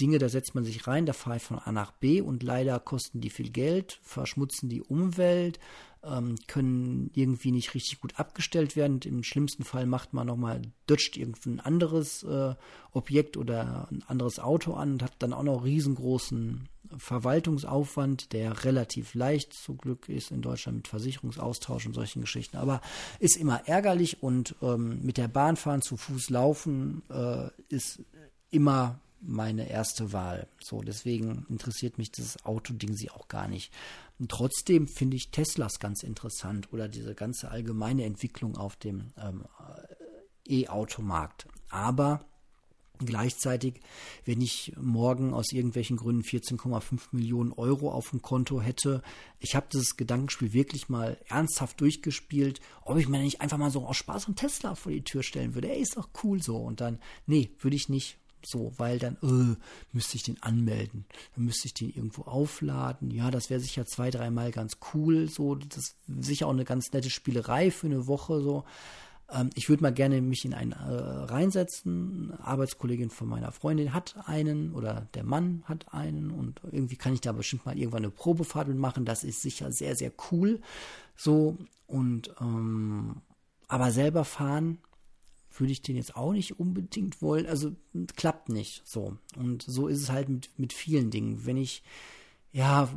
Dinge, 0.00 0.18
da 0.18 0.28
setzt 0.28 0.54
man 0.54 0.64
sich 0.64 0.86
rein, 0.86 1.06
da 1.06 1.12
fahre 1.12 1.36
ich 1.36 1.42
von 1.42 1.58
A 1.58 1.72
nach 1.72 1.92
B 1.92 2.20
und 2.20 2.42
leider 2.42 2.78
kosten 2.80 3.20
die 3.20 3.30
viel 3.30 3.50
Geld, 3.50 3.98
verschmutzen 4.02 4.68
die 4.68 4.82
Umwelt, 4.82 5.58
ähm, 6.04 6.36
können 6.46 7.10
irgendwie 7.14 7.52
nicht 7.52 7.74
richtig 7.74 8.00
gut 8.00 8.18
abgestellt 8.18 8.76
werden. 8.76 9.00
Im 9.04 9.22
schlimmsten 9.22 9.64
Fall 9.64 9.86
macht 9.86 10.12
man 10.12 10.26
nochmal, 10.26 10.62
dutscht 10.86 11.16
irgendein 11.16 11.60
anderes 11.60 12.22
äh, 12.22 12.54
Objekt 12.92 13.36
oder 13.36 13.88
ein 13.90 14.02
anderes 14.06 14.38
Auto 14.38 14.74
an 14.74 14.92
und 14.92 15.02
hat 15.02 15.14
dann 15.18 15.32
auch 15.32 15.42
noch 15.42 15.64
riesengroßen 15.64 16.68
Verwaltungsaufwand, 16.96 18.32
der 18.32 18.64
relativ 18.64 19.14
leicht 19.14 19.52
zum 19.52 19.78
Glück 19.78 20.08
ist 20.08 20.30
in 20.30 20.42
Deutschland 20.42 20.78
mit 20.78 20.88
Versicherungsaustausch 20.88 21.86
und 21.86 21.94
solchen 21.94 22.20
Geschichten. 22.20 22.56
Aber 22.56 22.80
ist 23.18 23.36
immer 23.36 23.66
ärgerlich 23.66 24.22
und 24.22 24.54
ähm, 24.62 25.00
mit 25.02 25.16
der 25.16 25.28
Bahn 25.28 25.56
fahren, 25.56 25.82
zu 25.82 25.96
Fuß 25.96 26.30
laufen, 26.30 27.02
äh, 27.10 27.48
ist 27.68 28.00
immer 28.50 29.00
meine 29.20 29.68
erste 29.68 30.12
Wahl. 30.12 30.48
So, 30.62 30.82
deswegen 30.82 31.46
interessiert 31.48 31.98
mich 31.98 32.12
das 32.12 32.44
Autoding 32.44 32.94
sie 32.94 33.10
auch 33.10 33.28
gar 33.28 33.48
nicht. 33.48 33.72
Und 34.18 34.30
trotzdem 34.30 34.88
finde 34.88 35.16
ich 35.16 35.30
Teslas 35.30 35.78
ganz 35.78 36.02
interessant 36.02 36.72
oder 36.72 36.88
diese 36.88 37.14
ganze 37.14 37.50
allgemeine 37.50 38.04
Entwicklung 38.04 38.56
auf 38.56 38.76
dem 38.76 39.12
ähm, 39.18 39.44
E-Automarkt. 40.46 41.46
Aber 41.68 42.24
Gleichzeitig, 43.04 43.80
wenn 44.24 44.40
ich 44.40 44.72
morgen 44.80 45.34
aus 45.34 45.52
irgendwelchen 45.52 45.98
Gründen 45.98 46.22
14,5 46.22 47.08
Millionen 47.12 47.52
Euro 47.52 47.90
auf 47.90 48.10
dem 48.10 48.22
Konto 48.22 48.62
hätte, 48.62 49.02
ich 49.38 49.54
habe 49.54 49.66
das 49.70 49.96
Gedankenspiel 49.96 50.54
wirklich 50.54 50.88
mal 50.88 51.18
ernsthaft 51.28 51.80
durchgespielt, 51.80 52.60
ob 52.82 52.96
ich 52.96 53.08
mir 53.08 53.18
nicht 53.18 53.42
einfach 53.42 53.58
mal 53.58 53.70
so 53.70 53.86
aus 53.86 53.98
Spaß 53.98 54.26
einen 54.26 54.36
Tesla 54.36 54.74
vor 54.76 54.92
die 54.92 55.04
Tür 55.04 55.22
stellen 55.22 55.54
würde. 55.54 55.70
Ey, 55.70 55.82
ist 55.82 55.98
doch 55.98 56.08
cool 56.24 56.42
so. 56.42 56.56
Und 56.56 56.80
dann, 56.80 56.98
nee, 57.26 57.50
würde 57.60 57.76
ich 57.76 57.90
nicht 57.90 58.16
so, 58.46 58.72
weil 58.76 58.98
dann 58.98 59.16
äh, 59.22 59.56
müsste 59.92 60.16
ich 60.16 60.22
den 60.22 60.42
anmelden. 60.42 61.04
Dann 61.34 61.44
müsste 61.44 61.66
ich 61.66 61.74
den 61.74 61.90
irgendwo 61.90 62.22
aufladen. 62.22 63.10
Ja, 63.10 63.30
das 63.30 63.50
wäre 63.50 63.60
sicher 63.60 63.86
zwei, 63.86 64.10
dreimal 64.10 64.52
ganz 64.52 64.78
cool. 64.94 65.28
So, 65.28 65.54
das 65.54 65.78
ist 65.78 65.96
sicher 66.20 66.46
auch 66.46 66.52
eine 66.52 66.64
ganz 66.64 66.92
nette 66.92 67.10
Spielerei 67.10 67.70
für 67.70 67.86
eine 67.86 68.06
Woche. 68.06 68.40
So, 68.40 68.64
ähm, 69.30 69.50
ich 69.54 69.68
würde 69.68 69.82
mal 69.82 69.92
gerne 69.92 70.20
mich 70.20 70.44
in 70.44 70.54
einen 70.54 70.72
äh, 70.72 70.76
reinsetzen. 70.76 72.32
Eine 72.32 72.46
Arbeitskollegin 72.46 73.10
von 73.10 73.28
meiner 73.28 73.52
Freundin 73.52 73.92
hat 73.92 74.16
einen 74.26 74.72
oder 74.74 75.08
der 75.14 75.24
Mann 75.24 75.62
hat 75.66 75.92
einen 75.92 76.30
und 76.30 76.60
irgendwie 76.70 76.96
kann 76.96 77.14
ich 77.14 77.20
da 77.20 77.32
bestimmt 77.32 77.66
mal 77.66 77.76
irgendwann 77.76 78.04
eine 78.04 78.10
Probefahrt 78.10 78.68
mitmachen. 78.68 79.04
Das 79.04 79.24
ist 79.24 79.42
sicher 79.42 79.72
sehr, 79.72 79.96
sehr 79.96 80.12
cool. 80.30 80.60
So 81.16 81.56
und 81.86 82.34
ähm, 82.40 83.16
aber 83.68 83.90
selber 83.90 84.24
fahren 84.24 84.78
würde 85.60 85.72
ich 85.72 85.82
den 85.82 85.96
jetzt 85.96 86.16
auch 86.16 86.32
nicht 86.32 86.58
unbedingt 86.58 87.22
wollen. 87.22 87.46
Also 87.46 87.72
klappt 88.16 88.48
nicht 88.48 88.82
so. 88.86 89.16
Und 89.36 89.62
so 89.62 89.88
ist 89.88 90.02
es 90.02 90.10
halt 90.10 90.28
mit, 90.28 90.50
mit 90.58 90.72
vielen 90.72 91.10
Dingen. 91.10 91.46
Wenn 91.46 91.56
ich, 91.56 91.82
ja, 92.52 92.88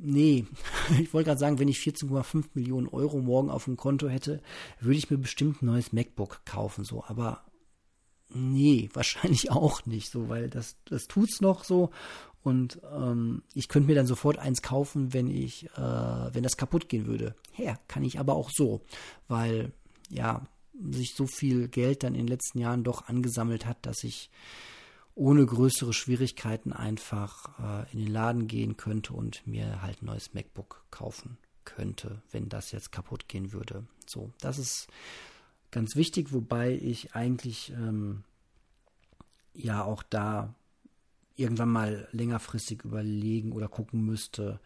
nee, 0.00 0.46
ich 1.00 1.12
wollte 1.12 1.28
gerade 1.28 1.40
sagen, 1.40 1.58
wenn 1.58 1.68
ich 1.68 1.78
14,5 1.78 2.44
Millionen 2.54 2.88
Euro 2.88 3.18
morgen 3.18 3.50
auf 3.50 3.64
dem 3.64 3.76
Konto 3.76 4.08
hätte, 4.08 4.42
würde 4.80 4.98
ich 4.98 5.10
mir 5.10 5.18
bestimmt 5.18 5.62
ein 5.62 5.66
neues 5.66 5.92
MacBook 5.92 6.44
kaufen, 6.44 6.84
so. 6.84 7.04
Aber 7.04 7.44
nee, 8.28 8.90
wahrscheinlich 8.94 9.50
auch 9.50 9.86
nicht 9.86 10.10
so, 10.10 10.28
weil 10.28 10.50
das, 10.50 10.76
das 10.84 11.06
tut's 11.06 11.40
noch 11.40 11.64
so. 11.64 11.90
Und 12.42 12.80
ähm, 12.92 13.44
ich 13.54 13.68
könnte 13.68 13.86
mir 13.86 13.94
dann 13.94 14.08
sofort 14.08 14.36
eins 14.38 14.62
kaufen, 14.62 15.12
wenn 15.12 15.28
ich, 15.28 15.66
äh, 15.76 16.34
wenn 16.34 16.42
das 16.42 16.56
kaputt 16.56 16.88
gehen 16.88 17.06
würde. 17.06 17.36
Ja, 17.56 17.78
kann 17.86 18.02
ich 18.02 18.18
aber 18.18 18.34
auch 18.34 18.50
so, 18.50 18.80
weil 19.28 19.72
ja, 20.08 20.42
sich 20.90 21.14
so 21.14 21.26
viel 21.26 21.68
Geld 21.68 22.02
dann 22.02 22.14
in 22.14 22.22
den 22.22 22.28
letzten 22.28 22.58
Jahren 22.58 22.84
doch 22.84 23.08
angesammelt 23.08 23.66
hat, 23.66 23.84
dass 23.84 24.04
ich 24.04 24.30
ohne 25.14 25.44
größere 25.44 25.92
Schwierigkeiten 25.92 26.72
einfach 26.72 27.58
äh, 27.58 27.92
in 27.92 27.98
den 27.98 28.12
Laden 28.12 28.46
gehen 28.46 28.76
könnte 28.76 29.12
und 29.12 29.46
mir 29.46 29.82
halt 29.82 30.02
ein 30.02 30.06
neues 30.06 30.32
MacBook 30.32 30.84
kaufen 30.90 31.36
könnte, 31.64 32.22
wenn 32.30 32.48
das 32.48 32.72
jetzt 32.72 32.92
kaputt 32.92 33.28
gehen 33.28 33.52
würde. 33.52 33.86
So, 34.06 34.32
das 34.40 34.58
ist 34.58 34.88
ganz 35.70 35.96
wichtig, 35.96 36.32
wobei 36.32 36.72
ich 36.72 37.14
eigentlich 37.14 37.70
ähm, 37.72 38.24
ja 39.54 39.84
auch 39.84 40.02
da 40.02 40.54
irgendwann 41.36 41.70
mal 41.70 42.08
längerfristig 42.12 42.84
überlegen 42.84 43.52
oder 43.52 43.68
gucken 43.68 44.04
müsste, 44.04 44.60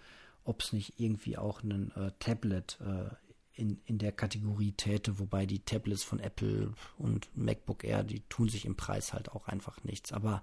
ob 0.44 0.62
es 0.62 0.72
nicht 0.72 1.00
irgendwie 1.00 1.36
auch 1.36 1.62
ein 1.62 1.92
äh, 1.96 2.12
Tablet 2.18 2.78
äh, 2.80 3.14
in, 3.56 3.80
in 3.86 3.98
der 3.98 4.12
Kategorie 4.12 4.72
täte, 4.72 5.18
wobei 5.18 5.46
die 5.46 5.60
Tablets 5.60 6.04
von 6.04 6.20
Apple 6.20 6.72
und 6.98 7.28
MacBook 7.34 7.84
Air, 7.84 8.04
die 8.04 8.20
tun 8.28 8.48
sich 8.48 8.66
im 8.66 8.76
Preis 8.76 9.12
halt 9.12 9.30
auch 9.30 9.48
einfach 9.48 9.82
nichts. 9.82 10.12
Aber 10.12 10.42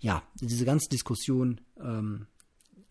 ja, 0.00 0.22
diese 0.40 0.64
ganze 0.64 0.88
Diskussion, 0.88 1.60
ähm, 1.78 2.26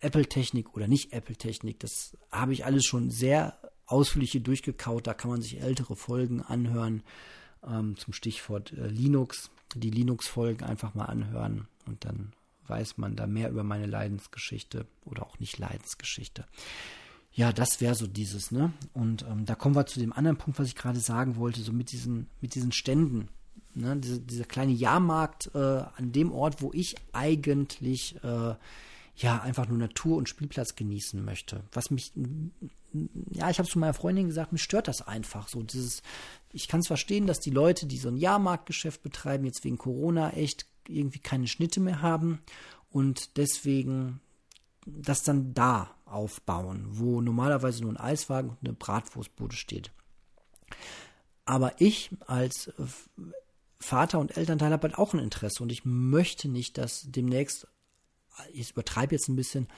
Apple-Technik 0.00 0.74
oder 0.74 0.86
nicht 0.86 1.12
Apple-Technik, 1.12 1.80
das 1.80 2.16
habe 2.30 2.52
ich 2.52 2.64
alles 2.64 2.84
schon 2.84 3.10
sehr 3.10 3.58
ausführlich 3.86 4.32
hier 4.32 4.42
durchgekaut. 4.42 5.06
Da 5.06 5.14
kann 5.14 5.30
man 5.30 5.42
sich 5.42 5.60
ältere 5.60 5.96
Folgen 5.96 6.40
anhören 6.40 7.02
ähm, 7.66 7.96
zum 7.96 8.12
Stichwort 8.12 8.72
äh, 8.72 8.86
Linux. 8.86 9.50
Die 9.74 9.90
Linux-Folgen 9.90 10.64
einfach 10.64 10.94
mal 10.94 11.06
anhören 11.06 11.66
und 11.86 12.04
dann 12.04 12.32
weiß 12.68 12.96
man 12.96 13.16
da 13.16 13.26
mehr 13.26 13.50
über 13.50 13.64
meine 13.64 13.86
Leidensgeschichte 13.86 14.86
oder 15.04 15.26
auch 15.26 15.40
nicht 15.40 15.58
Leidensgeschichte. 15.58 16.46
Ja, 17.36 17.52
das 17.52 17.80
wäre 17.80 17.96
so 17.96 18.06
dieses, 18.06 18.52
ne? 18.52 18.72
Und 18.92 19.24
ähm, 19.28 19.44
da 19.44 19.56
kommen 19.56 19.74
wir 19.74 19.86
zu 19.86 19.98
dem 19.98 20.12
anderen 20.12 20.36
Punkt, 20.36 20.58
was 20.60 20.68
ich 20.68 20.76
gerade 20.76 21.00
sagen 21.00 21.36
wollte, 21.36 21.62
so 21.62 21.72
mit 21.72 21.90
diesen, 21.90 22.28
mit 22.40 22.54
diesen 22.54 22.70
Ständen. 22.70 23.28
Ne? 23.74 23.96
Diese, 23.96 24.20
dieser 24.20 24.44
kleine 24.44 24.72
Jahrmarkt 24.72 25.50
äh, 25.52 25.58
an 25.58 26.12
dem 26.12 26.30
Ort, 26.30 26.62
wo 26.62 26.70
ich 26.72 26.94
eigentlich 27.12 28.22
äh, 28.22 28.54
ja 29.16 29.40
einfach 29.42 29.66
nur 29.68 29.78
Natur 29.78 30.16
und 30.16 30.28
Spielplatz 30.28 30.76
genießen 30.76 31.24
möchte. 31.24 31.64
Was 31.72 31.90
mich, 31.90 32.12
ja, 33.32 33.50
ich 33.50 33.58
habe 33.58 33.66
es 33.66 33.72
zu 33.72 33.80
meiner 33.80 33.94
Freundin 33.94 34.28
gesagt, 34.28 34.52
mich 34.52 34.62
stört 34.62 34.86
das 34.86 35.02
einfach 35.02 35.48
so. 35.48 35.62
Dieses, 35.64 36.02
ich 36.52 36.68
kann 36.68 36.80
es 36.80 36.86
verstehen, 36.86 37.26
dass 37.26 37.40
die 37.40 37.50
Leute, 37.50 37.86
die 37.86 37.98
so 37.98 38.08
ein 38.08 38.16
Jahrmarktgeschäft 38.16 39.02
betreiben, 39.02 39.44
jetzt 39.44 39.64
wegen 39.64 39.78
Corona 39.78 40.30
echt 40.30 40.66
irgendwie 40.86 41.18
keine 41.18 41.48
Schnitte 41.48 41.80
mehr 41.80 42.00
haben 42.00 42.40
und 42.90 43.36
deswegen 43.38 44.20
das 44.86 45.22
dann 45.24 45.54
da 45.54 45.90
aufbauen, 46.14 46.86
wo 46.88 47.20
normalerweise 47.20 47.82
nur 47.82 47.92
ein 47.92 47.96
Eiswagen 47.96 48.50
und 48.50 48.58
eine 48.62 48.72
Bratwurstbude 48.72 49.56
steht. 49.56 49.92
Aber 51.44 51.80
ich 51.80 52.10
als 52.26 52.72
Vater 53.78 54.18
und 54.18 54.36
Elternteil 54.36 54.72
habe 54.72 54.88
halt 54.88 54.98
auch 54.98 55.12
ein 55.12 55.20
Interesse 55.20 55.62
und 55.62 55.70
ich 55.70 55.84
möchte 55.84 56.48
nicht, 56.48 56.78
dass 56.78 57.04
demnächst 57.06 57.66
ich 58.52 58.70
übertreibe 58.72 59.14
jetzt 59.14 59.28
ein 59.28 59.36
bisschen, 59.36 59.68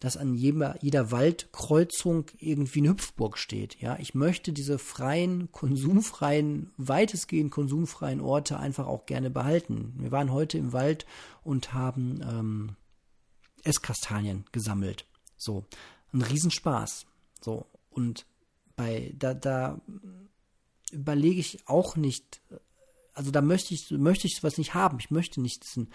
dass 0.00 0.16
an 0.16 0.34
jeder, 0.34 0.76
jeder 0.80 1.10
Waldkreuzung 1.10 2.26
irgendwie 2.38 2.80
eine 2.80 2.90
Hüpfburg 2.90 3.36
steht. 3.36 3.80
Ja, 3.80 3.98
ich 3.98 4.14
möchte 4.14 4.52
diese 4.52 4.78
freien, 4.78 5.52
konsumfreien, 5.52 6.70
weitestgehend 6.76 7.50
konsumfreien 7.50 8.20
Orte 8.20 8.58
einfach 8.58 8.86
auch 8.86 9.06
gerne 9.06 9.30
behalten. 9.30 9.94
Wir 9.98 10.10
waren 10.10 10.32
heute 10.32 10.58
im 10.58 10.72
Wald 10.72 11.06
und 11.44 11.74
haben 11.74 12.20
ähm, 12.22 12.76
Esskastanien 13.62 14.44
gesammelt. 14.52 15.04
So, 15.40 15.64
ein 16.12 16.22
Riesenspaß. 16.22 17.06
So, 17.40 17.66
und 17.90 18.26
bei, 18.76 19.14
da, 19.18 19.34
da 19.34 19.80
überlege 20.92 21.40
ich 21.40 21.66
auch 21.66 21.96
nicht, 21.96 22.42
also 23.14 23.30
da 23.30 23.40
möchte 23.40 23.72
ich, 23.74 23.90
möchte 23.90 24.26
ich 24.26 24.42
was 24.42 24.58
nicht 24.58 24.74
haben. 24.74 24.98
Ich 25.00 25.10
möchte 25.10 25.40
nicht 25.40 25.64
diesen 25.64 25.88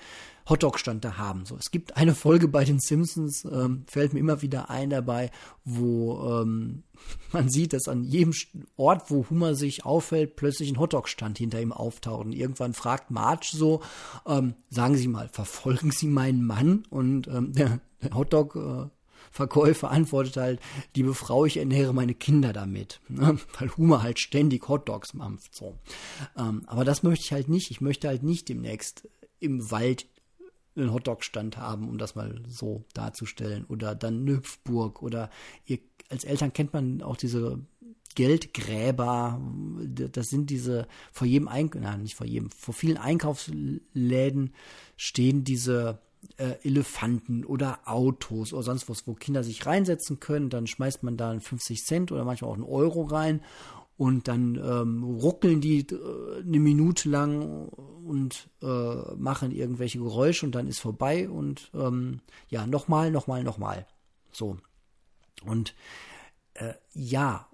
Hotdog-Stand 0.49 1.05
da 1.05 1.17
haben. 1.17 1.45
So, 1.45 1.57
es 1.57 1.69
gibt 1.69 1.95
eine 1.95 2.15
Folge 2.15 2.47
bei 2.47 2.65
den 2.65 2.79
Simpsons, 2.79 3.45
ähm, 3.45 3.83
fällt 3.87 4.13
mir 4.13 4.19
immer 4.19 4.41
wieder 4.41 4.69
ein 4.69 4.89
dabei, 4.89 5.29
wo 5.63 6.41
ähm, 6.41 6.83
man 7.31 7.49
sieht, 7.49 7.73
dass 7.73 7.87
an 7.87 8.03
jedem 8.03 8.33
Ort, 8.77 9.11
wo 9.11 9.29
Hummer 9.29 9.53
sich 9.53 9.85
auffällt, 9.85 10.35
plötzlich 10.35 10.71
ein 10.71 10.79
Hotdog-Stand 10.79 11.37
hinter 11.37 11.61
ihm 11.61 11.71
auftaucht. 11.71 12.25
Und 12.25 12.33
irgendwann 12.33 12.73
fragt 12.73 13.11
Marge 13.11 13.49
so, 13.51 13.81
ähm, 14.25 14.55
sagen 14.69 14.95
Sie 14.95 15.07
mal, 15.07 15.29
verfolgen 15.29 15.91
Sie 15.91 16.07
meinen 16.07 16.43
Mann? 16.43 16.85
Und 16.89 17.27
ähm, 17.27 17.53
der, 17.53 17.79
der 18.01 18.15
Hotdog 18.15 18.55
äh, 18.55 18.89
Verkäufer 19.36 19.91
antwortet 19.91 20.38
halt, 20.38 20.61
liebe 20.95 21.13
Frau, 21.13 21.43
ich 21.43 21.57
ernähre 21.57 21.93
meine 21.93 22.15
Kinder 22.15 22.53
damit. 22.53 23.01
Ne? 23.09 23.38
Weil 23.59 23.69
Humor 23.75 24.01
halt 24.01 24.19
ständig 24.19 24.67
Hotdogs 24.69 25.13
mampft. 25.13 25.55
So. 25.55 25.77
Ähm, 26.38 26.63
aber 26.67 26.86
das 26.86 27.03
möchte 27.03 27.25
ich 27.25 27.31
halt 27.33 27.49
nicht. 27.49 27.69
Ich 27.69 27.81
möchte 27.81 28.07
halt 28.07 28.23
nicht 28.23 28.47
demnächst 28.47 29.09
im 29.39 29.71
Wald 29.71 30.07
einen 30.75 30.93
Hotdog-Stand 30.93 31.57
haben, 31.57 31.88
um 31.89 31.97
das 31.97 32.15
mal 32.15 32.41
so 32.47 32.83
darzustellen. 32.93 33.65
Oder 33.65 33.93
dann 33.93 34.21
eine 34.21 34.38
Hüpfburg. 34.38 35.01
Oder 35.01 35.29
ihr, 35.65 35.79
als 36.09 36.23
Eltern 36.23 36.53
kennt 36.53 36.73
man 36.73 37.01
auch 37.01 37.17
diese 37.17 37.59
Geldgräber, 38.15 39.41
das 39.81 40.29
sind 40.29 40.49
diese, 40.49 40.88
vor 41.11 41.27
jedem 41.27 41.49
Einkauf, 41.49 41.97
nicht 41.97 42.15
vor 42.15 42.25
jedem, 42.25 42.49
vor 42.51 42.73
vielen 42.73 42.97
Einkaufsläden 42.97 44.53
stehen 44.95 45.43
diese 45.43 45.99
äh, 46.38 46.55
Elefanten 46.63 47.45
oder 47.45 47.80
Autos 47.86 48.53
oder 48.53 48.63
sonst 48.63 48.89
was, 48.89 49.07
wo 49.07 49.13
Kinder 49.13 49.43
sich 49.43 49.65
reinsetzen 49.65 50.19
können. 50.19 50.49
Dann 50.49 50.67
schmeißt 50.67 51.03
man 51.03 51.17
da 51.17 51.38
50 51.39 51.84
Cent 51.84 52.11
oder 52.11 52.26
manchmal 52.26 52.51
auch 52.51 52.55
einen 52.55 52.63
Euro 52.63 53.03
rein 53.03 53.41
und 53.97 54.28
dann 54.28 54.55
ähm, 54.55 55.03
ruckeln 55.03 55.61
die 55.61 55.80
äh, 55.80 56.41
eine 56.41 56.59
Minute 56.59 57.09
lang 57.09 57.69
und 57.69 58.49
äh, 58.61 59.15
machen 59.15 59.51
irgendwelche 59.51 59.99
Geräusche 59.99 60.45
und 60.45 60.53
dann 60.53 60.67
ist 60.67 60.80
vorbei 60.80 61.30
und 61.30 61.71
ähm, 61.73 62.21
ja, 62.49 62.67
nochmal, 62.67 63.11
nochmal, 63.11 63.43
nochmal. 63.43 63.88
So. 64.32 64.57
Und 65.45 65.76
äh, 66.55 66.73
ja, 66.93 67.47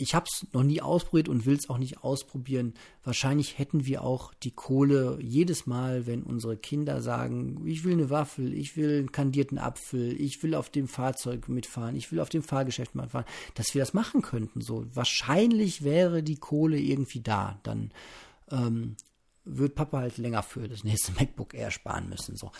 ich 0.00 0.14
habe 0.14 0.26
es 0.30 0.46
noch 0.52 0.62
nie 0.62 0.80
ausprobiert 0.80 1.28
und 1.28 1.46
will 1.46 1.56
es 1.56 1.68
auch 1.68 1.78
nicht 1.78 2.02
ausprobieren. 2.02 2.74
Wahrscheinlich 3.04 3.58
hätten 3.58 3.84
wir 3.84 4.02
auch 4.02 4.32
die 4.34 4.50
Kohle 4.50 5.18
jedes 5.20 5.66
Mal, 5.66 6.06
wenn 6.06 6.22
unsere 6.22 6.56
Kinder 6.56 7.02
sagen, 7.02 7.66
ich 7.66 7.84
will 7.84 7.92
eine 7.92 8.10
Waffel, 8.10 8.54
ich 8.54 8.76
will 8.76 9.00
einen 9.00 9.12
kandierten 9.12 9.58
Apfel, 9.58 10.18
ich 10.20 10.42
will 10.42 10.54
auf 10.54 10.70
dem 10.70 10.88
Fahrzeug 10.88 11.48
mitfahren, 11.48 11.96
ich 11.96 12.10
will 12.10 12.20
auf 12.20 12.30
dem 12.30 12.42
Fahrgeschäft 12.42 12.94
mitfahren, 12.94 13.26
dass 13.54 13.74
wir 13.74 13.82
das 13.82 13.94
machen 13.94 14.22
könnten. 14.22 14.60
So 14.60 14.86
wahrscheinlich 14.94 15.84
wäre 15.84 16.22
die 16.22 16.36
Kohle 16.36 16.78
irgendwie 16.78 17.20
da. 17.20 17.60
Dann 17.62 17.92
ähm, 18.50 18.96
wird 19.44 19.74
Papa 19.74 19.98
halt 19.98 20.18
länger 20.18 20.42
für 20.42 20.68
das 20.68 20.84
nächste 20.84 21.12
MacBook 21.20 21.54
Air 21.54 21.70
sparen 21.70 22.08
müssen. 22.08 22.36
So, 22.36 22.52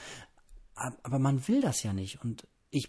aber 0.74 1.18
man 1.18 1.46
will 1.48 1.60
das 1.60 1.82
ja 1.82 1.92
nicht 1.92 2.22
und 2.22 2.46
ich 2.70 2.88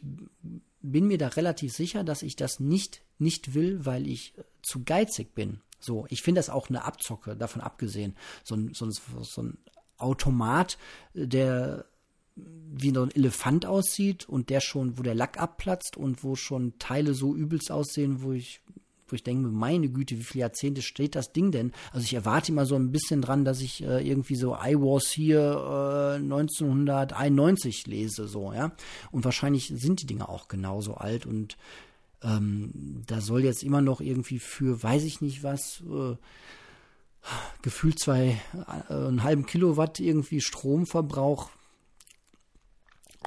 bin 0.81 1.07
mir 1.07 1.17
da 1.17 1.27
relativ 1.27 1.73
sicher, 1.73 2.03
dass 2.03 2.23
ich 2.23 2.35
das 2.35 2.59
nicht, 2.59 3.01
nicht 3.19 3.53
will, 3.53 3.85
weil 3.85 4.07
ich 4.07 4.37
äh, 4.37 4.43
zu 4.61 4.83
geizig 4.83 5.33
bin. 5.33 5.61
So, 5.79 6.05
ich 6.09 6.21
finde 6.21 6.39
das 6.39 6.49
auch 6.49 6.69
eine 6.69 6.85
Abzocke, 6.85 7.35
davon 7.35 7.61
abgesehen. 7.61 8.15
So 8.43 8.55
ein, 8.55 8.73
so 8.73 8.85
ein, 8.85 8.91
so 8.91 9.41
ein 9.41 9.57
Automat, 9.97 10.77
der 11.13 11.85
wie 12.35 12.91
so 12.93 13.03
ein 13.03 13.11
Elefant 13.11 13.65
aussieht 13.65 14.27
und 14.27 14.49
der 14.49 14.61
schon, 14.61 14.97
wo 14.97 15.03
der 15.03 15.15
Lack 15.15 15.39
abplatzt 15.39 15.97
und 15.97 16.23
wo 16.23 16.35
schon 16.35 16.77
Teile 16.79 17.13
so 17.13 17.35
übelst 17.35 17.71
aussehen, 17.71 18.21
wo 18.21 18.31
ich 18.31 18.61
wo 19.11 19.15
ich 19.15 19.23
denke, 19.23 19.49
meine 19.49 19.89
Güte, 19.89 20.17
wie 20.17 20.23
viele 20.23 20.41
Jahrzehnte 20.41 20.81
steht 20.81 21.15
das 21.15 21.33
Ding 21.33 21.51
denn? 21.51 21.71
Also 21.91 22.03
ich 22.03 22.13
erwarte 22.13 22.51
immer 22.51 22.65
so 22.65 22.75
ein 22.75 22.91
bisschen 22.91 23.21
dran, 23.21 23.45
dass 23.45 23.61
ich 23.61 23.83
äh, 23.83 24.07
irgendwie 24.07 24.35
so 24.35 24.55
I 24.55 24.75
was 24.75 25.09
hier 25.09 25.39
äh, 25.39 26.15
1991 26.15 27.87
lese, 27.87 28.27
so, 28.27 28.53
ja. 28.53 28.71
Und 29.11 29.25
wahrscheinlich 29.25 29.71
sind 29.75 30.01
die 30.01 30.07
Dinge 30.07 30.29
auch 30.29 30.47
genauso 30.47 30.95
alt 30.95 31.25
und 31.25 31.57
ähm, 32.23 33.03
da 33.07 33.21
soll 33.21 33.43
jetzt 33.43 33.63
immer 33.63 33.81
noch 33.81 33.99
irgendwie 33.99 34.39
für, 34.39 34.81
weiß 34.81 35.03
ich 35.03 35.21
nicht 35.21 35.43
was, 35.43 35.81
äh, 35.81 36.15
gefühlt 37.61 37.99
zwei, 37.99 38.39
äh, 38.89 38.93
einen 38.93 39.23
halben 39.23 39.45
Kilowatt 39.45 39.99
irgendwie 39.99 40.41
Stromverbrauch 40.41 41.49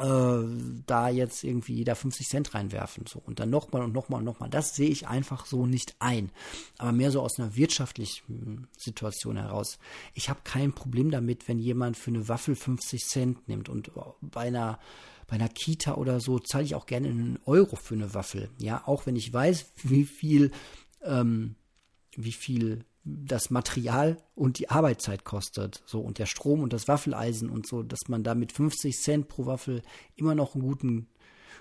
äh, 0.01 0.43
da 0.87 1.09
jetzt 1.09 1.45
irgendwie 1.45 1.75
jeder 1.75 1.95
50 1.95 2.29
Cent 2.29 2.55
reinwerfen. 2.55 3.07
So. 3.07 3.21
Und 3.25 3.41
dann 3.41 3.51
nochmal 3.51 3.83
und 3.83 3.93
nochmal 3.93 4.19
und 4.19 4.25
nochmal. 4.25 4.51
Das 4.51 4.75
sehe 4.75 4.89
ich 4.89 5.07
einfach 5.07 5.47
so 5.47 5.67
nicht 5.67 5.95
ein. 6.01 6.31
Aber 6.79 6.93
mehr 6.93 7.11
so 7.11 7.21
aus 7.21 7.39
einer 7.39 7.55
wirtschaftlichen 7.57 8.69
Situation 8.77 9.37
heraus. 9.37 9.79
Ich 10.15 10.29
habe 10.29 10.41
kein 10.45 10.73
Problem 10.73 11.11
damit, 11.11 11.49
wenn 11.49 11.59
jemand 11.59 11.97
für 11.97 12.11
eine 12.11 12.29
Waffel 12.29 12.57
50 12.57 13.05
Cent 13.05 13.49
nimmt. 13.49 13.69
Und 13.69 13.93
bei 14.21 14.49
einer 14.49 14.79
bei 15.27 15.37
einer 15.37 15.49
Kita 15.49 15.95
oder 15.95 16.21
so 16.21 16.39
zahle 16.39 16.65
ich 16.65 16.75
auch 16.75 16.85
gerne 16.85 17.09
einen 17.09 17.39
Euro 17.47 17.77
für 17.77 17.95
eine 17.95 18.13
Waffel. 18.13 18.51
Ja, 18.59 18.87
auch 18.87 19.07
wenn 19.07 19.17
ich 19.17 19.33
weiß, 19.33 19.73
wie 19.83 20.05
viel, 20.05 20.51
ähm, 21.03 21.55
wie 22.15 22.33
viel 22.33 22.85
das 23.05 23.51
Material 23.51 24.17
und 24.35 24.59
die 24.59 24.71
Arbeitszeit 24.71 25.25
kostet. 25.25 25.83
So, 25.87 26.01
und 26.01 26.19
der 26.19 26.27
Strom 26.27 26.61
und 26.61 26.73
das 26.73 26.89
Waffeleisen 26.89 27.51
und 27.51 27.67
so, 27.67 27.83
dass 27.83 28.09
man 28.09 28.23
da 28.23 28.35
mit 28.35 28.53
50 28.53 28.97
Cent 28.97 29.29
pro 29.29 29.47
Waffel 29.47 29.83
immer 30.17 30.35
noch 30.35 30.55
ein 30.55 30.63
guten, 30.63 31.09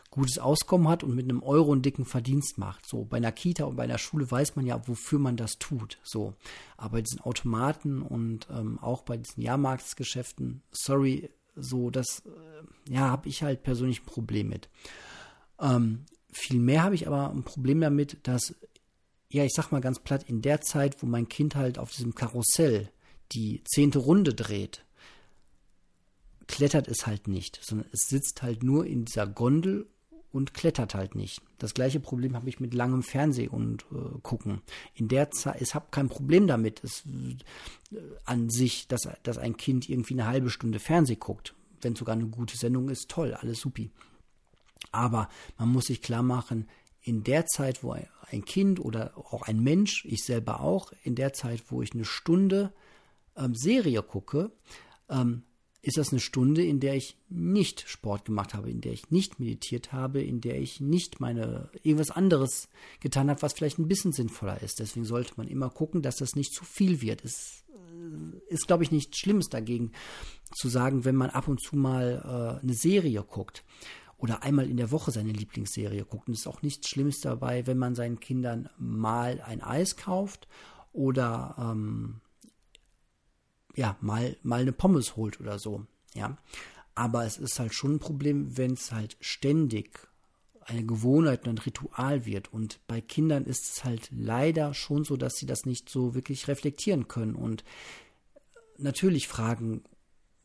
gutes 0.09 0.39
Auskommen 0.39 0.87
hat 0.87 1.03
und 1.03 1.15
mit 1.15 1.25
einem 1.25 1.43
Euro 1.43 1.73
einen 1.73 1.81
dicken 1.81 2.05
Verdienst 2.05 2.57
macht. 2.57 2.87
So, 2.87 3.03
bei 3.03 3.17
einer 3.17 3.31
Kita 3.31 3.65
und 3.65 3.75
bei 3.75 3.83
einer 3.83 3.97
Schule 3.97 4.29
weiß 4.29 4.55
man 4.55 4.65
ja, 4.65 4.87
wofür 4.87 5.19
man 5.19 5.35
das 5.35 5.57
tut. 5.59 5.99
So, 6.03 6.33
aber 6.77 6.93
bei 6.93 7.01
diesen 7.01 7.19
Automaten 7.21 8.01
und 8.01 8.47
ähm, 8.49 8.79
auch 8.79 9.01
bei 9.01 9.17
diesen 9.17 9.43
Jahrmarktsgeschäften, 9.43 10.61
sorry, 10.71 11.29
so, 11.55 11.89
das, 11.89 12.23
äh, 12.25 12.93
ja, 12.93 13.09
habe 13.09 13.27
ich 13.27 13.43
halt 13.43 13.63
persönlich 13.63 14.01
ein 14.01 14.05
Problem 14.05 14.47
mit. 14.47 14.69
Ähm, 15.59 16.05
viel 16.31 16.79
habe 16.79 16.95
ich 16.95 17.07
aber 17.07 17.29
ein 17.29 17.43
Problem 17.43 17.81
damit, 17.81 18.17
dass 18.27 18.55
ja, 19.33 19.43
ich 19.43 19.53
sag 19.53 19.71
mal 19.71 19.81
ganz 19.81 19.99
platt, 19.99 20.23
in 20.29 20.43
der 20.43 20.61
Zeit, 20.61 21.01
wo 21.01 21.07
mein 21.07 21.27
Kind 21.27 21.55
halt 21.55 21.79
auf 21.79 21.91
diesem 21.91 22.13
Karussell 22.13 22.91
die 23.31 23.63
zehnte 23.65 23.97
Runde 23.97 24.35
dreht, 24.35 24.85
klettert 26.47 26.87
es 26.87 27.07
halt 27.07 27.27
nicht, 27.27 27.59
sondern 27.63 27.87
es 27.91 28.01
sitzt 28.07 28.43
halt 28.43 28.61
nur 28.61 28.85
in 28.85 29.05
dieser 29.05 29.25
Gondel 29.25 29.87
und 30.31 30.53
klettert 30.53 30.93
halt 30.93 31.15
nicht. 31.15 31.41
Das 31.57 31.73
gleiche 31.73 31.99
Problem 31.99 32.35
habe 32.35 32.47
ich 32.47 32.59
mit 32.59 32.75
langem 32.75 33.01
Fernseh 33.01 33.47
und 33.47 33.85
äh, 33.91 34.19
gucken. 34.21 34.61
In 34.93 35.07
der 35.07 35.31
Zeit, 35.31 35.61
ich 35.61 35.73
habe 35.73 35.87
kein 35.89 36.09
Problem 36.09 36.45
damit, 36.45 36.83
es, 36.83 37.03
äh, 37.91 37.97
an 38.25 38.51
sich, 38.51 38.87
dass, 38.87 39.09
dass 39.23 39.39
ein 39.39 39.57
Kind 39.57 39.89
irgendwie 39.89 40.13
eine 40.13 40.27
halbe 40.27 40.51
Stunde 40.51 40.77
Fernseh 40.77 41.15
guckt. 41.15 41.55
Wenn 41.81 41.95
sogar 41.95 42.13
eine 42.13 42.27
gute 42.27 42.55
Sendung 42.55 42.89
ist, 42.89 43.09
toll, 43.09 43.33
alles 43.33 43.61
supi. 43.61 43.89
Aber 44.91 45.27
man 45.57 45.69
muss 45.69 45.85
sich 45.85 46.03
klar 46.03 46.21
machen, 46.21 46.67
in 47.03 47.23
der 47.23 47.45
Zeit, 47.45 47.83
wo 47.83 47.95
ein 48.31 48.45
Kind 48.45 48.79
oder 48.79 49.15
auch 49.15 49.43
ein 49.43 49.61
Mensch, 49.61 50.05
ich 50.05 50.23
selber 50.23 50.61
auch, 50.61 50.93
in 51.03 51.15
der 51.15 51.33
Zeit, 51.33 51.63
wo 51.67 51.81
ich 51.81 51.93
eine 51.93 52.05
Stunde 52.05 52.73
ähm, 53.37 53.53
Serie 53.53 54.01
gucke, 54.01 54.51
ähm, 55.09 55.43
ist 55.81 55.97
das 55.97 56.11
eine 56.11 56.21
Stunde, 56.21 56.63
in 56.63 56.79
der 56.79 56.95
ich 56.95 57.17
nicht 57.27 57.83
Sport 57.89 58.23
gemacht 58.23 58.53
habe, 58.53 58.71
in 58.71 58.79
der 58.79 58.93
ich 58.93 59.11
nicht 59.11 59.41
meditiert 59.41 59.91
habe, 59.91 60.21
in 60.21 60.39
der 60.39 60.61
ich 60.61 60.79
nicht 60.79 61.19
meine 61.19 61.69
irgendwas 61.83 62.09
anderes 62.09 62.69
getan 63.01 63.29
habe, 63.29 63.41
was 63.41 63.51
vielleicht 63.51 63.79
ein 63.79 63.89
bisschen 63.89 64.13
sinnvoller 64.13 64.63
ist. 64.63 64.79
Deswegen 64.79 65.05
sollte 65.05 65.33
man 65.35 65.49
immer 65.49 65.69
gucken, 65.69 66.01
dass 66.01 66.15
das 66.15 66.37
nicht 66.37 66.53
zu 66.53 66.63
viel 66.63 67.01
wird. 67.01 67.25
Es 67.25 67.65
äh, 67.69 68.53
ist, 68.53 68.65
glaube 68.65 68.83
ich, 68.83 68.91
nichts 68.91 69.17
Schlimmes 69.17 69.49
dagegen 69.49 69.91
zu 70.55 70.69
sagen, 70.69 71.03
wenn 71.03 71.17
man 71.17 71.31
ab 71.31 71.49
und 71.49 71.61
zu 71.61 71.75
mal 71.75 72.21
äh, 72.23 72.63
eine 72.63 72.73
Serie 72.73 73.21
guckt 73.21 73.65
oder 74.23 74.41
einmal 74.41 74.69
in 74.69 74.77
der 74.77 74.89
Woche 74.89 75.11
seine 75.11 75.33
Lieblingsserie 75.33 76.05
guckt. 76.05 76.29
Und 76.29 76.35
es 76.35 76.39
ist 76.39 76.47
auch 76.47 76.61
nichts 76.61 76.87
Schlimmes 76.87 77.19
dabei, 77.19 77.67
wenn 77.67 77.77
man 77.77 77.93
seinen 77.93 78.21
Kindern 78.21 78.69
mal 78.77 79.41
ein 79.41 79.61
Eis 79.61 79.97
kauft 79.97 80.47
oder 80.93 81.55
ähm, 81.59 82.21
ja, 83.75 83.97
mal, 83.99 84.37
mal 84.41 84.61
eine 84.61 84.71
Pommes 84.71 85.17
holt 85.17 85.41
oder 85.41 85.59
so, 85.59 85.85
ja. 86.13 86.37
Aber 86.95 87.25
es 87.25 87.37
ist 87.37 87.59
halt 87.59 87.73
schon 87.73 87.95
ein 87.95 87.99
Problem, 87.99 88.55
wenn 88.57 88.73
es 88.73 88.93
halt 88.93 89.17
ständig 89.19 90.07
eine 90.61 90.85
Gewohnheit 90.85 91.45
und 91.45 91.55
ein 91.55 91.65
Ritual 91.65 92.25
wird. 92.25 92.53
Und 92.53 92.79
bei 92.87 93.01
Kindern 93.01 93.43
ist 93.43 93.73
es 93.73 93.83
halt 93.83 94.07
leider 94.09 94.73
schon 94.73 95.03
so, 95.03 95.17
dass 95.17 95.35
sie 95.35 95.47
das 95.47 95.65
nicht 95.65 95.89
so 95.89 96.15
wirklich 96.15 96.47
reflektieren 96.47 97.09
können. 97.09 97.35
Und 97.35 97.65
natürlich 98.77 99.27
fragen 99.27 99.83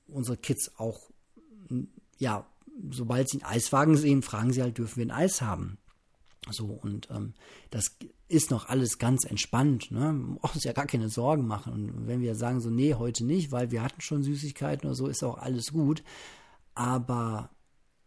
unsere 0.09 0.37
Kids 0.37 0.73
auch, 0.79 1.11
ja, 2.19 2.45
sobald 2.91 3.29
sie 3.29 3.43
einen 3.43 3.53
Eiswagen 3.55 3.97
sehen, 3.97 4.23
fragen 4.23 4.53
sie 4.53 4.63
halt, 4.63 4.79
dürfen 4.79 4.97
wir 4.97 5.07
ein 5.07 5.11
Eis 5.11 5.43
haben? 5.43 5.79
So, 6.51 6.67
und 6.67 7.09
ähm, 7.11 7.35
das 7.71 7.97
ist 8.29 8.51
noch 8.51 8.69
alles 8.69 8.99
ganz 8.99 9.25
entspannt. 9.25 9.91
Ne? 9.91 10.01
Man 10.01 10.39
muss 10.43 10.55
uns 10.55 10.65
ja 10.65 10.73
gar 10.73 10.87
keine 10.87 11.09
Sorgen 11.09 11.47
machen. 11.47 11.73
Und 11.73 12.07
wenn 12.07 12.21
wir 12.21 12.35
sagen 12.35 12.61
so, 12.61 12.71
nee, 12.71 12.95
heute 12.95 13.25
nicht, 13.25 13.53
weil 13.53 13.71
wir 13.71 13.83
hatten 13.83 14.01
schon 14.01 14.23
Süßigkeiten 14.23 14.87
oder 14.87 14.95
so, 14.95 15.07
ist 15.07 15.25
auch 15.25 15.39
alles 15.39 15.73
gut. 15.73 16.03
Aber 16.75 17.51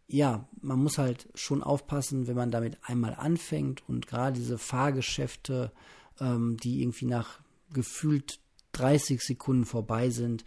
ja, 0.08 0.48
man 0.62 0.80
muss 0.80 0.98
halt 0.98 1.28
schon 1.36 1.64
aufpassen, 1.64 2.28
wenn 2.28 2.36
man 2.36 2.52
damit 2.52 2.78
einmal 2.84 3.16
anfängt 3.16 3.88
und 3.88 4.08
gerade 4.08 4.38
diese 4.38 4.58
Fahrgeschäfte, 4.58 5.72
ähm, 6.20 6.58
die 6.58 6.82
irgendwie 6.82 7.06
nach 7.06 7.40
gefühlt 7.72 8.40
30 8.74 9.22
Sekunden 9.22 9.66
vorbei 9.66 10.10
sind, 10.10 10.44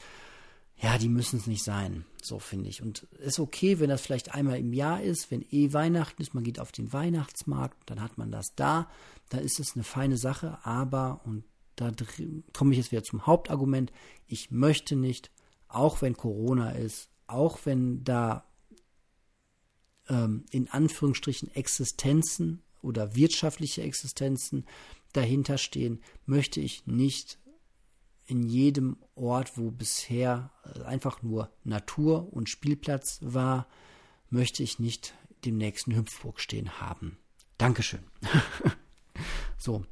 ja, 0.77 0.99
die 0.99 1.09
müssen 1.09 1.39
es 1.39 1.47
nicht 1.47 1.65
sein, 1.65 2.05
so 2.23 2.39
finde 2.39 2.69
ich. 2.69 2.83
Und 2.83 3.05
ist 3.19 3.39
okay, 3.39 3.79
wenn 3.79 3.91
das 3.91 4.01
vielleicht 4.01 4.35
einmal 4.35 4.59
im 4.59 4.73
Jahr 4.73 5.03
ist, 5.03 5.31
wenn 5.31 5.45
eh 5.51 5.73
Weihnachten 5.73 6.21
ist, 6.21 6.35
man 6.35 6.45
geht 6.45 6.59
auf 6.59 6.73
den 6.73 6.93
Weihnachtsmarkt, 6.93 7.79
dann 7.87 8.01
hat 8.01 8.19
man 8.19 8.31
das 8.31 8.55
da, 8.57 8.91
dann 9.29 9.41
ist 9.41 9.61
es 9.61 9.75
eine 9.75 9.85
feine 9.85 10.19
Sache, 10.19 10.59
aber, 10.65 11.21
und 11.25 11.45
da 11.77 11.91
komme 12.53 12.73
ich 12.73 12.79
jetzt 12.79 12.93
wieder 12.93 13.03
zum 13.03 13.27
Hauptargument, 13.27 13.93
ich 14.27 14.51
möchte 14.51 14.97
nicht, 14.97 15.31
auch 15.69 16.03
wenn 16.03 16.17
Corona 16.17 16.71
ist, 16.71 17.09
auch 17.27 17.61
wenn 17.65 18.05
da 18.05 18.45
ähm, 20.09 20.45
in 20.51 20.69
Anführungsstrichen 20.69 21.55
Existenzen 21.55 22.63
oder 22.83 23.15
wirtschaftliche 23.17 23.83
Existenzen 23.83 24.67
dahinter 25.13 25.59
stehen, 25.59 26.03
möchte 26.27 26.61
ich 26.61 26.87
nicht 26.87 27.39
in 28.27 28.43
jedem 28.43 28.97
Ort, 29.15 29.57
wo 29.57 29.71
bisher 29.71 30.51
äh, 30.75 30.83
einfach 30.83 31.23
nur 31.23 31.51
Natur 31.63 32.33
und 32.33 32.49
Spielplatz 32.49 33.19
war, 33.23 33.67
möchte 34.31 34.63
ich 34.63 34.79
nicht 34.79 35.15
dem 35.45 35.59
nächsten 35.59 35.95
Hüpfburg 35.95 36.41
stehen 36.41 36.81
haben. 36.81 37.19
Dankeschön. 37.59 38.01
so. 39.59 39.85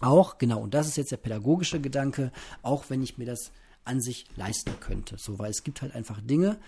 Auch, 0.00 0.38
genau, 0.38 0.60
und 0.60 0.74
das 0.74 0.86
ist 0.86 0.96
jetzt 0.96 1.10
der 1.10 1.16
pädagogische 1.16 1.80
Gedanke, 1.80 2.32
auch 2.62 2.84
wenn 2.88 3.02
ich 3.02 3.18
mir 3.18 3.24
das 3.24 3.50
an 3.84 4.00
sich 4.00 4.26
leisten 4.36 4.78
könnte. 4.80 5.18
So, 5.18 5.38
weil 5.38 5.50
es 5.50 5.64
gibt 5.64 5.82
halt 5.82 5.94
einfach 5.94 6.20
Dinge, 6.20 6.58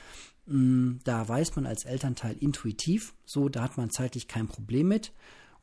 mh, 0.46 0.56
mm, 0.56 1.00
da 1.04 1.28
weiß 1.28 1.54
man 1.56 1.66
als 1.66 1.84
Elternteil 1.84 2.36
intuitiv, 2.38 3.14
so, 3.24 3.48
da 3.48 3.62
hat 3.62 3.76
man 3.76 3.90
zeitlich 3.90 4.26
kein 4.26 4.48
Problem 4.48 4.88
mit. 4.88 5.12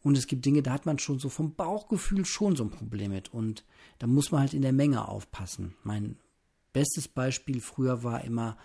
Und 0.03 0.17
es 0.17 0.27
gibt 0.27 0.45
Dinge, 0.45 0.61
da 0.61 0.71
hat 0.71 0.85
man 0.85 0.99
schon 0.99 1.19
so 1.19 1.29
vom 1.29 1.55
Bauchgefühl 1.55 2.25
schon 2.25 2.55
so 2.55 2.63
ein 2.63 2.69
Problem 2.69 3.11
mit. 3.11 3.33
Und 3.33 3.63
da 3.99 4.07
muss 4.07 4.31
man 4.31 4.41
halt 4.41 4.53
in 4.53 4.61
der 4.61 4.73
Menge 4.73 5.07
aufpassen. 5.07 5.75
Mein 5.83 6.17
bestes 6.73 7.07
Beispiel 7.07 7.61
früher 7.61 8.03
war 8.03 8.23
immer, 8.23 8.57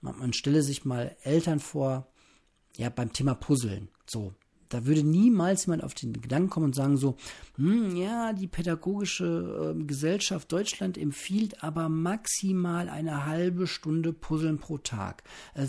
man, 0.00 0.18
man 0.18 0.32
stelle 0.32 0.62
sich 0.62 0.84
mal 0.84 1.16
Eltern 1.22 1.60
vor, 1.60 2.06
ja, 2.76 2.90
beim 2.90 3.12
Thema 3.12 3.34
Puzzeln. 3.34 3.88
So, 4.06 4.34
da 4.74 4.86
würde 4.86 5.04
niemals 5.04 5.66
jemand 5.66 5.84
auf 5.84 5.94
den 5.94 6.12
Gedanken 6.12 6.50
kommen 6.50 6.66
und 6.66 6.74
sagen 6.74 6.96
so, 6.96 7.16
hm, 7.54 7.94
ja, 7.94 8.32
die 8.32 8.48
pädagogische 8.48 9.76
äh, 9.76 9.84
Gesellschaft 9.84 10.50
Deutschland 10.50 10.98
empfiehlt 10.98 11.62
aber 11.62 11.88
maximal 11.88 12.88
eine 12.88 13.24
halbe 13.24 13.68
Stunde 13.68 14.12
Puzzeln 14.12 14.58
pro 14.58 14.78
Tag. 14.78 15.22
Äh, 15.54 15.68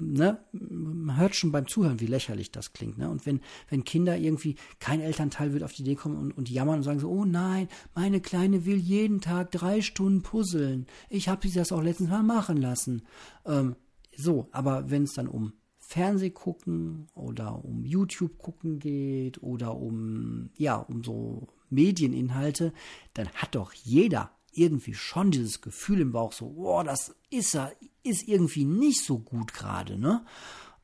ne? 0.00 0.38
Man 0.52 1.18
hört 1.18 1.36
schon 1.36 1.52
beim 1.52 1.66
Zuhören, 1.66 2.00
wie 2.00 2.06
lächerlich 2.06 2.50
das 2.50 2.72
klingt. 2.72 2.96
Ne? 2.96 3.10
Und 3.10 3.26
wenn, 3.26 3.40
wenn 3.68 3.84
Kinder 3.84 4.16
irgendwie, 4.16 4.56
kein 4.78 5.02
Elternteil 5.02 5.52
wird 5.52 5.62
auf 5.62 5.74
die 5.74 5.82
Idee 5.82 5.96
kommen 5.96 6.16
und, 6.16 6.32
und 6.32 6.48
jammern 6.48 6.76
und 6.76 6.84
sagen 6.84 7.00
so, 7.00 7.10
oh 7.10 7.26
nein, 7.26 7.68
meine 7.94 8.22
Kleine 8.22 8.64
will 8.64 8.78
jeden 8.78 9.20
Tag 9.20 9.50
drei 9.50 9.82
Stunden 9.82 10.22
puzzeln. 10.22 10.86
Ich 11.10 11.28
habe 11.28 11.46
sie 11.46 11.58
das 11.58 11.70
auch 11.70 11.82
letztens 11.82 12.08
mal 12.08 12.22
machen 12.22 12.56
lassen. 12.56 13.02
Ähm, 13.44 13.76
so, 14.16 14.48
aber 14.52 14.90
wenn 14.90 15.02
es 15.02 15.12
dann 15.12 15.28
um 15.28 15.52
Fernseh 15.86 16.30
gucken 16.30 17.06
oder 17.14 17.64
um 17.64 17.84
YouTube 17.84 18.38
gucken 18.38 18.80
geht 18.80 19.42
oder 19.42 19.76
um, 19.76 20.50
ja, 20.56 20.76
um 20.76 21.04
so 21.04 21.46
Medieninhalte, 21.70 22.72
dann 23.14 23.28
hat 23.30 23.54
doch 23.54 23.72
jeder 23.72 24.32
irgendwie 24.50 24.94
schon 24.94 25.30
dieses 25.30 25.60
Gefühl 25.60 26.00
im 26.00 26.12
Bauch, 26.12 26.32
so, 26.32 26.54
oh, 26.56 26.82
das 26.82 27.14
ist 27.30 27.54
ja, 27.54 27.70
ist 28.02 28.26
irgendwie 28.26 28.64
nicht 28.64 29.04
so 29.04 29.18
gut 29.18 29.52
gerade, 29.52 29.96
ne? 29.96 30.24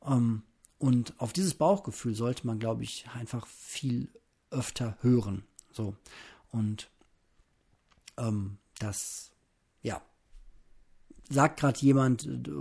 Ähm, 0.05 0.43
und 0.77 1.19
auf 1.19 1.33
dieses 1.33 1.55
Bauchgefühl 1.55 2.15
sollte 2.15 2.47
man, 2.47 2.59
glaube 2.59 2.83
ich, 2.83 3.05
einfach 3.13 3.45
viel 3.47 4.09
öfter 4.51 4.97
hören. 5.01 5.43
So. 5.71 5.95
Und 6.49 6.89
ähm, 8.17 8.57
das, 8.79 9.32
sagt 11.29 11.59
gerade 11.59 11.79
jemand, 11.79 12.25
äh, 12.25 12.51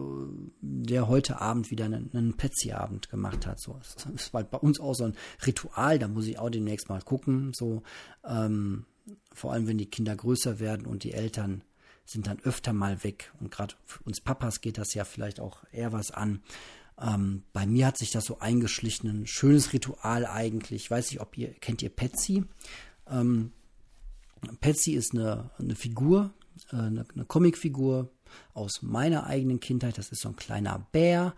der 0.61 1.09
heute 1.09 1.41
Abend 1.41 1.71
wieder 1.71 1.85
einen, 1.85 2.11
einen 2.13 2.37
Petsy-Abend 2.37 3.11
gemacht 3.11 3.47
hat. 3.47 3.61
So, 3.61 3.79
das 4.13 4.33
war 4.33 4.45
bei 4.45 4.59
uns 4.59 4.81
auch 4.81 4.95
so 4.95 5.05
ein 5.05 5.17
Ritual, 5.45 5.99
da 5.99 6.09
muss 6.09 6.27
ich 6.27 6.39
auch 6.39 6.51
demnächst 6.51 6.89
mal 6.89 7.03
gucken. 7.03 7.53
So, 7.55 7.83
ähm, 8.25 8.87
vor 9.33 9.53
allem 9.53 9.67
wenn 9.67 9.79
die 9.79 9.91
Kinder 9.91 10.15
größer 10.15 10.61
werden 10.61 10.87
und 10.87 11.05
die 11.05 11.13
Eltern 11.13 11.63
sind 12.05 12.27
dann 12.27 12.41
öfter 12.41 12.73
mal 12.73 13.03
weg. 13.05 13.33
Und 13.41 13.51
gerade 13.51 13.75
uns 14.05 14.21
Papas 14.21 14.61
geht 14.61 14.79
das 14.79 14.95
ja 14.95 15.05
vielleicht 15.05 15.41
auch 15.41 15.65
eher 15.73 15.93
was 15.93 16.11
an. 16.11 16.43
Ähm, 17.01 17.43
bei 17.53 17.67
mir 17.67 17.87
hat 17.87 17.99
sich 17.99 18.11
das 18.11 18.25
so 18.25 18.39
eingeschlichen, 18.39 19.09
ein 19.09 19.27
schönes 19.27 19.73
Ritual 19.73 20.27
eigentlich. 20.27 20.85
Ich 20.85 20.91
weiß 20.91 21.11
nicht, 21.11 21.21
ob 21.21 21.37
ihr, 21.39 21.53
kennt 21.55 21.83
ihr 21.83 21.91
Petsy? 21.91 22.45
Ähm, 23.09 23.53
Petsy 24.61 24.93
ist 24.93 25.15
eine, 25.15 25.51
eine 25.59 25.75
Figur, 25.75 26.33
äh, 26.71 26.77
eine, 26.77 27.07
eine 27.15 27.25
Comicfigur, 27.25 28.11
aus 28.55 28.83
meiner 28.83 29.27
eigenen 29.27 29.61
Kindheit. 29.61 29.99
Das 29.99 30.11
ist 30.11 30.23
so 30.23 30.29
ein 30.29 30.37
kleiner 30.37 30.87
Bär 30.93 31.35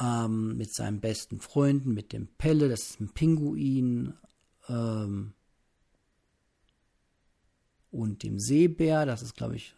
ähm, 0.00 0.56
mit 0.56 0.74
seinen 0.74 1.00
besten 1.00 1.40
Freunden, 1.40 1.94
mit 1.94 2.12
dem 2.12 2.28
Pelle, 2.38 2.68
das 2.68 2.90
ist 2.90 3.00
ein 3.00 3.10
Pinguin 3.10 4.14
ähm, 4.68 5.32
und 7.90 8.22
dem 8.22 8.38
Seebär, 8.38 9.06
das 9.06 9.22
ist, 9.22 9.36
glaube 9.36 9.56
ich, 9.56 9.74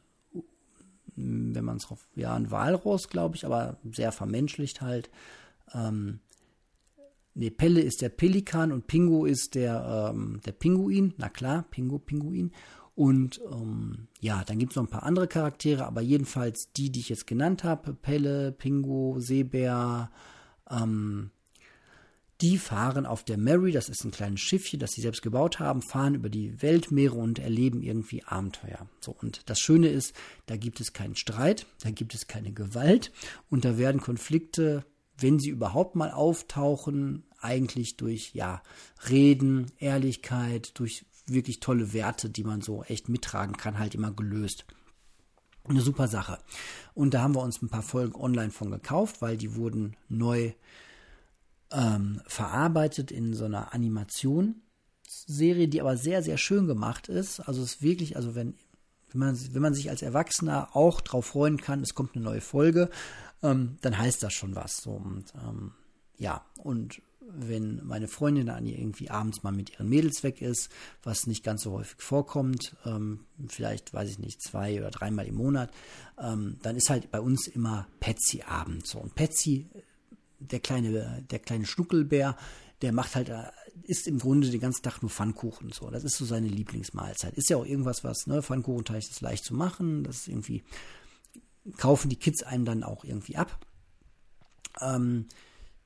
wenn 1.15 1.65
man 1.65 1.77
es 1.77 1.85
drauf, 1.85 2.07
ja, 2.15 2.35
ein 2.35 2.51
Walross, 2.51 3.09
glaube 3.09 3.37
ich, 3.37 3.45
aber 3.45 3.79
sehr 3.93 4.13
vermenschlicht 4.13 4.81
halt. 4.81 5.11
Ähm, 5.73 6.21
Ne, 7.39 7.53
Pelle 7.53 7.81
ist 7.81 8.03
der 8.03 8.09
Pelikan 8.09 8.73
und 8.73 8.89
Pingu 8.89 9.25
ist 9.25 9.55
der, 9.55 10.11
ähm, 10.13 10.41
der 10.45 10.51
Pinguin. 10.51 11.15
Na 11.19 11.29
klar, 11.29 11.65
Pingu, 11.71 12.01
Pinguin. 12.01 12.51
Und 12.99 13.41
ähm, 13.53 14.09
ja, 14.19 14.43
dann 14.43 14.59
gibt 14.59 14.73
es 14.73 14.77
noch 14.77 14.83
ein 14.83 14.91
paar 14.91 15.05
andere 15.05 15.29
Charaktere, 15.29 15.87
aber 15.87 16.01
jedenfalls 16.01 16.73
die, 16.73 16.91
die 16.91 16.99
ich 16.99 17.11
jetzt 17.11 17.29
genannt 17.29 17.63
habe, 17.63 17.95
Pelle, 17.95 18.51
Pingo, 18.51 19.21
Seebär, 19.21 20.11
ähm, 20.69 21.31
die 22.41 22.59
fahren 22.59 23.07
auf 23.07 23.23
der 23.23 23.39
Mary, 23.39 23.71
das 23.71 23.89
ist 23.89 24.05
ein 24.05 24.11
kleines 24.11 24.41
Schiffchen, 24.41 24.81
das 24.81 24.91
sie 24.91 25.01
selbst 25.01 25.23
gebaut 25.23 25.61
haben, 25.61 25.81
fahren 25.81 26.17
über 26.17 26.29
die 26.29 26.61
Weltmeere 26.61 27.15
und 27.15 27.39
erleben 27.39 27.83
irgendwie 27.85 28.25
Abenteuer. 28.25 28.89
So, 28.99 29.15
und 29.23 29.49
das 29.49 29.61
Schöne 29.61 29.91
ist, 29.91 30.13
da 30.47 30.57
gibt 30.57 30.81
es 30.81 30.93
keinen 30.93 31.15
Streit, 31.15 31.67
da 31.85 31.93
gibt 31.93 32.17
es 32.17 32.27
keine 32.27 32.51
Gewalt 32.51 33.13
und 33.49 33.65
da 33.65 33.79
werden 33.79 34.01
Konflikte 34.01 34.85
wenn 35.21 35.41
sie 35.41 35.51
überhaupt 35.51 35.97
mal 35.97 36.13
auftauchen, 36.13 37.25
eigentlich 37.41 37.97
durch 37.97 38.35
ja 38.35 38.63
Reden, 39.11 39.73
Ehrlichkeit, 39.79 40.79
durch 40.79 41.05
wirklich 41.33 41.61
tolle 41.61 41.93
Werte, 41.93 42.31
die 42.31 42.45
man 42.45 42.61
so 42.61 42.83
echt 42.85 43.09
mittragen 43.09 43.57
kann, 43.57 43.79
halt 43.79 43.95
immer 43.95 44.13
gelöst. 44.13 44.65
Eine 45.65 45.81
super 45.83 46.09
Sache. 46.09 46.39
Und 46.95 47.15
da 47.15 47.21
haben 47.21 47.35
wir 47.35 47.43
uns 47.43 47.61
ein 47.61 47.69
paar 47.69 47.83
Folgen 47.83 48.15
online 48.15 48.51
von 48.51 48.71
gekauft, 48.71 49.21
weil 49.21 49.37
die 49.37 49.55
wurden 49.55 49.97
neu 50.09 50.53
ähm, 51.71 52.23
verarbeitet 52.27 53.11
in 53.11 53.35
so 53.35 53.45
einer 53.45 53.75
Animationsserie, 53.75 55.69
die 55.69 55.81
aber 55.81 55.97
sehr, 55.97 56.23
sehr 56.23 56.39
schön 56.39 56.67
gemacht 56.67 57.09
ist. 57.09 57.41
Also 57.41 57.63
es 57.63 57.75
ist 57.75 57.83
wirklich, 57.83 58.17
also 58.17 58.35
wenn, 58.35 58.55
wenn 59.11 59.21
man, 59.21 59.55
wenn 59.55 59.63
man 59.63 59.75
sich 59.75 59.91
als 59.91 60.01
Erwachsener 60.03 60.75
auch 60.75 61.01
darauf 61.03 61.27
freuen 61.27 61.59
kann, 61.59 61.83
es 61.83 61.95
kommt 61.95 62.15
eine 62.15 62.25
neue 62.25 62.41
Folge, 62.41 62.89
ähm, 63.43 63.77
dann 63.83 63.99
heißt 63.99 64.23
das 64.23 64.33
schon 64.33 64.57
was. 64.57 64.79
So. 64.79 64.93
Und 64.93 65.33
ähm, 65.35 65.73
ja, 66.17 66.45
und 66.57 67.03
wenn 67.31 67.85
meine 67.85 68.09
Freundin 68.09 68.47
dann 68.47 68.67
irgendwie 68.67 69.11
abends 69.11 69.43
mal 69.43 69.53
mit 69.53 69.71
ihren 69.73 69.89
Mädels 69.89 70.23
weg 70.23 70.41
ist, 70.41 70.71
was 71.03 71.27
nicht 71.27 71.45
ganz 71.45 71.63
so 71.63 71.73
häufig 71.73 72.01
vorkommt, 72.01 72.77
ähm, 72.85 73.27
vielleicht, 73.49 73.93
weiß 73.93 74.11
ich 74.11 74.19
nicht, 74.19 74.43
zwei 74.43 74.79
oder 74.79 74.91
dreimal 74.91 75.27
im 75.27 75.37
Monat, 75.37 75.71
ähm, 76.19 76.59
dann 76.63 76.77
ist 76.77 76.91
halt 76.91 77.11
bei 77.11 77.21
uns 77.21 77.47
immer 77.47 77.87
Petsy-Abend 78.01 78.87
so. 78.87 78.99
Und 78.99 79.15
Petsy, 79.15 79.69
der 80.39 80.61
kleine, 80.61 81.25
der 81.31 81.39
kleine 81.39 81.67
Schnuckelbär, 81.67 82.37
der 82.83 82.93
macht 82.93 83.15
halt, 83.15 83.29
äh, 83.29 83.45
isst 83.83 84.07
im 84.07 84.19
Grunde 84.19 84.51
den 84.51 84.61
ganzen 84.61 84.83
Tag 84.83 85.03
nur 85.03 85.11
Pfannkuchen. 85.11 85.73
So, 85.73 85.91
das 85.91 86.05
ist 86.05 86.17
so 86.17 86.25
seine 86.25 86.49
Lieblingsmahlzeit. 86.49 87.35
Ist 87.35 87.51
ja 87.51 87.57
auch 87.57 87.67
irgendwas, 87.67 88.05
was, 88.05 88.27
ne, 88.27 88.43
Pfannkuchenteig 88.43 88.99
ist 88.99 89.21
leicht 89.21 89.45
zu 89.45 89.55
machen. 89.55 90.05
Das 90.05 90.17
ist 90.19 90.29
irgendwie, 90.29 90.63
kaufen 91.77 92.09
die 92.09 92.17
Kids 92.17 92.43
einem 92.43 92.65
dann 92.65 92.83
auch 92.83 93.05
irgendwie 93.05 93.37
ab. 93.37 93.59
Ähm, 94.81 95.27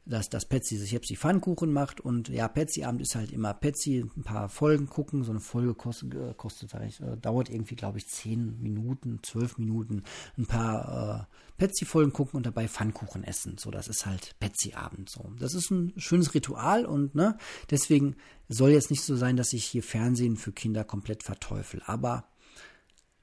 dass, 0.04 0.28
dass 0.28 0.46
Petsy 0.46 0.76
sich 0.76 0.98
die 1.00 1.16
Pfannkuchen 1.16 1.72
macht. 1.72 2.00
Und 2.00 2.28
ja, 2.28 2.48
Petsy-Abend 2.48 3.02
ist 3.02 3.14
halt 3.14 3.30
immer 3.30 3.54
Petsy, 3.54 4.04
ein 4.16 4.24
paar 4.24 4.48
Folgen 4.48 4.86
gucken, 4.86 5.22
so 5.22 5.30
eine 5.30 5.40
Folge 5.40 5.74
kostet, 5.74 6.14
äh, 6.14 6.34
kostet 6.36 6.74
äh, 6.74 7.16
dauert 7.16 7.50
irgendwie, 7.50 7.76
glaube 7.76 7.98
ich, 7.98 8.08
zehn 8.08 8.60
Minuten, 8.60 9.20
zwölf 9.22 9.58
Minuten, 9.58 10.02
ein 10.36 10.46
paar 10.46 11.28
äh, 11.30 11.36
Petsy-Folgen 11.56 12.12
gucken 12.12 12.38
und 12.38 12.46
dabei 12.46 12.66
Pfannkuchen 12.66 13.22
essen, 13.22 13.56
so, 13.56 13.70
das 13.70 13.86
ist 13.86 14.04
halt 14.04 14.34
Petsy-Abend, 14.40 15.08
so. 15.08 15.32
Das 15.38 15.54
ist 15.54 15.70
ein 15.70 15.92
schönes 15.96 16.34
Ritual 16.34 16.84
und, 16.84 17.14
ne, 17.14 17.36
deswegen 17.70 18.16
soll 18.48 18.70
jetzt 18.70 18.90
nicht 18.90 19.04
so 19.04 19.14
sein, 19.14 19.36
dass 19.36 19.52
ich 19.52 19.64
hier 19.64 19.84
Fernsehen 19.84 20.36
für 20.36 20.52
Kinder 20.52 20.82
komplett 20.82 21.22
verteufel, 21.22 21.80
aber 21.86 22.24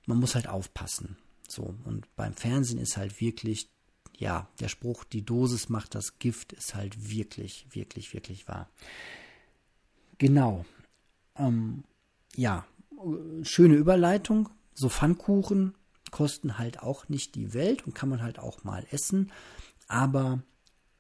man 0.06 0.20
muss 0.20 0.36
halt 0.36 0.48
aufpassen, 0.48 1.18
so, 1.50 1.76
und 1.84 2.16
beim 2.16 2.34
Fernsehen 2.34 2.80
ist 2.80 2.96
halt 2.96 3.20
wirklich 3.20 3.70
ja, 4.20 4.48
der 4.60 4.68
Spruch, 4.68 5.06
die 5.06 5.24
Dosis 5.24 5.70
macht 5.70 5.96
das 5.96 6.20
Gift, 6.20 6.52
ist 6.54 6.76
halt 6.76 7.10
wirklich, 7.10 7.68
wirklich, 7.72 8.14
wirklich 8.14 8.48
wahr. 8.48 8.70
Genau. 10.18 10.66
Ähm, 11.38 11.86
ja, 12.36 12.66
schöne 13.44 13.76
Überleitung. 13.76 14.50
So 14.74 14.90
Pfannkuchen 14.90 15.74
kosten 16.12 16.58
halt 16.58 16.82
auch 16.82 17.08
nicht 17.08 17.36
die 17.36 17.54
Welt 17.54 17.86
und 17.86 17.96
kann 17.96 18.10
man 18.10 18.22
halt 18.22 18.40
auch 18.40 18.64
mal 18.66 18.86
essen. 18.92 19.32
Aber 19.88 20.44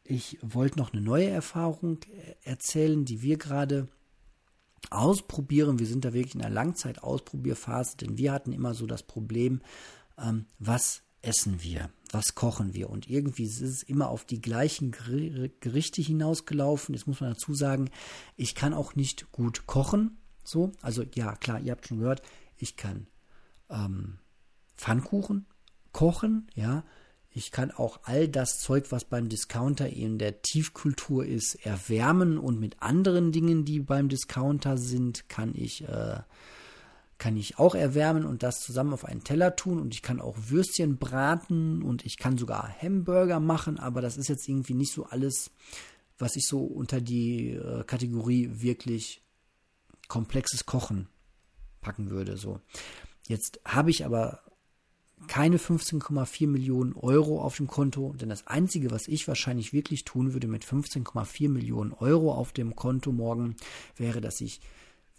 ich 0.06 0.40
wollte 0.42 0.80
noch 0.80 0.94
eine 0.94 1.02
neue 1.02 1.30
Erfahrung 1.30 2.00
erzählen, 2.44 3.04
die 3.04 3.22
wir 3.22 3.38
gerade 3.38 3.90
ausprobieren. 4.92 5.78
Wir 5.78 5.88
sind 5.88 6.06
da 6.06 6.14
wirklich 6.14 6.36
in 6.36 6.42
einer 6.42 6.54
Langzeitausprobierphase, 6.54 7.98
denn 7.98 8.18
wir 8.18 8.32
hatten 8.32 8.54
immer 8.54 8.74
so 8.74 8.88
das 8.88 9.04
Problem, 9.04 9.62
ähm, 10.18 10.46
was 10.58 11.04
essen 11.22 11.62
wir? 11.62 11.92
Was 12.12 12.34
kochen 12.36 12.74
wir? 12.74 12.89
Und 12.89 13.10
irgendwie 13.10 13.43
ist 13.43 13.62
es 13.62 13.84
immer 13.84 14.10
auf 14.10 14.26
die 14.26 14.41
gleichen 14.41 14.91
Gerichte 15.60 16.01
hinausgelaufen. 16.01 16.95
Jetzt 16.95 17.07
muss 17.07 17.22
man 17.22 17.32
dazu 17.32 17.53
sagen, 17.53 17.91
ich 18.36 18.55
kann 18.55 18.74
auch 18.74 18.95
nicht 18.95 19.32
gut 19.32 19.68
kochen. 19.68 20.18
So, 20.43 20.72
also 20.82 21.03
ja, 21.14 21.36
klar, 21.36 21.60
ihr 21.60 21.72
habt 21.72 21.88
schon 21.88 21.99
gehört, 21.99 22.24
ich 22.57 22.76
kann 22.76 23.07
ähm, 23.70 24.18
Pfannkuchen 24.76 25.45
kochen, 25.91 26.47
ja. 26.55 26.84
Ich 27.32 27.51
kann 27.51 27.70
auch 27.70 27.99
all 28.03 28.28
das 28.28 28.57
Zeug, 28.60 28.91
was 28.91 29.05
beim 29.05 29.30
Discounter 29.30 29.88
in 29.88 30.18
der 30.18 30.41
Tiefkultur 30.41 31.26
ist, 31.26 31.64
erwärmen 31.64 32.39
und 32.39 32.60
mit 32.60 32.82
anderen 32.82 33.32
Dingen, 33.32 33.66
die 33.66 33.80
beim 33.80 34.10
Discounter 34.10 34.78
sind, 34.80 35.30
kann 35.30 35.53
ich 35.53 35.88
äh, 35.88 36.22
kann 37.20 37.38
ich 37.38 37.60
auch 37.60 37.76
erwärmen 37.76 38.26
und 38.26 38.42
das 38.42 38.62
zusammen 38.62 38.94
auf 38.94 39.06
einen 39.06 39.24
Teller 39.24 39.56
tun 39.56 39.80
und 39.80 39.94
ich 39.94 40.02
kann 40.02 40.22
auch 40.22 40.36
Würstchen 40.48 40.98
braten 40.98 41.84
und 41.84 42.06
ich 42.06 42.18
kann 42.18 42.38
sogar 42.38 42.74
Hamburger 42.82 43.40
machen, 43.40 43.78
aber 43.78 44.02
das 44.02 44.18
ist 44.18 44.30
jetzt 44.30 44.48
irgendwie 44.48 44.74
nicht 44.74 44.94
so 44.94 45.06
alles, 45.06 45.52
was 46.18 46.36
ich 46.36 46.48
so 46.48 46.64
unter 46.64 47.02
die 47.02 47.52
äh, 47.52 47.84
Kategorie 47.84 48.50
wirklich 48.54 49.22
komplexes 50.08 50.66
Kochen 50.66 51.08
packen 51.82 52.10
würde. 52.10 52.38
So. 52.38 52.62
Jetzt 53.28 53.60
habe 53.66 53.92
ich 53.92 54.06
aber 54.06 54.42
keine 55.28 55.58
15,4 55.58 56.48
Millionen 56.48 56.94
Euro 56.94 57.42
auf 57.42 57.58
dem 57.58 57.68
Konto, 57.68 58.14
denn 58.14 58.30
das 58.30 58.48
Einzige, 58.48 58.92
was 58.92 59.10
ich 59.10 59.28
wahrscheinlich 59.28 59.74
wirklich 59.74 60.06
tun 60.06 60.34
würde 60.34 60.48
mit 60.48 60.64
15,4 60.64 61.50
Millionen 61.50 61.92
Euro 61.92 62.34
auf 62.34 62.54
dem 62.54 62.76
Konto 62.76 63.12
morgen, 63.12 63.58
wäre, 63.98 64.22
dass 64.22 64.40
ich 64.40 64.62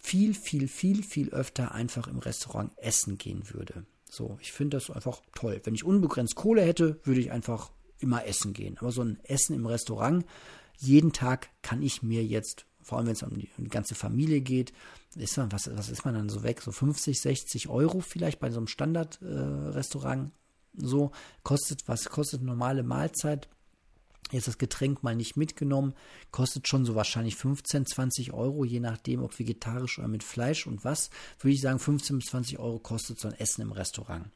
viel, 0.00 0.34
viel, 0.34 0.66
viel, 0.66 1.02
viel 1.02 1.30
öfter 1.30 1.72
einfach 1.72 2.08
im 2.08 2.18
Restaurant 2.18 2.72
essen 2.78 3.18
gehen 3.18 3.42
würde. 3.52 3.84
So, 4.10 4.38
ich 4.40 4.52
finde 4.52 4.76
das 4.76 4.90
einfach 4.90 5.22
toll. 5.34 5.60
Wenn 5.62 5.74
ich 5.74 5.84
unbegrenzt 5.84 6.34
Kohle 6.34 6.62
hätte, 6.62 6.98
würde 7.04 7.20
ich 7.20 7.30
einfach 7.30 7.70
immer 7.98 8.26
essen 8.26 8.52
gehen. 8.52 8.76
Aber 8.78 8.90
so 8.90 9.02
ein 9.02 9.20
Essen 9.24 9.54
im 9.54 9.66
Restaurant, 9.66 10.24
jeden 10.78 11.12
Tag 11.12 11.50
kann 11.62 11.82
ich 11.82 12.02
mir 12.02 12.24
jetzt, 12.24 12.64
vor 12.82 12.98
allem 12.98 13.06
wenn 13.06 13.14
es 13.14 13.22
um 13.22 13.38
die, 13.38 13.48
um 13.58 13.64
die 13.64 13.70
ganze 13.70 13.94
Familie 13.94 14.40
geht, 14.40 14.72
ist 15.16 15.36
man, 15.36 15.52
was, 15.52 15.70
was 15.76 15.90
ist 15.90 16.04
man 16.04 16.14
dann 16.14 16.28
so 16.28 16.42
weg? 16.42 16.62
So 16.62 16.72
50, 16.72 17.20
60 17.20 17.68
Euro 17.68 18.00
vielleicht 18.00 18.40
bei 18.40 18.50
so 18.50 18.58
einem 18.58 18.68
Standardrestaurant. 18.68 20.28
Äh, 20.28 20.30
so 20.76 21.10
kostet, 21.42 21.86
was 21.88 22.04
kostet 22.06 22.42
normale 22.42 22.82
Mahlzeit? 22.82 23.48
Jetzt 24.30 24.46
das 24.46 24.58
Getränk 24.58 25.02
mal 25.02 25.16
nicht 25.16 25.36
mitgenommen, 25.36 25.94
kostet 26.30 26.68
schon 26.68 26.84
so 26.84 26.94
wahrscheinlich 26.94 27.36
15, 27.36 27.86
20 27.86 28.32
Euro, 28.32 28.64
je 28.64 28.78
nachdem, 28.78 29.22
ob 29.22 29.36
vegetarisch 29.38 29.98
oder 29.98 30.08
mit 30.08 30.22
Fleisch 30.22 30.66
und 30.66 30.84
was. 30.84 31.10
Würde 31.40 31.54
ich 31.54 31.60
sagen, 31.60 31.78
15 31.78 32.18
bis 32.18 32.26
20 32.26 32.58
Euro 32.58 32.78
kostet 32.78 33.18
so 33.18 33.28
ein 33.28 33.34
Essen 33.34 33.62
im 33.62 33.72
Restaurant. 33.72 34.26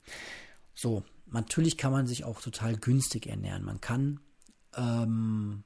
So, 0.75 1.05
natürlich 1.31 1.77
kann 1.77 1.93
man 1.93 2.07
sich 2.07 2.25
auch 2.25 2.41
total 2.41 2.77
günstig 2.77 3.29
ernähren. 3.29 3.65
Man 3.65 3.81
kann 3.81 4.21
ähm, 4.77 5.63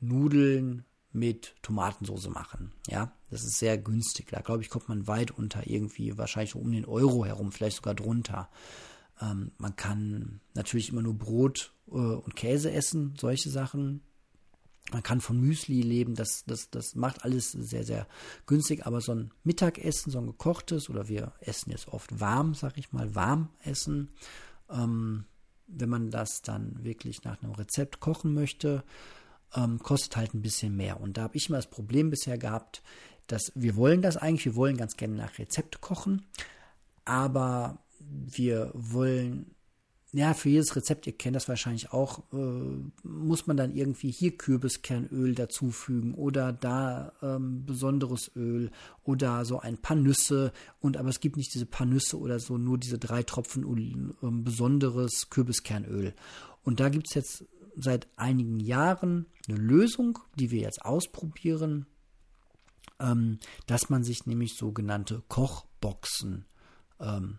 Nudeln 0.00 0.84
mit 1.12 1.54
Tomatensauce 1.62 2.28
machen. 2.28 2.72
Ja, 2.88 3.12
das 3.30 3.44
ist 3.44 3.58
sehr 3.58 3.78
günstig. 3.78 4.28
Da 4.30 4.40
glaube 4.40 4.62
ich, 4.62 4.70
kommt 4.70 4.88
man 4.88 5.06
weit 5.06 5.30
unter 5.30 5.66
irgendwie, 5.66 6.16
wahrscheinlich 6.16 6.54
um 6.54 6.70
den 6.70 6.84
Euro 6.84 7.24
herum, 7.24 7.52
vielleicht 7.52 7.76
sogar 7.76 7.94
drunter. 7.94 8.48
Ähm, 9.20 9.52
man 9.58 9.76
kann 9.76 10.40
natürlich 10.54 10.90
immer 10.90 11.02
nur 11.02 11.14
Brot 11.14 11.72
und 11.90 12.36
Käse 12.36 12.72
essen, 12.72 13.14
solche 13.18 13.50
Sachen. 13.50 14.02
Man 14.92 15.02
kann 15.02 15.20
von 15.20 15.40
Müsli 15.40 15.82
leben, 15.82 16.14
das, 16.14 16.44
das, 16.46 16.70
das 16.70 16.94
macht 16.96 17.24
alles 17.24 17.52
sehr, 17.52 17.84
sehr 17.84 18.08
günstig, 18.46 18.86
aber 18.86 19.00
so 19.00 19.12
ein 19.12 19.30
Mittagessen, 19.44 20.10
so 20.10 20.18
ein 20.18 20.26
gekochtes, 20.26 20.90
oder 20.90 21.08
wir 21.08 21.32
essen 21.40 21.70
jetzt 21.70 21.88
oft 21.88 22.18
warm, 22.18 22.54
sag 22.54 22.76
ich 22.76 22.92
mal, 22.92 23.14
warm 23.14 23.50
essen, 23.62 24.08
ähm, 24.68 25.26
wenn 25.68 25.88
man 25.88 26.10
das 26.10 26.42
dann 26.42 26.82
wirklich 26.82 27.22
nach 27.22 27.40
einem 27.42 27.52
Rezept 27.52 28.00
kochen 28.00 28.34
möchte, 28.34 28.82
ähm, 29.54 29.78
kostet 29.78 30.16
halt 30.16 30.34
ein 30.34 30.42
bisschen 30.42 30.76
mehr. 30.76 31.00
Und 31.00 31.16
da 31.16 31.22
habe 31.22 31.36
ich 31.36 31.48
immer 31.48 31.58
das 31.58 31.70
Problem 31.70 32.10
bisher 32.10 32.38
gehabt, 32.38 32.82
dass 33.26 33.52
wir 33.54 33.76
wollen 33.76 34.02
das 34.02 34.16
eigentlich, 34.16 34.46
wir 34.46 34.56
wollen 34.56 34.76
ganz 34.76 34.96
gerne 34.96 35.14
nach 35.14 35.38
Rezept 35.38 35.80
kochen, 35.80 36.26
aber 37.04 37.78
wir 38.00 38.70
wollen, 38.74 39.54
ja, 40.12 40.34
für 40.34 40.48
jedes 40.48 40.74
Rezept, 40.74 41.06
ihr 41.06 41.16
kennt 41.16 41.36
das 41.36 41.48
wahrscheinlich 41.48 41.92
auch, 41.92 42.24
äh, 42.32 43.06
muss 43.06 43.46
man 43.46 43.56
dann 43.56 43.72
irgendwie 43.72 44.10
hier 44.10 44.36
Kürbiskernöl 44.36 45.36
dazufügen 45.36 46.14
oder 46.14 46.52
da 46.52 47.12
ähm, 47.22 47.64
besonderes 47.64 48.30
Öl 48.34 48.72
oder 49.04 49.44
so 49.44 49.60
ein 49.60 49.78
paar 49.78 49.96
Nüsse 49.96 50.52
und 50.80 50.96
aber 50.96 51.10
es 51.10 51.20
gibt 51.20 51.36
nicht 51.36 51.54
diese 51.54 51.66
paar 51.66 51.86
Nüsse 51.86 52.18
oder 52.18 52.40
so, 52.40 52.58
nur 52.58 52.76
diese 52.76 52.98
drei 52.98 53.22
Tropfen 53.22 53.64
äh, 54.20 54.30
besonderes 54.42 55.30
Kürbiskernöl. 55.30 56.12
Und 56.64 56.80
da 56.80 56.88
gibt 56.88 57.06
es 57.08 57.14
jetzt 57.14 57.44
seit 57.76 58.08
einigen 58.16 58.58
Jahren 58.58 59.26
eine 59.48 59.58
Lösung, 59.58 60.18
die 60.34 60.50
wir 60.50 60.60
jetzt 60.60 60.84
ausprobieren, 60.84 61.86
ähm, 62.98 63.38
dass 63.66 63.90
man 63.90 64.02
sich 64.02 64.26
nämlich 64.26 64.56
sogenannte 64.56 65.22
Kochboxen 65.28 66.46
ähm, 66.98 67.38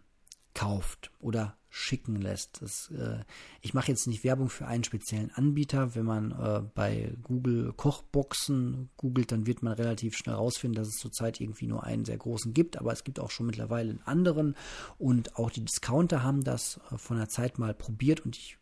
kauft 0.53 1.11
oder 1.19 1.57
schicken 1.73 2.17
lässt. 2.17 2.61
Das, 2.61 2.91
äh, 2.91 3.23
ich 3.61 3.73
mache 3.73 3.87
jetzt 3.87 4.05
nicht 4.05 4.25
Werbung 4.25 4.49
für 4.49 4.67
einen 4.67 4.83
speziellen 4.83 5.31
Anbieter. 5.31 5.95
Wenn 5.95 6.05
man 6.05 6.31
äh, 6.31 6.61
bei 6.75 7.13
Google 7.23 7.71
Kochboxen 7.73 8.89
googelt, 8.97 9.31
dann 9.31 9.47
wird 9.47 9.63
man 9.63 9.73
relativ 9.73 10.17
schnell 10.17 10.35
rausfinden, 10.35 10.75
dass 10.75 10.89
es 10.93 10.99
zurzeit 10.99 11.39
irgendwie 11.39 11.67
nur 11.67 11.83
einen 11.85 12.03
sehr 12.03 12.17
großen 12.17 12.53
gibt. 12.53 12.77
Aber 12.77 12.91
es 12.91 13.05
gibt 13.05 13.21
auch 13.21 13.31
schon 13.31 13.45
mittlerweile 13.45 13.89
einen 13.89 14.01
anderen. 14.03 14.55
Und 14.97 15.37
auch 15.37 15.49
die 15.49 15.63
Discounter 15.63 16.23
haben 16.23 16.43
das 16.43 16.81
äh, 16.91 16.97
von 16.97 17.17
der 17.17 17.29
Zeit 17.29 17.57
mal 17.57 17.73
probiert. 17.73 18.19
Und 18.25 18.37
ich 18.37 18.57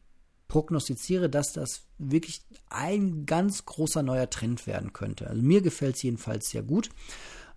prognostiziere, 0.48 1.30
dass 1.30 1.54
das 1.54 1.88
wirklich 1.98 2.42
ein 2.70 3.26
ganz 3.26 3.66
großer 3.66 4.04
neuer 4.04 4.30
Trend 4.30 4.68
werden 4.68 4.94
könnte. 4.94 5.28
Also 5.28 5.42
mir 5.42 5.62
gefällt 5.62 5.96
es 5.96 6.04
jedenfalls 6.04 6.50
sehr 6.50 6.64
gut. 6.64 6.90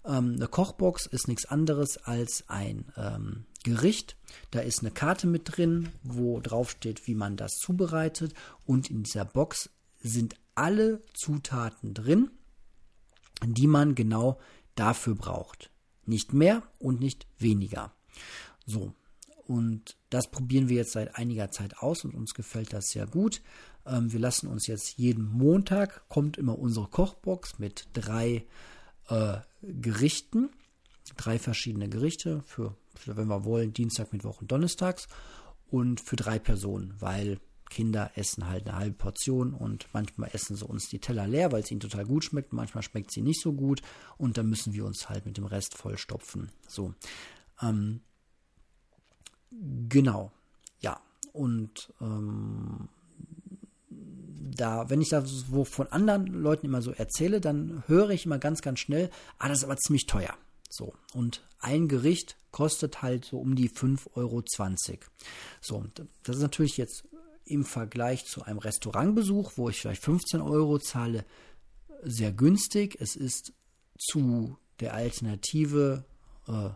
Ähm, 0.05 0.35
eine 0.37 0.49
Kochbox 0.49 1.07
ist 1.07 1.29
nichts 1.29 1.47
anderes 1.47 1.99
als 1.99 2.45
ein 2.49 2.93
ähm, 2.97 3.45
Gericht. 3.63 4.17
Da 4.51 4.61
ist 4.61 4.81
eine 4.81 4.91
Karte 4.91 5.27
mit 5.27 5.57
drin, 5.57 5.91
wo 6.03 6.41
drauf 6.41 6.71
steht, 6.71 7.07
wie 7.07 7.15
man 7.15 7.37
das 7.37 7.57
zubereitet. 7.59 8.35
Und 8.67 8.91
in 8.91 9.03
dieser 9.03 9.25
Box 9.25 9.71
sind 10.01 10.37
alle 10.55 11.01
Zutaten 11.15 11.95
drin, 11.95 12.31
die 13.45 13.67
man 13.67 13.95
genau 13.95 14.39
dafür 14.75 15.15
braucht. 15.15 15.71
Nicht 16.05 16.33
mehr 16.33 16.63
und 16.79 17.01
nicht 17.01 17.27
weniger. 17.39 17.93
So. 18.67 18.93
Und 19.47 19.97
das 20.11 20.31
probieren 20.31 20.69
wir 20.69 20.77
jetzt 20.77 20.93
seit 20.93 21.17
einiger 21.17 21.51
Zeit 21.51 21.79
aus 21.79 22.05
und 22.05 22.15
uns 22.15 22.35
gefällt 22.35 22.73
das 22.73 22.91
sehr 22.91 23.07
gut. 23.07 23.43
Ähm, 23.85 24.13
wir 24.13 24.21
lassen 24.21 24.47
uns 24.47 24.67
jetzt 24.67 24.99
jeden 24.99 25.25
Montag, 25.25 26.09
kommt 26.09 26.39
immer 26.39 26.59
unsere 26.59 26.87
Kochbox 26.89 27.59
mit 27.59 27.89
drei 27.93 28.45
äh, 29.13 29.41
Gerichten, 29.63 30.51
drei 31.17 31.39
verschiedene 31.39 31.89
Gerichte 31.89 32.43
für, 32.47 32.77
für, 32.95 33.17
wenn 33.17 33.29
wir 33.29 33.45
wollen, 33.45 33.73
Dienstag, 33.73 34.13
Mittwoch 34.13 34.41
und 34.41 34.51
Donnerstags 34.51 35.07
und 35.71 36.01
für 36.01 36.17
drei 36.17 36.39
Personen, 36.39 36.95
weil 36.99 37.39
Kinder 37.69 38.11
essen 38.17 38.49
halt 38.49 38.69
eine 38.69 38.79
halbe 38.79 38.97
Portion 38.97 39.55
und 39.55 39.87
manchmal 39.93 40.31
essen 40.33 40.57
sie 40.57 40.67
uns 40.67 40.89
die 40.89 40.99
Teller 40.99 41.27
leer, 41.27 41.53
weil 41.53 41.63
es 41.63 41.71
ihnen 41.71 41.81
total 41.81 42.05
gut 42.05 42.25
schmeckt, 42.25 42.53
manchmal 42.53 42.83
schmeckt 42.83 43.13
sie 43.13 43.23
nicht 43.23 43.41
so 43.41 43.53
gut 43.53 43.81
und 44.19 44.37
dann 44.37 44.49
müssen 44.49 44.73
wir 44.75 44.85
uns 44.85 45.09
halt 45.09 45.25
mit 45.25 45.37
dem 45.37 45.47
Rest 45.47 45.77
vollstopfen. 45.77 46.51
So. 46.69 46.95
Ähm, 47.63 48.01
genau. 49.89 50.33
Ja. 50.81 51.01
Und 51.33 51.93
ähm, 52.01 52.89
da, 54.51 54.91
wenn 54.91 55.01
ich 55.01 55.11
da 55.11 55.25
so 55.25 55.65
von 55.65 55.87
anderen 55.89 56.27
Leuten 56.27 56.67
immer 56.67 56.83
so 56.83 56.93
erzähle, 56.93 57.41
dann 57.41 57.83
höre 57.87 58.11
ich 58.11 58.27
immer 58.27 58.39
ganz, 58.39 58.63
ganz 58.63 58.81
schnell, 58.81 59.11
ah, 59.39 59.49
das 59.49 59.59
ist 59.59 59.65
aber 59.65 59.77
ziemlich 59.77 60.07
teuer. 60.07 60.35
So. 60.69 60.95
Und 61.15 61.43
ein 61.61 61.89
Gericht 61.89 62.37
kostet 62.51 63.03
halt 63.03 63.25
so 63.25 63.39
um 63.39 63.55
die 63.55 63.71
5,20 63.71 64.11
Euro. 64.17 64.43
So. 65.61 65.85
Das 66.23 66.37
ist 66.37 66.43
natürlich 66.43 66.77
jetzt 66.77 67.05
im 67.45 67.65
Vergleich 67.65 68.25
zu 68.25 68.43
einem 68.43 68.59
Restaurantbesuch, 68.59 69.53
wo 69.57 69.69
ich 69.69 69.81
vielleicht 69.81 70.03
15 70.03 70.41
Euro 70.41 70.79
zahle, 70.79 71.25
sehr 72.03 72.33
günstig. 72.33 72.97
Es 73.01 73.17
ist 73.17 73.53
zu 73.99 74.57
der 74.81 74.95
Alternative 74.95 76.05
äh, 76.49 76.71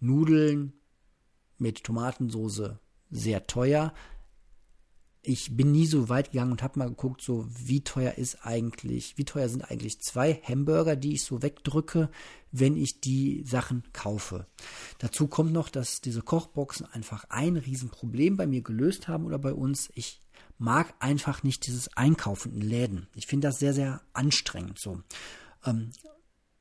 Nudeln 0.00 0.72
mit 1.58 1.84
Tomatensoße 1.84 2.78
sehr 3.10 3.46
teuer 3.46 3.94
ich 5.26 5.56
bin 5.56 5.72
nie 5.72 5.86
so 5.86 6.08
weit 6.08 6.30
gegangen 6.30 6.52
und 6.52 6.62
habe 6.62 6.78
mal 6.78 6.88
geguckt, 6.88 7.20
so 7.20 7.46
wie 7.48 7.82
teuer 7.82 8.14
ist 8.14 8.46
eigentlich, 8.46 9.18
wie 9.18 9.24
teuer 9.24 9.48
sind 9.48 9.62
eigentlich 9.62 10.00
zwei 10.00 10.34
Hamburger, 10.34 10.94
die 10.94 11.14
ich 11.14 11.24
so 11.24 11.42
wegdrücke, 11.42 12.10
wenn 12.52 12.76
ich 12.76 13.00
die 13.00 13.42
Sachen 13.44 13.82
kaufe. 13.92 14.46
Dazu 14.98 15.26
kommt 15.26 15.52
noch, 15.52 15.68
dass 15.68 16.00
diese 16.00 16.22
Kochboxen 16.22 16.86
einfach 16.86 17.24
ein 17.28 17.56
Riesenproblem 17.56 18.36
bei 18.36 18.46
mir 18.46 18.62
gelöst 18.62 19.08
haben 19.08 19.24
oder 19.24 19.38
bei 19.38 19.52
uns. 19.52 19.90
Ich 19.94 20.20
mag 20.58 20.94
einfach 21.00 21.42
nicht 21.42 21.66
dieses 21.66 21.94
Einkaufen 21.96 22.52
in 22.52 22.60
Läden. 22.60 23.08
Ich 23.14 23.26
finde 23.26 23.48
das 23.48 23.58
sehr, 23.58 23.74
sehr 23.74 24.02
anstrengend 24.12 24.78
so. 24.78 25.02
Ähm, 25.64 25.90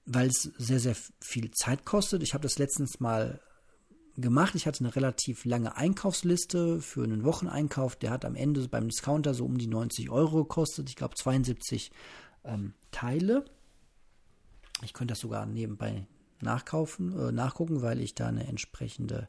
weil 0.05 0.27
es 0.27 0.51
sehr, 0.57 0.79
sehr 0.79 0.95
viel 1.19 1.51
Zeit 1.51 1.85
kostet. 1.85 2.23
Ich 2.23 2.33
habe 2.33 2.43
das 2.43 2.57
letztens 2.57 2.99
mal 2.99 3.39
gemacht. 4.17 4.55
Ich 4.55 4.67
hatte 4.67 4.83
eine 4.83 4.95
relativ 4.95 5.45
lange 5.45 5.75
Einkaufsliste 5.75 6.81
für 6.81 7.03
einen 7.03 7.23
Wocheneinkauf. 7.23 7.95
Der 7.95 8.11
hat 8.11 8.25
am 8.25 8.35
Ende 8.35 8.67
beim 8.67 8.87
Discounter 8.87 9.33
so 9.33 9.45
um 9.45 9.57
die 9.57 9.67
90 9.67 10.09
Euro 10.09 10.43
gekostet. 10.43 10.89
Ich 10.89 10.95
glaube 10.95 11.15
72 11.15 11.91
ähm, 12.43 12.73
Teile. 12.91 13.45
Ich 14.83 14.93
könnte 14.93 15.13
das 15.13 15.19
sogar 15.19 15.45
nebenbei 15.45 16.05
nachkaufen, 16.41 17.17
äh, 17.17 17.31
nachgucken, 17.31 17.81
weil 17.81 18.01
ich 18.01 18.15
da 18.15 18.27
eine 18.27 18.47
entsprechende 18.47 19.27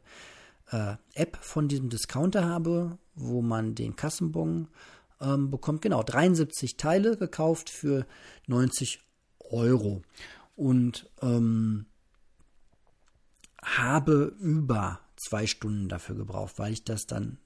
äh, 0.71 0.95
App 1.13 1.37
von 1.41 1.67
diesem 1.67 1.89
Discounter 1.89 2.45
habe, 2.45 2.97
wo 3.15 3.41
man 3.41 3.75
den 3.75 3.95
Kassenbon 3.95 4.67
ähm, 5.21 5.49
bekommt. 5.49 5.81
Genau, 5.81 6.03
73 6.03 6.77
Teile 6.77 7.17
gekauft 7.17 7.69
für 7.69 8.05
90 8.47 8.99
Euro. 9.49 10.01
Und 10.55 11.09
ähm, 11.21 11.85
habe 13.75 14.35
über 14.39 14.99
zwei 15.15 15.47
Stunden 15.47 15.89
dafür 15.89 16.15
gebraucht, 16.15 16.57
weil 16.57 16.73
ich 16.73 16.83
das 16.83 17.07
dann 17.07 17.37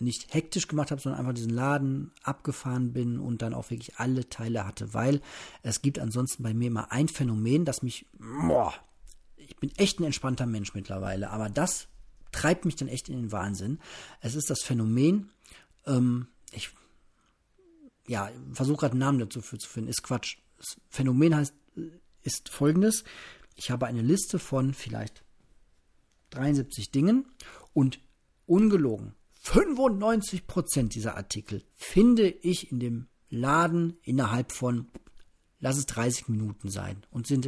nicht 0.00 0.34
hektisch 0.34 0.68
gemacht 0.68 0.90
habe, 0.90 1.00
sondern 1.00 1.20
einfach 1.20 1.34
diesen 1.34 1.50
Laden 1.50 2.12
abgefahren 2.22 2.92
bin 2.92 3.18
und 3.18 3.42
dann 3.42 3.54
auch 3.54 3.70
wirklich 3.70 3.96
alle 3.96 4.28
Teile 4.28 4.66
hatte, 4.66 4.92
weil 4.92 5.20
es 5.62 5.82
gibt 5.82 5.98
ansonsten 5.98 6.42
bei 6.42 6.52
mir 6.52 6.68
immer 6.68 6.90
ein 6.90 7.08
Phänomen, 7.08 7.64
das 7.64 7.82
mich, 7.82 8.06
boah, 8.18 8.74
ich 9.36 9.56
bin 9.56 9.70
echt 9.76 10.00
ein 10.00 10.04
entspannter 10.04 10.46
Mensch 10.46 10.74
mittlerweile, 10.74 11.30
aber 11.30 11.48
das 11.48 11.88
treibt 12.32 12.64
mich 12.64 12.76
dann 12.76 12.88
echt 12.88 13.08
in 13.08 13.16
den 13.16 13.32
Wahnsinn. 13.32 13.78
Es 14.20 14.34
ist 14.34 14.50
das 14.50 14.62
Phänomen, 14.62 15.30
ähm, 15.86 16.28
ich, 16.50 16.70
ja, 18.08 18.30
versuche 18.52 18.80
gerade 18.80 18.92
einen 18.92 19.00
Namen 19.00 19.18
dazu 19.20 19.40
für 19.40 19.58
zu 19.58 19.68
finden, 19.68 19.90
ist 19.90 20.02
Quatsch. 20.02 20.38
Das 20.58 20.76
Phänomen 20.88 21.36
heißt, 21.36 21.54
ist 22.22 22.48
folgendes, 22.48 23.04
ich 23.54 23.70
habe 23.70 23.86
eine 23.86 24.02
Liste 24.02 24.38
von 24.38 24.74
vielleicht 24.74 25.23
73 26.34 26.90
Dingen 26.90 27.26
und 27.72 28.00
ungelogen 28.46 29.14
95 29.44 30.46
Prozent 30.46 30.94
dieser 30.94 31.16
Artikel 31.16 31.62
finde 31.74 32.28
ich 32.28 32.72
in 32.72 32.80
dem 32.80 33.08
Laden 33.28 33.98
innerhalb 34.02 34.52
von, 34.52 34.90
lass 35.60 35.76
es 35.76 35.86
30 35.86 36.28
Minuten 36.28 36.70
sein 36.70 37.04
und 37.10 37.26
sind 37.26 37.46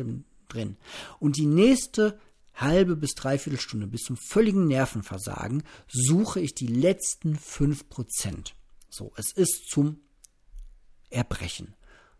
drin. 0.49 0.76
Und 1.18 1.37
die 1.37 1.47
nächste 1.47 2.18
halbe 2.55 2.97
bis 2.97 3.14
dreiviertel 3.14 3.61
Stunde 3.61 3.87
bis 3.87 4.03
zum 4.03 4.16
völligen 4.16 4.66
Nervenversagen 4.66 5.62
suche 5.89 6.41
ich 6.41 6.55
die 6.55 6.66
letzten 6.66 7.37
5 7.37 7.89
Prozent. 7.89 8.55
So, 8.91 9.12
es 9.16 9.32
ist 9.32 9.68
zum 9.70 10.01
Erbrechen. 11.09 11.74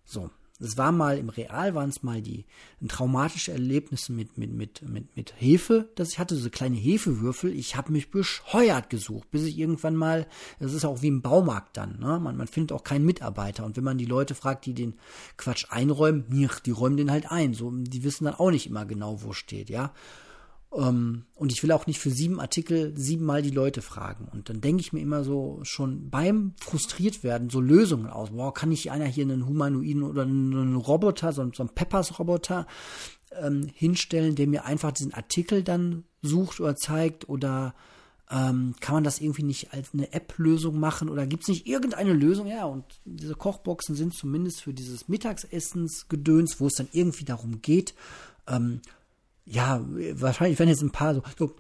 So, 0.05 0.31
es 0.61 0.77
war 0.77 0.93
mal 0.93 1.19
im 1.19 1.29
Real, 1.29 1.75
waren 1.75 1.91
es 1.91 2.03
mal 2.03 2.23
die 2.23 2.45
traumatische 2.89 3.53
Erlebnisse 3.53 4.13
mit, 4.13 4.39
mit, 4.39 4.53
mit, 4.53 4.83
mit, 4.83 5.17
mit 5.17 5.35
Hefe, 5.37 5.91
dass 5.95 6.11
ich 6.13 6.19
hatte, 6.19 6.37
so 6.37 6.51
kleine 6.51 6.77
Hefewürfel. 6.77 7.53
Ich 7.53 7.77
habe 7.77 7.93
mich 7.93 8.11
bescheuert 8.11 8.91
gesucht, 8.91 9.31
bis 9.31 9.45
ich 9.45 9.59
irgendwann 9.59 9.97
mal, 9.97 10.27
das 10.59 10.73
ist 10.73 10.85
auch 10.85 11.03
wie 11.03 11.09
im 11.09 11.23
Baumarkt 11.23 11.77
dann, 11.77 11.99
ne? 11.99 12.19
man, 12.21 12.37
man 12.37 12.47
findet 12.47 12.73
auch 12.73 12.85
keinen 12.85 13.05
Mitarbeiter. 13.05 13.65
Und 13.65 13.77
wenn 13.77 13.85
man 13.85 13.99
die 13.99 14.07
Leute 14.07 14.35
fragt, 14.35 14.67
die 14.67 14.75
den 14.75 14.95
Quatsch 15.37 15.67
einräumen, 15.71 16.25
die 16.65 16.71
räumen 16.71 16.97
den 16.97 17.11
halt 17.11 17.31
ein. 17.31 17.55
So, 17.55 17.71
die 17.71 18.05
wissen 18.05 18.25
dann 18.25 18.35
auch 18.35 18.51
nicht 18.51 18.67
immer 18.67 18.87
genau, 18.87 19.23
wo 19.23 19.33
steht, 19.33 19.71
ja. 19.71 19.93
Ähm, 20.77 21.25
und 21.35 21.53
ich 21.53 21.63
will 21.63 21.73
auch 21.73 21.87
nicht 21.87 21.99
für 21.99 22.11
sieben 22.11 22.41
Artikel 22.41 22.93
siebenmal 22.97 23.43
die 23.43 23.51
Leute 23.51 23.83
fragen. 23.83 24.29
Und 24.33 24.49
dann 24.49 24.61
denke 24.61 24.81
ich 24.81 24.93
mir 24.93 25.01
immer 25.01 25.25
so 25.25 25.61
schon 25.63 26.11
beim 26.11 26.55
frustriert 26.61 27.25
werden 27.25 27.51
so 27.51 27.61
Lösungen 27.61 28.09
aus. 28.09 28.31
Boah, 28.31 28.53
kann 28.53 28.69
nicht 28.69 28.91
einer 28.91 29.07
hier 29.07 29.25
einen 29.25 29.47
Humanoiden 29.47 30.03
oder 30.03 30.23
einen 30.23 30.77
Roboter, 30.77 31.33
so, 31.33 31.51
so 31.53 31.63
einen 31.63 31.75
Peppers-Roboter 31.75 32.67
ähm, 33.41 33.69
hinstellen, 33.75 34.35
der 34.35 34.47
mir 34.47 34.65
einfach 34.65 34.93
diesen 34.93 35.15
Artikel 35.15 35.63
dann 35.63 36.05
sucht 36.23 36.61
oder 36.61 36.77
zeigt 36.77 37.29
oder 37.29 37.75
ähm, 38.29 38.75
kann 38.81 38.97
man 38.97 39.05
das 39.05 39.21
irgendwie 39.21 39.45
nicht 39.45 39.73
als 39.73 39.95
eine 39.95 40.13
App-Lösung 40.13 40.81
machen 40.81 41.09
oder 41.09 41.27
gibt 41.27 41.45
es 41.45 41.49
nicht 41.49 41.67
irgendeine 41.67 42.13
Lösung? 42.13 42.49
Ja, 42.49 42.65
und 42.65 42.85
diese 43.05 43.35
Kochboxen 43.35 43.95
sind 43.95 44.15
zumindest 44.15 44.63
für 44.63 44.75
dieses 44.75 45.09
Mittagsessensgedöns, 45.09 46.59
wo 46.59 46.67
es 46.67 46.75
dann 46.75 46.89
irgendwie 46.93 47.25
darum 47.25 47.63
geht, 47.63 47.95
ähm, 48.49 48.81
ja, 49.47 49.81
wahrscheinlich 50.15 50.59
werden 50.59 50.71
jetzt 50.71 50.83
ein 50.83 50.91
paar 50.91 51.15
so, 51.15 51.23
so, 51.39 51.55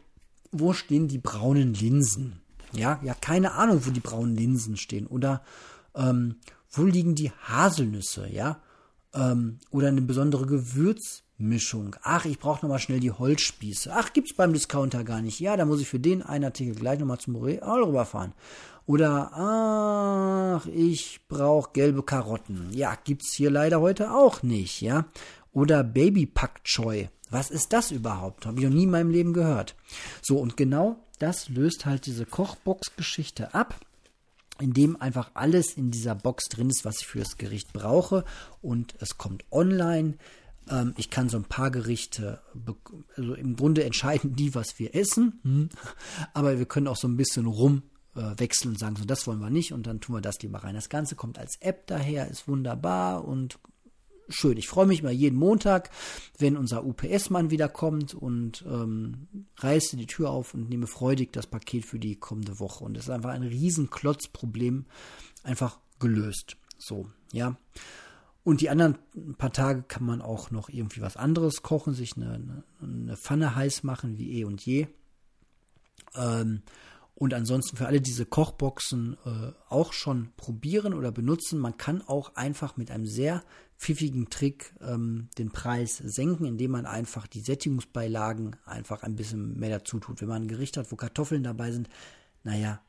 wo 0.53 0.73
stehen 0.73 1.09
die 1.09 1.19
braunen 1.19 1.73
Linsen? 1.73 2.41
Ja, 2.73 3.01
ja, 3.03 3.15
keine 3.15 3.53
Ahnung, 3.53 3.87
wo 3.87 3.91
die 3.91 4.01
braunen 4.01 4.37
Linsen 4.37 4.77
stehen. 4.77 5.07
Oder 5.07 5.43
ähm, 5.95 6.37
wo 6.71 6.85
liegen 6.85 7.15
die 7.15 7.31
Haselnüsse, 7.31 8.29
ja? 8.29 8.61
Ähm, 9.15 9.59
oder 9.71 9.89
eine 9.89 10.03
besondere 10.03 10.47
Gewürzmischung. 10.47 11.97
Ach, 12.03 12.25
ich 12.25 12.39
brauche 12.39 12.65
nochmal 12.65 12.81
schnell 12.81 13.01
die 13.01 13.13
Holzspieße. 13.13 13.93
Ach, 13.95 14.13
gibt's 14.13 14.35
beim 14.35 14.53
Discounter 14.53 15.05
gar 15.05 15.23
nicht. 15.23 15.41
Ja, 15.41 15.57
da 15.57 15.65
muss 15.65 15.81
ich 15.81 15.89
für 15.89 16.01
den 16.01 16.23
einen 16.23 16.45
Artikel 16.45 16.75
gleich 16.75 16.99
nochmal 16.99 17.19
zum 17.19 17.37
Real 17.37 17.85
rüberfahren. 17.85 18.33
Oder, 18.85 19.33
ach, 19.33 20.67
ich 20.67 21.21
brauche 21.29 21.71
gelbe 21.73 22.03
Karotten. 22.03 22.69
Ja, 22.73 22.97
gibt's 23.03 23.33
hier 23.33 23.51
leider 23.51 23.81
heute 23.81 24.13
auch 24.13 24.43
nicht, 24.43 24.81
ja? 24.81 25.07
Oder 25.53 25.83
Baby 25.83 26.27
Pak 26.27 26.63
Choi. 26.65 27.09
Was 27.31 27.51
ist 27.51 27.73
das 27.73 27.91
überhaupt? 27.91 28.47
Habe 28.47 28.59
ich 28.59 28.65
noch 28.65 28.73
nie 28.73 28.85
in 28.85 28.91
meinem 28.91 29.11
Leben 29.11 29.33
gehört. 29.33 29.75
So, 30.23 30.39
und 30.39 30.57
genau 30.57 30.97
das 31.19 31.49
löst 31.49 31.87
halt 31.87 32.07
diese 32.07 32.27
Kochbox-Geschichte 32.27 33.55
ab, 33.55 33.81
indem 34.61 35.01
einfach 35.01 35.31
alles 35.35 35.77
in 35.77 35.91
dieser 35.91 36.15
Box 36.15 36.49
drin 36.49 36.71
ist, 36.71 36.85
was 36.85 37.01
ich 37.01 37.07
für 37.07 37.19
das 37.19 37.37
Gericht 37.37 37.73
brauche. 37.73 38.25
Und 38.63 38.95
es 39.01 39.19
kommt 39.19 39.45
online. 39.51 40.15
Ähm, 40.69 40.95
ich 40.97 41.11
kann 41.11 41.29
so 41.29 41.37
ein 41.37 41.45
paar 41.45 41.71
Gerichte, 41.71 42.41
also 43.17 43.35
im 43.35 43.57
Grunde 43.57 43.85
entscheiden 43.85 44.37
die, 44.37 44.55
was 44.55 44.79
wir 44.79 44.95
essen. 44.95 45.41
Hm. 45.43 45.69
Aber 46.33 46.59
wir 46.59 46.67
können 46.67 46.89
auch 46.89 46.97
so 46.97 47.09
ein 47.09 47.17
bisschen 47.17 47.47
rum 47.47 47.83
äh, 48.15 48.39
wechseln 48.39 48.73
und 48.73 48.79
sagen, 48.79 48.97
so 48.97 49.05
das 49.05 49.27
wollen 49.27 49.41
wir 49.41 49.51
nicht 49.51 49.73
und 49.73 49.87
dann 49.87 50.01
tun 50.01 50.17
wir 50.17 50.23
das 50.23 50.41
lieber 50.43 50.65
rein. 50.65 50.75
Das 50.75 50.89
Ganze 50.89 51.17
kommt 51.17 51.39
als 51.39 51.57
App 51.61 51.87
daher, 51.87 52.29
ist 52.29 52.49
wunderbar 52.49 53.25
und 53.25 53.59
schön. 54.29 54.57
Ich 54.57 54.69
freue 54.69 54.87
mich 54.87 55.01
immer 55.01 55.11
jeden 55.11 55.39
Montag, 55.39 55.91
wenn 56.39 56.57
unser 56.57 56.85
UPS-Mann 56.85 57.51
wieder 57.51 57.69
kommt 57.69 58.15
und 58.15 58.65
ähm, 58.67 59.29
reiße 59.57 59.97
die 59.97 60.07
Tür 60.07 60.31
auf 60.31 60.55
und 60.55 60.69
nehme 60.69 60.87
freudig 60.87 61.33
das 61.33 61.47
Paket 61.47 61.85
für 61.85 61.99
die 61.99 62.17
kommende 62.17 62.59
Woche. 62.59 62.85
Und 62.85 62.97
es 62.97 63.05
ist 63.05 63.11
einfach 63.11 63.31
ein 63.31 63.43
Riesenklotzproblem 63.43 64.87
einfach 65.43 65.79
gelöst. 65.99 66.57
So, 66.79 67.09
ja. 67.33 67.57
Und 68.45 68.61
die 68.61 68.71
anderen 68.71 68.99
paar 69.39 69.53
Tage 69.53 69.83
kann 69.83 70.05
man 70.05 70.23
auch 70.23 70.53
noch 70.53 70.69
irgendwie 70.69 71.01
was 71.01 71.17
anderes 71.17 71.63
kochen, 71.63 71.95
sich 71.95 72.17
eine, 72.17 72.63
eine 72.81 73.17
Pfanne 73.17 73.57
heiß 73.57 73.83
machen, 73.83 74.19
wie 74.19 74.39
eh 74.39 74.45
und 74.45 74.65
je. 74.65 74.87
Ähm, 76.15 76.63
und 77.19 77.33
ansonsten 77.33 77.79
für 77.79 77.87
alle 77.87 78.03
diese 78.03 78.27
Kochboxen 78.27 79.17
äh, 79.25 79.53
auch 79.71 79.95
schon 79.95 80.33
probieren 80.37 80.93
oder 80.93 81.11
benutzen. 81.11 81.59
Man 81.59 81.79
kann 81.79 82.03
auch 82.03 82.37
einfach 82.37 82.77
mit 82.77 82.91
einem 82.91 83.07
sehr 83.07 83.43
pfiffigen 83.79 84.29
Trick 84.29 84.75
ähm, 84.83 85.31
den 85.39 85.51
Preis 85.51 85.97
senken, 85.97 86.45
indem 86.45 86.73
man 86.73 86.85
einfach 86.85 87.27
die 87.27 87.41
Sättigungsbeilagen 87.41 88.57
einfach 88.67 89.03
ein 89.03 89.17
bisschen 89.17 89.59
mehr 89.59 89.71
dazu 89.71 89.99
tut. 89.99 90.21
Wenn 90.21 90.29
man 90.29 90.43
ein 90.43 90.49
Gericht 90.49 90.77
hat, 90.77 90.93
wo 90.93 90.97
Kartoffeln 90.97 91.43
dabei 91.43 91.73
sind, 91.73 91.89
naja, 92.45 92.83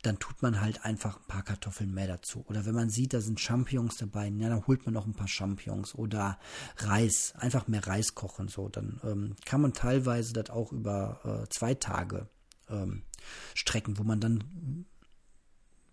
dann 0.00 0.18
tut 0.18 0.40
man 0.40 0.62
halt 0.62 0.86
einfach 0.86 1.18
ein 1.18 1.26
paar 1.28 1.42
Kartoffeln 1.42 1.92
mehr 1.92 2.06
dazu. 2.06 2.44
Oder 2.48 2.64
wenn 2.64 2.74
man 2.74 2.88
sieht, 2.88 3.12
da 3.12 3.20
sind 3.20 3.40
Champignons 3.40 3.96
dabei, 3.96 4.28
ja, 4.28 4.48
dann 4.48 4.66
holt 4.66 4.86
man 4.86 4.94
noch 4.94 5.06
ein 5.06 5.14
paar 5.14 5.28
Champignons 5.28 5.94
oder 5.94 6.38
Reis, 6.78 7.34
einfach 7.36 7.68
mehr 7.68 7.86
Reis 7.86 8.14
kochen. 8.14 8.48
So, 8.48 8.70
dann 8.70 9.00
ähm, 9.04 9.36
kann 9.44 9.60
man 9.60 9.74
teilweise 9.74 10.32
das 10.32 10.48
auch 10.48 10.72
über 10.72 11.44
äh, 11.44 11.48
zwei 11.50 11.74
Tage 11.74 12.28
ähm, 12.68 13.02
Strecken, 13.54 13.98
wo 13.98 14.02
man 14.02 14.20
dann 14.20 14.86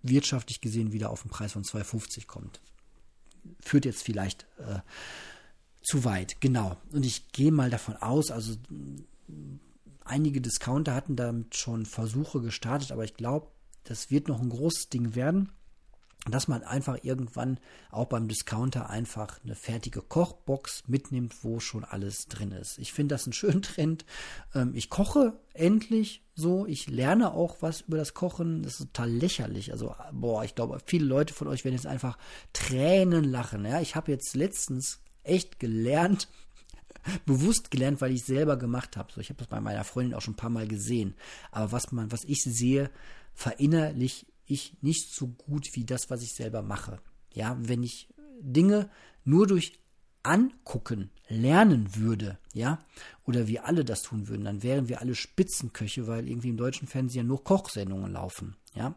wirtschaftlich 0.02 0.62
gesehen 0.62 0.92
wieder 0.92 1.10
auf 1.10 1.22
den 1.22 1.32
Preis 1.32 1.54
von 1.54 1.64
2,50 1.64 2.26
kommt. 2.28 2.60
Führt 3.60 3.86
jetzt 3.86 4.04
vielleicht 4.04 4.46
äh, 4.60 4.80
zu 5.84 6.04
weit, 6.04 6.42
genau. 6.42 6.78
Und 6.92 7.06
ich 7.06 7.32
gehe 7.32 7.52
mal 7.52 7.70
davon 7.70 7.98
aus, 7.98 8.32
also 8.32 8.56
einige 10.04 10.42
Discounter 10.42 10.94
hatten 10.94 11.16
damit 11.16 11.56
schon 11.56 11.86
Versuche 11.86 12.42
gestartet, 12.42 12.92
aber 12.92 13.04
ich 13.04 13.16
glaube, 13.16 13.48
das 13.84 14.12
wird 14.12 14.28
noch 14.28 14.42
ein 14.42 14.50
großes 14.50 14.90
Ding 14.90 15.16
werden 15.16 15.52
dass 16.30 16.48
man 16.48 16.64
einfach 16.64 17.00
irgendwann 17.02 17.60
auch 17.90 18.06
beim 18.06 18.28
Discounter 18.28 18.90
einfach 18.90 19.40
eine 19.44 19.56
fertige 19.56 20.02
Kochbox 20.02 20.84
mitnimmt, 20.88 21.44
wo 21.44 21.60
schon 21.60 21.84
alles 21.84 22.28
drin 22.28 22.52
ist. 22.52 22.78
Ich 22.78 22.94
finde 22.94 23.16
das 23.16 23.26
einen 23.26 23.34
schönen 23.34 23.62
Trend. 23.64 24.06
Ähm, 24.54 24.74
ich 24.76 24.92
koche 24.92 25.34
endlich 25.54 26.24
so. 26.36 26.68
Ich 26.68 26.88
lerne 26.88 27.34
auch 27.34 27.58
was 27.62 27.82
über 27.82 27.98
das 27.98 28.14
Kochen. 28.14 28.62
Das 28.62 28.74
ist 28.74 28.94
total 28.94 29.10
lächerlich. 29.10 29.72
Also, 29.72 29.96
boah, 30.12 30.44
ich 30.44 30.54
glaube, 30.54 30.78
viele 30.86 31.06
Leute 31.06 31.34
von 31.34 31.48
euch 31.48 31.66
werden 31.66 31.76
jetzt 31.76 31.88
einfach 31.88 32.20
Tränen 32.54 33.24
lachen. 33.24 33.66
Ja, 33.66 33.82
ich 33.82 33.96
habe 33.96 34.12
jetzt 34.12 34.36
letztens 34.36 35.00
echt 35.24 35.60
gelernt, 35.60 36.28
bewusst 37.26 37.72
gelernt, 37.72 38.00
weil 38.00 38.12
ich 38.12 38.26
selber 38.26 38.58
gemacht 38.58 38.96
habe. 38.96 39.12
So, 39.12 39.22
ich 39.22 39.30
habe 39.30 39.40
das 39.40 39.48
bei 39.48 39.60
meiner 39.60 39.84
Freundin 39.84 40.14
auch 40.14 40.22
schon 40.22 40.36
ein 40.36 40.38
paar 40.38 40.52
Mal 40.52 40.68
gesehen. 40.68 41.16
Aber 41.50 41.72
was 41.72 41.92
man, 41.92 42.12
was 42.12 42.24
ich 42.26 42.44
sehe, 42.44 42.92
verinnerlich 43.34 44.28
ich 44.52 44.78
nicht 44.82 45.14
so 45.14 45.28
gut 45.28 45.70
wie 45.74 45.86
das, 45.86 46.10
was 46.10 46.22
ich 46.22 46.34
selber 46.34 46.62
mache. 46.62 47.00
Ja, 47.34 47.58
wenn 47.60 47.84
ich 47.84 48.10
Dinge 48.42 48.90
nur 49.24 49.48
durch 49.48 49.80
Angucken 50.24 51.10
lernen 51.28 51.96
würde, 51.96 52.38
ja, 52.54 52.80
oder 53.26 53.48
wir 53.48 53.66
alle 53.66 53.86
das 53.86 54.02
tun 54.04 54.28
würden, 54.28 54.46
dann 54.46 54.64
wären 54.64 54.90
wir 54.90 55.02
alle 55.02 55.16
Spitzenköche, 55.16 56.08
weil 56.08 56.28
irgendwie 56.28 56.50
im 56.50 56.58
deutschen 56.58 56.88
Fernsehen 56.88 57.28
nur 57.28 57.44
Kochsendungen 57.44 58.12
laufen, 58.12 58.56
ja. 58.76 58.94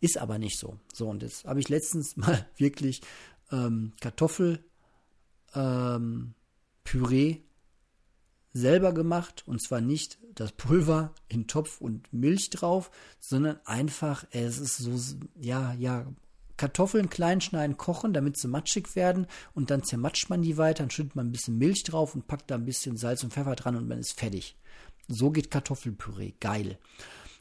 Ist 0.00 0.16
aber 0.16 0.38
nicht 0.38 0.58
so. 0.58 0.78
So, 0.94 1.08
und 1.08 1.22
jetzt 1.22 1.44
habe 1.44 1.60
ich 1.60 1.68
letztens 1.68 2.16
mal 2.16 2.46
wirklich 2.56 3.02
ähm, 3.50 3.92
Kartoffel, 4.00 4.64
ähm, 5.54 6.34
Püree 6.84 7.40
selber 8.52 8.92
gemacht 8.92 9.44
und 9.46 9.62
zwar 9.62 9.80
nicht 9.80 10.18
das 10.34 10.52
Pulver 10.52 11.14
in 11.28 11.46
Topf 11.46 11.80
und 11.80 12.12
Milch 12.12 12.50
drauf, 12.50 12.90
sondern 13.20 13.60
einfach, 13.64 14.24
es 14.30 14.58
ist 14.58 14.78
so, 14.78 14.98
ja, 15.40 15.74
ja, 15.74 16.06
Kartoffeln 16.56 17.08
klein 17.08 17.40
schneiden, 17.40 17.78
kochen, 17.78 18.12
damit 18.12 18.36
sie 18.36 18.46
matschig 18.46 18.94
werden 18.94 19.26
und 19.54 19.70
dann 19.70 19.82
zermatscht 19.82 20.28
man 20.28 20.42
die 20.42 20.58
weiter, 20.58 20.82
dann 20.82 20.90
schüttet 20.90 21.16
man 21.16 21.28
ein 21.28 21.32
bisschen 21.32 21.56
Milch 21.56 21.84
drauf 21.84 22.14
und 22.14 22.26
packt 22.26 22.50
da 22.50 22.56
ein 22.56 22.66
bisschen 22.66 22.98
Salz 22.98 23.24
und 23.24 23.32
Pfeffer 23.32 23.56
dran 23.56 23.76
und 23.76 23.88
man 23.88 23.98
ist 23.98 24.18
fertig. 24.18 24.56
So 25.08 25.30
geht 25.30 25.50
Kartoffelpüree, 25.50 26.34
geil. 26.38 26.78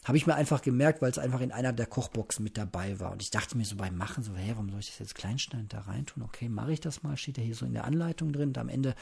Habe 0.06 0.18
ich 0.18 0.26
mir 0.26 0.36
einfach 0.36 0.62
gemerkt, 0.62 1.02
weil 1.02 1.12
es 1.12 1.20
einfach 1.20 1.42
in 1.42 1.52
einer 1.52 1.74
der 1.74 1.86
Kochboxen 1.86 2.44
mit 2.44 2.58
dabei 2.58 3.00
war. 3.00 3.12
Und 3.12 3.22
ich 3.22 3.32
dachte 3.32 3.58
mir 3.58 3.66
so 3.66 3.76
beim 3.76 3.98
Machen, 3.98 4.24
so, 4.24 4.34
hä, 4.34 4.52
warum 4.52 4.70
soll 4.70 4.80
ich 4.80 4.88
das 4.88 5.00
jetzt 5.00 5.16
kleinschneidend 5.16 5.74
da 5.74 5.82
reintun? 5.82 6.24
Okay, 6.24 6.48
mache 6.48 6.72
ich 6.72 6.80
das 6.80 7.04
mal, 7.04 7.18
steht 7.18 7.38
ja 7.38 7.44
hier 7.44 7.56
so 7.56 7.66
in 7.66 7.74
der 7.74 7.84
Anleitung 7.84 8.32
drin. 8.32 8.50
Und 8.50 8.58
am 8.58 8.70
Ende 8.70 8.96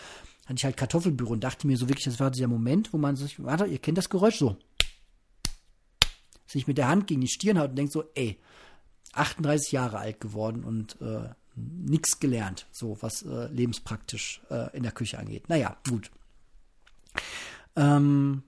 hatte 0.46 0.56
ich 0.56 0.66
halt 0.66 0.76
Kartoffelbüro 0.76 1.34
und 1.34 1.44
dachte 1.44 1.68
mir 1.68 1.78
so 1.78 1.88
wirklich, 1.88 2.06
das 2.06 2.20
war 2.20 2.32
dieser 2.32 2.48
Moment, 2.48 2.94
wo 2.94 2.98
man 2.98 3.16
sich, 3.16 3.42
warte, 3.44 3.66
ihr 3.66 3.78
kennt 3.78 3.98
das 3.98 4.10
Geräusch 4.10 4.38
so. 4.38 4.58
Sich 6.48 6.68
mit 6.68 6.78
der 6.78 6.88
Hand 6.88 7.08
gegen 7.08 7.22
die 7.22 7.28
Stirn 7.28 7.60
haut 7.60 7.72
und 7.72 7.76
denkt 7.76 7.94
so, 7.94 8.06
ey, 8.16 8.40
38 9.14 9.72
Jahre 9.72 10.00
alt 10.00 10.20
geworden 10.20 10.64
und 10.64 11.00
äh, 11.02 11.30
nichts 11.56 12.20
gelernt, 12.20 12.68
so 12.72 12.98
was 13.02 13.24
äh, 13.24 13.48
lebenspraktisch 13.48 14.42
äh, 14.50 14.76
in 14.76 14.84
der 14.84 14.92
Küche 14.92 15.20
angeht. 15.20 15.50
Naja, 15.50 15.78
gut. 15.88 16.12
Ähm, 17.76 18.44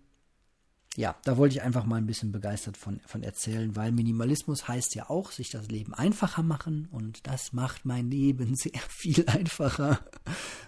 ja, 1.00 1.16
da 1.24 1.38
wollte 1.38 1.56
ich 1.56 1.62
einfach 1.62 1.86
mal 1.86 1.96
ein 1.96 2.08
bisschen 2.08 2.34
begeistert 2.34 2.76
von, 2.76 3.00
von 3.06 3.24
erzählen, 3.24 3.74
weil 3.78 3.94
Minimalismus 3.94 4.68
heißt 4.68 4.96
ja 4.96 5.10
auch, 5.10 5.32
sich 5.32 5.50
das 5.50 5.70
Leben 5.70 5.94
einfacher 5.94 6.44
machen 6.44 6.90
und 6.92 7.26
das 7.26 7.54
macht 7.54 7.86
mein 7.86 8.12
Leben 8.12 8.54
sehr 8.58 8.82
viel 8.90 9.24
einfacher. 9.30 10.00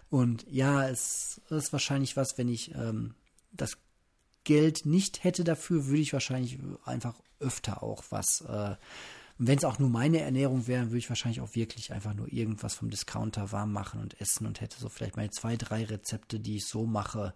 Und 0.10 0.46
ja, 0.50 0.88
es 0.88 1.42
ist 1.50 1.74
wahrscheinlich 1.74 2.16
was, 2.16 2.38
wenn 2.38 2.48
ich 2.48 2.74
ähm, 2.76 3.14
das 3.52 3.78
Geld 4.46 4.86
nicht 4.86 5.26
hätte 5.26 5.44
dafür, 5.44 5.88
würde 5.88 6.02
ich 6.02 6.14
wahrscheinlich 6.14 6.60
einfach 6.86 7.16
öfter 7.42 7.84
auch 7.84 8.06
was. 8.10 8.40
Äh, 8.48 8.78
wenn 9.38 9.58
es 9.58 9.66
auch 9.66 9.80
nur 9.80 9.90
meine 9.90 10.22
Ernährung 10.22 10.66
wäre, 10.66 10.86
würde 10.86 11.00
ich 11.00 11.10
wahrscheinlich 11.10 11.42
auch 11.42 11.56
wirklich 11.56 11.92
einfach 11.92 12.14
nur 12.14 12.32
irgendwas 12.32 12.76
vom 12.76 12.90
Discounter 12.90 13.52
warm 13.52 13.74
machen 13.74 14.00
und 14.00 14.22
essen 14.22 14.48
und 14.48 14.62
hätte 14.62 14.80
so 14.80 14.88
vielleicht 14.88 15.18
meine 15.18 15.32
zwei, 15.32 15.58
drei 15.58 15.84
Rezepte, 15.84 16.40
die 16.40 16.56
ich 16.56 16.68
so 16.68 16.86
mache, 16.86 17.34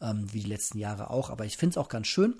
ähm, 0.00 0.32
wie 0.32 0.40
die 0.40 0.48
letzten 0.48 0.78
Jahre 0.78 1.10
auch. 1.10 1.30
Aber 1.30 1.44
ich 1.44 1.56
finde 1.56 1.74
es 1.74 1.78
auch 1.78 1.88
ganz 1.88 2.06
schön, 2.06 2.34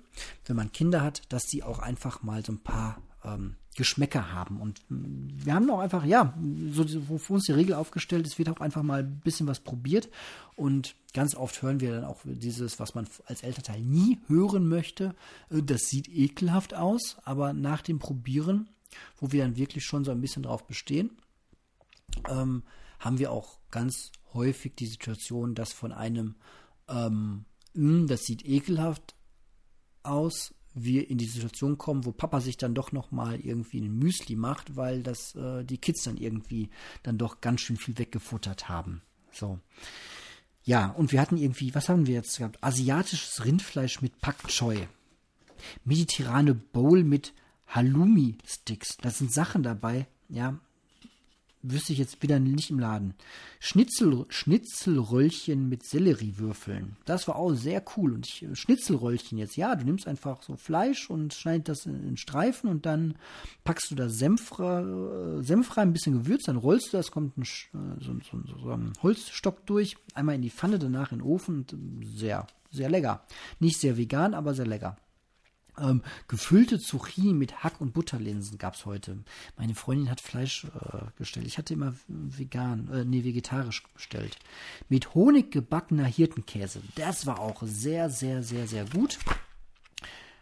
wenn 0.47 0.57
man 0.57 0.73
Kinder 0.73 1.03
hat, 1.03 1.23
dass 1.29 1.45
sie 1.45 1.63
auch 1.63 1.79
einfach 1.79 2.23
mal 2.23 2.45
so 2.45 2.53
ein 2.53 2.61
paar 2.61 3.03
ähm, 3.25 3.57
Geschmäcker 3.77 4.33
haben. 4.33 4.61
Und 4.61 4.81
mm, 4.89 5.45
wir 5.45 5.55
haben 5.55 5.71
auch 5.71 5.81
einfach, 5.81 6.05
ja, 6.05 6.35
so 6.71 6.85
wo 7.09 7.19
für 7.19 7.35
uns 7.35 7.45
die 7.45 7.53
Regel 7.53 7.75
aufgestellt 7.75 8.27
ist, 8.27 8.39
wird 8.39 8.49
auch 8.49 8.61
einfach 8.61 8.83
mal 8.83 9.01
ein 9.01 9.21
bisschen 9.21 9.47
was 9.47 9.61
probiert. 9.61 10.09
Und 10.57 10.95
ganz 11.15 11.35
oft 11.35 11.63
hören 11.63 11.81
wir 11.81 11.93
dann 11.93 12.05
auch 12.05 12.21
dieses, 12.25 12.79
was 12.81 12.95
man 12.95 13.07
als 13.27 13.43
Elternteil 13.43 13.81
nie 13.81 14.19
hören 14.27 14.69
möchte. 14.69 15.15
Äh, 15.51 15.63
das 15.63 15.83
sieht 15.83 16.09
ekelhaft 16.09 16.75
aus, 16.75 17.17
aber 17.25 17.53
nach 17.53 17.83
dem 17.83 17.99
Probieren, 17.99 18.69
wo 19.21 19.33
wir 19.33 19.45
dann 19.45 19.57
wirklich 19.57 19.85
schon 19.85 20.05
so 20.05 20.11
ein 20.11 20.21
bisschen 20.21 20.43
drauf 20.43 20.67
bestehen, 20.67 21.11
ähm, 22.29 22.63
haben 22.99 23.19
wir 23.19 23.31
auch 23.31 23.59
ganz 23.71 24.11
häufig 24.35 24.75
die 24.75 24.87
Situation, 24.87 25.55
dass 25.55 25.73
von 25.73 25.93
einem 25.93 26.35
ähm, 26.89 27.45
hm, 27.75 28.07
das 28.07 28.25
sieht 28.25 28.45
ekelhaft 28.45 29.15
aus, 30.03 30.55
wir 30.75 31.11
in 31.11 31.19
die 31.19 31.27
Situation 31.27 31.79
kommen, 31.79 32.05
wo 32.05 32.13
Papa 32.13 32.41
sich 32.41 32.57
dann 32.57 32.75
doch 32.75 32.93
noch 32.93 33.11
mal 33.11 33.41
irgendwie 33.41 33.81
ein 33.81 33.99
Müsli 33.99 34.37
macht, 34.37 34.77
weil 34.77 35.03
das 35.03 35.35
äh, 35.35 35.65
die 35.65 35.79
Kids 35.79 36.05
dann 36.05 36.17
irgendwie 36.17 36.71
dann 37.03 37.19
doch 37.19 37.41
ganz 37.41 37.61
schön 37.63 37.77
viel 37.77 37.99
weggefuttert 37.99 38.69
haben. 38.69 39.03
So. 39.33 39.59
Ja, 40.63 40.91
und 40.91 41.13
wir 41.13 41.21
hatten 41.21 41.37
irgendwie, 41.37 41.75
was 41.75 41.89
haben 41.89 42.07
wir 42.07 42.15
jetzt 42.15 42.39
gehabt? 42.39 42.63
Asiatisches 42.63 43.45
Rindfleisch 43.45 44.03
mit 44.03 44.21
Pak 44.21 44.49
Choi. 44.49 44.87
Mediterrane 45.85 46.55
Bowl 46.55 47.05
mit 47.05 47.33
Halloumi-Sticks. 47.69 48.99
Da 48.99 49.11
sind 49.11 49.33
Sachen 49.33 49.63
dabei, 49.63 50.07
ja, 50.29 50.59
wüsste 51.71 51.93
ich 51.93 51.99
jetzt 51.99 52.23
wieder 52.23 52.39
nicht 52.39 52.71
im 52.71 52.79
Laden. 52.79 53.15
Schnitzel, 53.61 54.27
Schnitzelröllchen 54.29 55.69
mit 55.69 55.85
Selleriewürfeln. 55.85 56.97
Das 57.05 57.27
war 57.29 57.37
auch 57.37 57.55
sehr 57.55 57.83
cool. 57.97 58.15
Und 58.15 58.27
ich, 58.27 58.47
Schnitzelröllchen 58.53 59.39
jetzt, 59.39 59.57
ja, 59.57 59.75
du 59.75 59.85
nimmst 59.85 60.07
einfach 60.07 60.43
so 60.43 60.57
Fleisch 60.57 61.11
und 61.11 61.35
schneidest 61.35 61.69
das 61.69 61.87
in, 61.87 62.09
in 62.09 62.17
Streifen 62.17 62.71
und 62.71 62.87
dann 62.87 63.17
packst 63.65 63.91
du 63.91 63.95
da 63.95 64.09
Senf, 64.09 64.59
äh, 64.59 65.43
Senf 65.43 65.77
rein, 65.77 65.89
ein 65.89 65.93
bisschen 65.93 66.23
Gewürz, 66.23 66.45
dann 66.45 66.57
rollst 66.57 66.93
du 66.93 66.97
das, 66.97 67.11
kommt 67.11 67.37
ein, 67.37 67.43
äh, 67.43 68.05
so, 68.05 68.13
so, 68.31 68.59
so, 68.63 68.71
ein 68.71 68.93
Holzstock 69.03 69.67
durch, 69.67 69.97
einmal 70.15 70.35
in 70.35 70.43
die 70.43 70.51
Pfanne, 70.51 70.79
danach 70.79 71.13
in 71.13 71.19
den 71.19 71.27
Ofen. 71.27 71.67
Und 71.73 72.07
sehr, 72.07 72.47
sehr 72.71 72.89
lecker. 72.89 73.25
Nicht 73.61 73.81
sehr 73.81 73.97
vegan, 73.97 74.35
aber 74.35 74.55
sehr 74.55 74.67
lecker. 74.67 74.97
Ähm, 75.81 76.03
gefüllte 76.27 76.79
Zucchini 76.79 77.33
mit 77.33 77.63
Hack- 77.63 77.81
und 77.81 77.93
Butterlinsen 77.93 78.59
gab 78.59 78.75
es 78.75 78.87
heute. 78.87 79.19
Meine 79.57 79.75
Freundin 79.75 80.11
hat 80.11 80.21
Fleisch 80.21 80.65
äh, 80.65 80.99
bestellt. 81.17 81.47
Ich 81.47 81.59
hatte 81.59 81.75
immer 81.75 81.95
vegan, 82.09 82.89
äh, 82.93 83.05
nee, 83.05 83.25
vegetarisch 83.25 83.83
bestellt. 83.95 84.39
Mit 84.89 85.15
Honig 85.15 85.51
gebackener 85.51 86.07
Hirtenkäse. 86.07 86.81
Das 86.95 87.27
war 87.27 87.41
auch 87.41 87.63
sehr, 87.63 88.11
sehr, 88.11 88.43
sehr, 88.43 88.67
sehr 88.67 88.85
gut. 88.85 89.19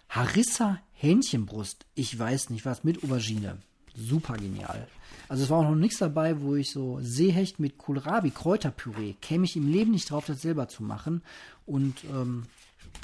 Harissa 0.09 0.79
Hähnchenbrust. 0.93 1.85
Ich 1.95 2.19
weiß 2.19 2.51
nicht 2.51 2.65
was 2.65 2.85
mit 2.85 3.03
Aubergine. 3.05 3.59
Super 3.95 4.37
genial. 4.37 4.87
Also 5.29 5.43
es 5.43 5.51
war 5.51 5.59
auch 5.59 5.71
noch 5.71 5.77
nichts 5.77 5.99
dabei, 5.99 6.41
wo 6.41 6.55
ich 6.55 6.71
so 6.71 6.99
Seehecht 7.01 7.59
mit 7.59 7.79
Kohlrabi, 7.79 8.31
Kräuterpüree, 8.31 9.15
käme 9.21 9.45
ich 9.45 9.57
im 9.57 9.71
Leben 9.71 9.91
nicht 9.91 10.11
drauf, 10.11 10.27
das 10.27 10.41
selber 10.41 10.69
zu 10.69 10.85
machen. 10.85 11.23
Und 11.65 12.05
ähm, 12.05 12.45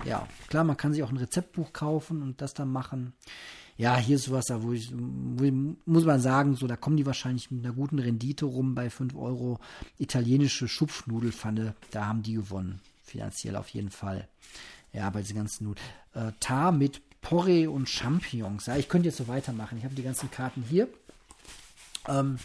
ja, 0.05 0.27
klar, 0.49 0.65
man 0.65 0.77
kann 0.77 0.93
sich 0.93 1.03
auch 1.03 1.11
ein 1.11 1.17
Rezeptbuch 1.17 1.73
kaufen 1.73 2.23
und 2.23 2.41
das 2.41 2.55
dann 2.55 2.71
machen. 2.71 3.13
Ja, 3.77 3.97
hier 3.97 4.17
ist 4.17 4.31
was 4.31 4.47
da, 4.47 4.63
wo 4.63 4.73
ich, 4.73 4.93
wo 4.93 5.45
ich, 5.45 5.53
muss 5.87 6.05
man 6.05 6.21
sagen, 6.21 6.57
so, 6.57 6.67
da 6.67 6.77
kommen 6.77 6.97
die 6.97 7.07
wahrscheinlich 7.07 7.51
mit 7.51 7.65
einer 7.65 7.75
guten 7.75 7.99
Rendite 7.99 8.45
rum 8.45 8.75
bei 8.75 8.91
5 8.91 9.15
Euro. 9.17 9.59
Italienische 9.99 10.69
Schupfnudelfanne, 10.69 11.75
da 11.91 12.07
haben 12.07 12.23
die 12.23 12.35
gewonnen. 12.35 12.81
Finanziell 13.03 13.57
auf 13.57 13.69
jeden 13.71 13.91
Fall. 13.91 14.29
Ja, 14.93 15.09
bei 15.11 15.23
diesen 15.23 15.37
ganzen 15.37 15.65
Nudeln. 15.65 15.87
Äh, 16.15 16.33
Tar 16.39 16.73
mit 16.73 17.01
Porree 17.23 17.67
und 17.67 17.89
Champignons. 17.89 18.67
Ja, 18.67 18.77
ich 18.77 18.89
könnte 18.89 19.09
jetzt 19.09 19.19
so 19.19 19.29
weitermachen. 19.29 19.79
Ich 19.79 19.85
habe 19.85 19.95
die 19.95 20.03
ganzen 20.03 20.31
Karten 20.31 20.63
hier. 20.69 20.89
Ähm, 22.07 22.39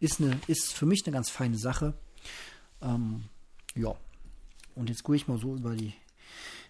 ist, 0.00 0.20
eine, 0.20 0.38
ist 0.48 0.74
für 0.74 0.86
mich 0.86 1.06
eine 1.06 1.14
ganz 1.14 1.30
feine 1.30 1.56
Sache. 1.56 1.94
Ähm, 2.82 3.24
ja. 3.74 3.94
Und 4.74 4.90
jetzt 4.90 5.02
gucke 5.02 5.16
ich 5.16 5.28
mal 5.28 5.38
so 5.38 5.54
über 5.54 5.74
die 5.74 5.94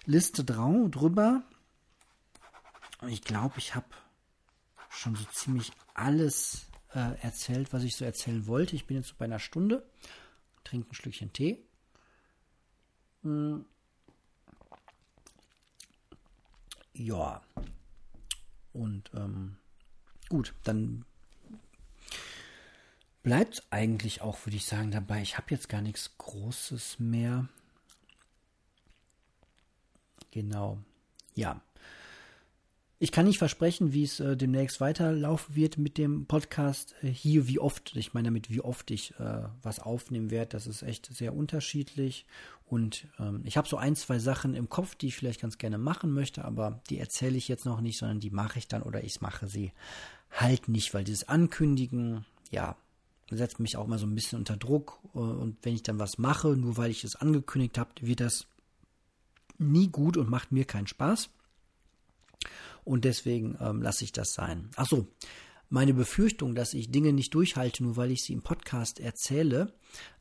Liste 0.06 0.44
drau, 0.44 0.88
drüber. 0.88 1.42
Ich 3.08 3.22
glaube, 3.22 3.54
ich 3.58 3.74
habe 3.74 3.86
schon 4.90 5.14
so 5.14 5.24
ziemlich 5.32 5.72
alles 5.94 6.66
äh, 6.94 7.18
erzählt, 7.20 7.72
was 7.72 7.82
ich 7.82 7.96
so 7.96 8.04
erzählen 8.04 8.46
wollte. 8.46 8.76
Ich 8.76 8.86
bin 8.86 8.96
jetzt 8.96 9.08
so 9.08 9.14
bei 9.18 9.24
einer 9.24 9.38
Stunde. 9.38 9.88
Trinke 10.62 10.90
ein 10.90 10.94
Schlückchen 10.94 11.32
Tee. 11.32 11.64
Hm. 13.22 13.64
Ja. 16.94 17.42
Und 18.72 19.10
ähm, 19.14 19.56
gut, 20.28 20.54
dann 20.64 21.04
bleibt 23.22 23.66
eigentlich 23.70 24.20
auch, 24.20 24.44
würde 24.46 24.56
ich 24.56 24.66
sagen, 24.66 24.90
dabei. 24.90 25.22
Ich 25.22 25.36
habe 25.36 25.46
jetzt 25.50 25.68
gar 25.68 25.80
nichts 25.80 26.16
Großes 26.18 26.98
mehr. 26.98 27.48
Genau. 30.34 30.78
Ja. 31.36 31.60
Ich 32.98 33.12
kann 33.12 33.26
nicht 33.26 33.38
versprechen, 33.38 33.92
wie 33.92 34.02
es 34.02 34.18
äh, 34.18 34.36
demnächst 34.36 34.80
weiterlaufen 34.80 35.54
wird 35.54 35.78
mit 35.78 35.96
dem 35.96 36.26
Podcast 36.26 36.96
äh, 37.02 37.08
hier, 37.08 37.46
wie 37.46 37.60
oft, 37.60 37.94
ich 37.94 38.14
meine 38.14 38.28
damit, 38.28 38.50
wie 38.50 38.60
oft 38.60 38.90
ich 38.90 39.14
äh, 39.20 39.42
was 39.62 39.78
aufnehmen 39.78 40.32
werde. 40.32 40.50
Das 40.50 40.66
ist 40.66 40.82
echt 40.82 41.06
sehr 41.06 41.36
unterschiedlich. 41.36 42.26
Und 42.66 43.06
ähm, 43.20 43.42
ich 43.44 43.56
habe 43.56 43.68
so 43.68 43.76
ein, 43.76 43.94
zwei 43.94 44.18
Sachen 44.18 44.54
im 44.54 44.68
Kopf, 44.68 44.96
die 44.96 45.06
ich 45.06 45.16
vielleicht 45.16 45.40
ganz 45.40 45.56
gerne 45.56 45.78
machen 45.78 46.10
möchte, 46.10 46.44
aber 46.44 46.80
die 46.90 46.98
erzähle 46.98 47.36
ich 47.36 47.46
jetzt 47.46 47.64
noch 47.64 47.80
nicht, 47.80 47.98
sondern 47.98 48.18
die 48.18 48.30
mache 48.30 48.58
ich 48.58 48.66
dann 48.66 48.82
oder 48.82 49.04
ich 49.04 49.20
mache 49.20 49.46
sie 49.46 49.72
halt 50.32 50.68
nicht, 50.68 50.94
weil 50.94 51.04
dieses 51.04 51.28
Ankündigen, 51.28 52.24
ja, 52.50 52.76
setzt 53.30 53.60
mich 53.60 53.76
auch 53.76 53.86
mal 53.86 53.98
so 53.98 54.06
ein 54.06 54.16
bisschen 54.16 54.40
unter 54.40 54.56
Druck. 54.56 54.98
Äh, 55.14 55.18
und 55.18 55.58
wenn 55.62 55.74
ich 55.74 55.84
dann 55.84 56.00
was 56.00 56.18
mache, 56.18 56.56
nur 56.56 56.76
weil 56.76 56.90
ich 56.90 57.04
es 57.04 57.14
angekündigt 57.14 57.78
habe, 57.78 57.90
wird 58.00 58.18
das 58.18 58.48
nie 59.58 59.88
gut 59.88 60.16
und 60.16 60.30
macht 60.30 60.52
mir 60.52 60.64
keinen 60.64 60.86
Spaß. 60.86 61.30
Und 62.84 63.04
deswegen 63.04 63.56
ähm, 63.60 63.80
lasse 63.80 64.04
ich 64.04 64.12
das 64.12 64.34
sein. 64.34 64.70
Ach 64.76 64.86
so, 64.86 65.08
meine 65.70 65.94
Befürchtung, 65.94 66.54
dass 66.54 66.74
ich 66.74 66.90
Dinge 66.90 67.12
nicht 67.12 67.34
durchhalte, 67.34 67.82
nur 67.82 67.96
weil 67.96 68.10
ich 68.10 68.22
sie 68.22 68.32
im 68.32 68.42
Podcast 68.42 69.00
erzähle, 69.00 69.72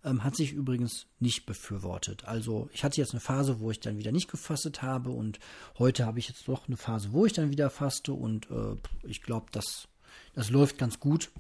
ähm, 0.03 0.23
hat 0.23 0.35
sich 0.35 0.53
übrigens 0.53 1.07
nicht 1.19 1.45
befürwortet. 1.45 2.25
Also 2.25 2.69
ich 2.73 2.83
hatte 2.83 2.99
jetzt 2.99 3.11
eine 3.11 3.19
Phase, 3.19 3.59
wo 3.59 3.69
ich 3.69 3.79
dann 3.79 3.97
wieder 3.97 4.11
nicht 4.11 4.31
gefastet 4.31 4.81
habe 4.81 5.11
und 5.11 5.39
heute 5.77 6.05
habe 6.05 6.19
ich 6.19 6.29
jetzt 6.29 6.47
doch 6.47 6.67
eine 6.67 6.77
Phase, 6.77 7.11
wo 7.11 7.25
ich 7.25 7.33
dann 7.33 7.51
wieder 7.51 7.69
faste 7.69 8.13
und 8.13 8.49
äh, 8.49 8.75
ich 9.03 9.21
glaube, 9.21 9.47
das, 9.51 9.87
das 10.33 10.49
läuft 10.49 10.77
ganz 10.77 10.99
gut. 10.99 11.31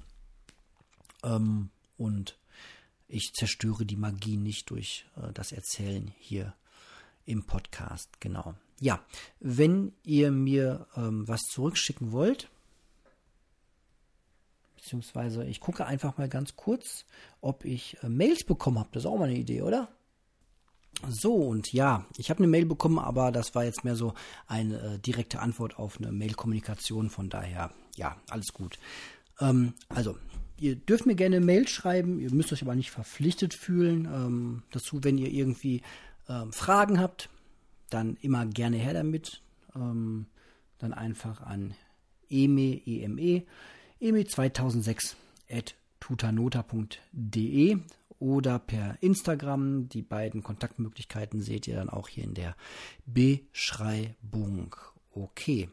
Ähm, 1.23 1.69
und 1.97 2.37
ich 3.07 3.31
zerstöre 3.33 3.85
die 3.85 3.95
Magie 3.95 4.37
nicht 4.37 4.69
durch 4.69 5.05
äh, 5.15 5.31
das 5.33 5.51
Erzählen 5.51 6.13
hier 6.17 6.53
im 7.25 7.43
Podcast. 7.43 8.19
Genau. 8.19 8.55
Ja, 8.79 8.99
wenn 9.39 9.93
ihr 10.03 10.31
mir 10.31 10.87
ähm, 10.95 11.27
was 11.27 11.41
zurückschicken 11.43 12.11
wollt, 12.11 12.49
beziehungsweise 14.75 15.45
ich 15.45 15.61
gucke 15.61 15.85
einfach 15.85 16.17
mal 16.17 16.27
ganz 16.27 16.55
kurz, 16.55 17.05
ob 17.39 17.63
ich 17.63 17.97
äh, 18.03 18.09
Mails 18.09 18.43
bekommen 18.43 18.79
habe. 18.79 18.89
Das 18.91 19.03
ist 19.03 19.09
auch 19.09 19.17
mal 19.17 19.29
eine 19.29 19.37
Idee, 19.37 19.61
oder? 19.61 19.89
So, 21.07 21.35
und 21.35 21.73
ja, 21.73 22.05
ich 22.17 22.29
habe 22.29 22.39
eine 22.39 22.47
Mail 22.47 22.65
bekommen, 22.65 22.99
aber 22.99 23.31
das 23.31 23.55
war 23.55 23.63
jetzt 23.63 23.83
mehr 23.83 23.95
so 23.95 24.13
eine 24.47 24.79
äh, 24.79 24.99
direkte 24.99 25.39
Antwort 25.39 25.79
auf 25.79 25.97
eine 25.97 26.11
Mail-Kommunikation. 26.11 27.09
Von 27.09 27.29
daher, 27.29 27.71
ja, 27.95 28.17
alles 28.29 28.53
gut. 28.53 28.77
Ähm, 29.39 29.73
also, 29.89 30.17
ihr 30.57 30.75
dürft 30.75 31.05
mir 31.05 31.15
gerne 31.15 31.39
Mail 31.39 31.67
schreiben, 31.67 32.19
ihr 32.19 32.33
müsst 32.33 32.53
euch 32.53 32.61
aber 32.61 32.75
nicht 32.75 32.91
verpflichtet 32.91 33.53
fühlen 33.53 34.05
ähm, 34.05 34.63
dazu, 34.71 35.03
wenn 35.03 35.17
ihr 35.17 35.31
irgendwie 35.31 35.81
ähm, 36.29 36.51
Fragen 36.51 36.99
habt, 36.99 37.29
dann 37.89 38.17
immer 38.21 38.45
gerne 38.45 38.77
her 38.77 38.93
damit. 38.93 39.41
Ähm, 39.75 40.27
dann 40.79 40.93
einfach 40.93 41.41
an 41.41 41.75
eme, 42.29 42.81
eme, 42.85 43.43
eme2006 44.01 45.15
at 45.49 45.75
tutanota.de 45.99 47.77
oder 48.19 48.59
per 48.59 48.97
Instagram. 49.01 49.89
Die 49.89 50.01
beiden 50.01 50.43
Kontaktmöglichkeiten 50.43 51.41
seht 51.41 51.67
ihr 51.67 51.75
dann 51.75 51.89
auch 51.89 52.07
hier 52.07 52.23
in 52.23 52.33
der 52.33 52.55
Beschreibung. 53.05 54.75
Okay. 55.11 55.69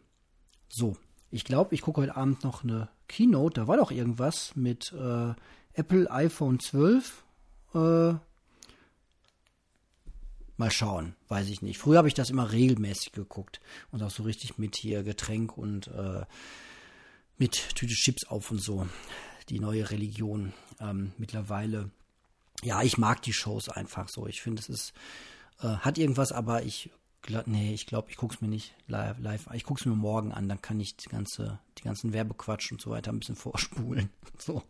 So, 0.68 0.96
ich 1.30 1.44
glaube, 1.44 1.74
ich 1.74 1.82
gucke 1.82 2.02
heute 2.02 2.16
Abend 2.16 2.44
noch 2.44 2.62
eine 2.62 2.88
Keynote. 3.08 3.60
Da 3.60 3.68
war 3.68 3.76
doch 3.76 3.90
irgendwas 3.90 4.54
mit 4.54 4.92
äh, 4.92 5.34
Apple 5.74 6.10
iPhone 6.10 6.60
12. 6.60 7.24
Äh, 7.74 8.14
Mal 10.60 10.70
schauen, 10.70 11.14
weiß 11.28 11.48
ich 11.48 11.62
nicht. 11.62 11.78
Früher 11.78 11.96
habe 11.96 12.08
ich 12.08 12.12
das 12.12 12.28
immer 12.28 12.52
regelmäßig 12.52 13.12
geguckt 13.12 13.62
und 13.92 14.02
auch 14.02 14.10
so 14.10 14.24
richtig 14.24 14.58
mit 14.58 14.76
hier 14.76 15.02
Getränk 15.02 15.56
und 15.56 15.86
äh, 15.88 16.26
mit 17.38 17.74
Tüte 17.74 17.94
Chips 17.94 18.26
auf 18.26 18.50
und 18.50 18.62
so. 18.62 18.86
Die 19.48 19.58
neue 19.58 19.90
Religion 19.90 20.52
ähm, 20.78 21.12
mittlerweile. 21.16 21.90
Ja, 22.62 22.82
ich 22.82 22.98
mag 22.98 23.22
die 23.22 23.32
Shows 23.32 23.70
einfach 23.70 24.10
so. 24.10 24.26
Ich 24.26 24.42
finde, 24.42 24.60
es 24.60 24.68
ist 24.68 24.92
äh, 25.62 25.68
hat 25.68 25.96
irgendwas, 25.96 26.30
aber 26.30 26.62
ich 26.62 26.90
nee, 27.46 27.72
ich 27.72 27.86
glaube, 27.86 28.10
ich 28.10 28.18
gucke 28.18 28.34
es 28.34 28.42
mir 28.42 28.48
nicht 28.48 28.74
live, 28.86 29.18
live. 29.18 29.48
Ich 29.54 29.64
gucke 29.64 29.80
es 29.80 29.86
mir 29.86 29.94
morgen 29.94 30.32
an, 30.32 30.46
dann 30.46 30.60
kann 30.60 30.78
ich 30.78 30.96
die 30.96 31.08
ganze, 31.08 31.58
die 31.78 31.84
ganzen 31.84 32.12
Werbequatsch 32.12 32.70
und 32.70 32.82
so 32.82 32.90
weiter 32.90 33.12
ein 33.12 33.18
bisschen 33.18 33.36
vorspulen. 33.36 34.10
So. 34.38 34.62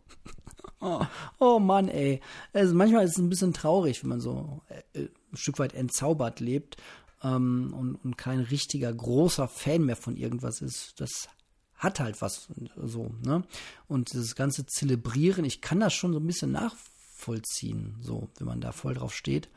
Oh, 0.81 1.05
oh 1.39 1.59
Mann, 1.59 1.87
ey. 1.87 2.19
Also 2.51 2.75
manchmal 2.75 3.05
ist 3.05 3.11
es 3.11 3.17
ein 3.19 3.29
bisschen 3.29 3.53
traurig, 3.53 4.03
wenn 4.03 4.09
man 4.09 4.19
so 4.19 4.61
äh, 4.93 5.07
ein 5.31 5.37
Stück 5.37 5.59
weit 5.59 5.73
entzaubert 5.73 6.39
lebt 6.39 6.77
ähm, 7.23 7.73
und, 7.73 7.95
und 7.95 8.17
kein 8.17 8.39
richtiger 8.39 8.93
großer 8.93 9.47
Fan 9.47 9.85
mehr 9.85 9.95
von 9.95 10.17
irgendwas 10.17 10.61
ist. 10.61 10.99
Das 10.99 11.29
hat 11.75 11.99
halt 11.99 12.21
was 12.21 12.47
so, 12.77 13.15
ne? 13.23 13.43
Und 13.87 14.13
das 14.13 14.35
ganze 14.35 14.65
Zelebrieren, 14.67 15.45
ich 15.45 15.61
kann 15.61 15.79
das 15.79 15.93
schon 15.93 16.13
so 16.13 16.19
ein 16.19 16.27
bisschen 16.27 16.51
nachvollziehen, 16.51 17.97
so, 18.01 18.29
wenn 18.37 18.47
man 18.47 18.61
da 18.61 18.71
voll 18.71 18.93
drauf 18.93 19.15
steht, 19.15 19.49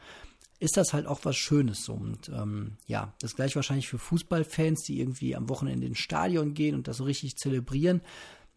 ist 0.58 0.78
das 0.78 0.94
halt 0.94 1.06
auch 1.06 1.20
was 1.24 1.36
Schönes 1.36 1.84
so. 1.84 1.92
Und 1.92 2.30
ähm, 2.30 2.78
ja, 2.86 3.12
das 3.20 3.36
gleiche 3.36 3.56
wahrscheinlich 3.56 3.88
für 3.88 3.98
Fußballfans, 3.98 4.82
die 4.84 5.00
irgendwie 5.00 5.36
am 5.36 5.50
Wochenende 5.50 5.86
ins 5.86 5.98
Stadion 5.98 6.54
gehen 6.54 6.74
und 6.74 6.88
das 6.88 6.96
so 6.96 7.04
richtig 7.04 7.36
zelebrieren. 7.36 8.00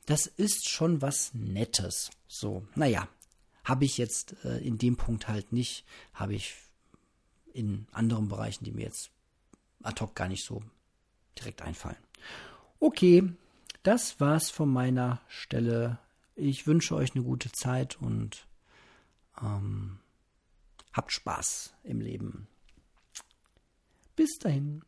Das 0.06 0.26
ist 0.26 0.70
schon 0.70 1.02
was 1.02 1.34
Nettes. 1.34 2.12
So, 2.30 2.66
naja, 2.76 3.10
habe 3.66 3.84
ich 3.84 3.98
jetzt 3.98 4.36
äh, 4.46 4.60
in 4.66 4.78
dem 4.78 4.96
Punkt 4.96 5.28
halt 5.28 5.52
nicht, 5.52 5.84
habe 6.14 6.36
ich 6.36 6.56
in 7.58 7.88
anderen 7.92 8.28
Bereichen, 8.28 8.64
die 8.64 8.72
mir 8.72 8.86
jetzt 8.86 9.10
ad 9.82 10.00
hoc 10.02 10.16
gar 10.16 10.28
nicht 10.28 10.46
so 10.46 10.62
direkt 11.38 11.64
einfallen. 11.64 11.98
Okay, 12.80 13.34
das 13.82 14.20
war's 14.20 14.52
von 14.52 14.70
meiner 14.70 15.22
Stelle. 15.28 15.98
Ich 16.36 16.68
wünsche 16.68 16.96
euch 16.96 17.16
eine 17.16 17.24
gute 17.24 17.52
Zeit 17.52 18.00
und 18.00 18.48
ähm, 19.42 20.00
habt 20.94 21.12
Spaß 21.12 21.74
im 21.84 22.00
Leben. 22.00 22.48
Bis 24.16 24.38
dahin. 24.38 24.84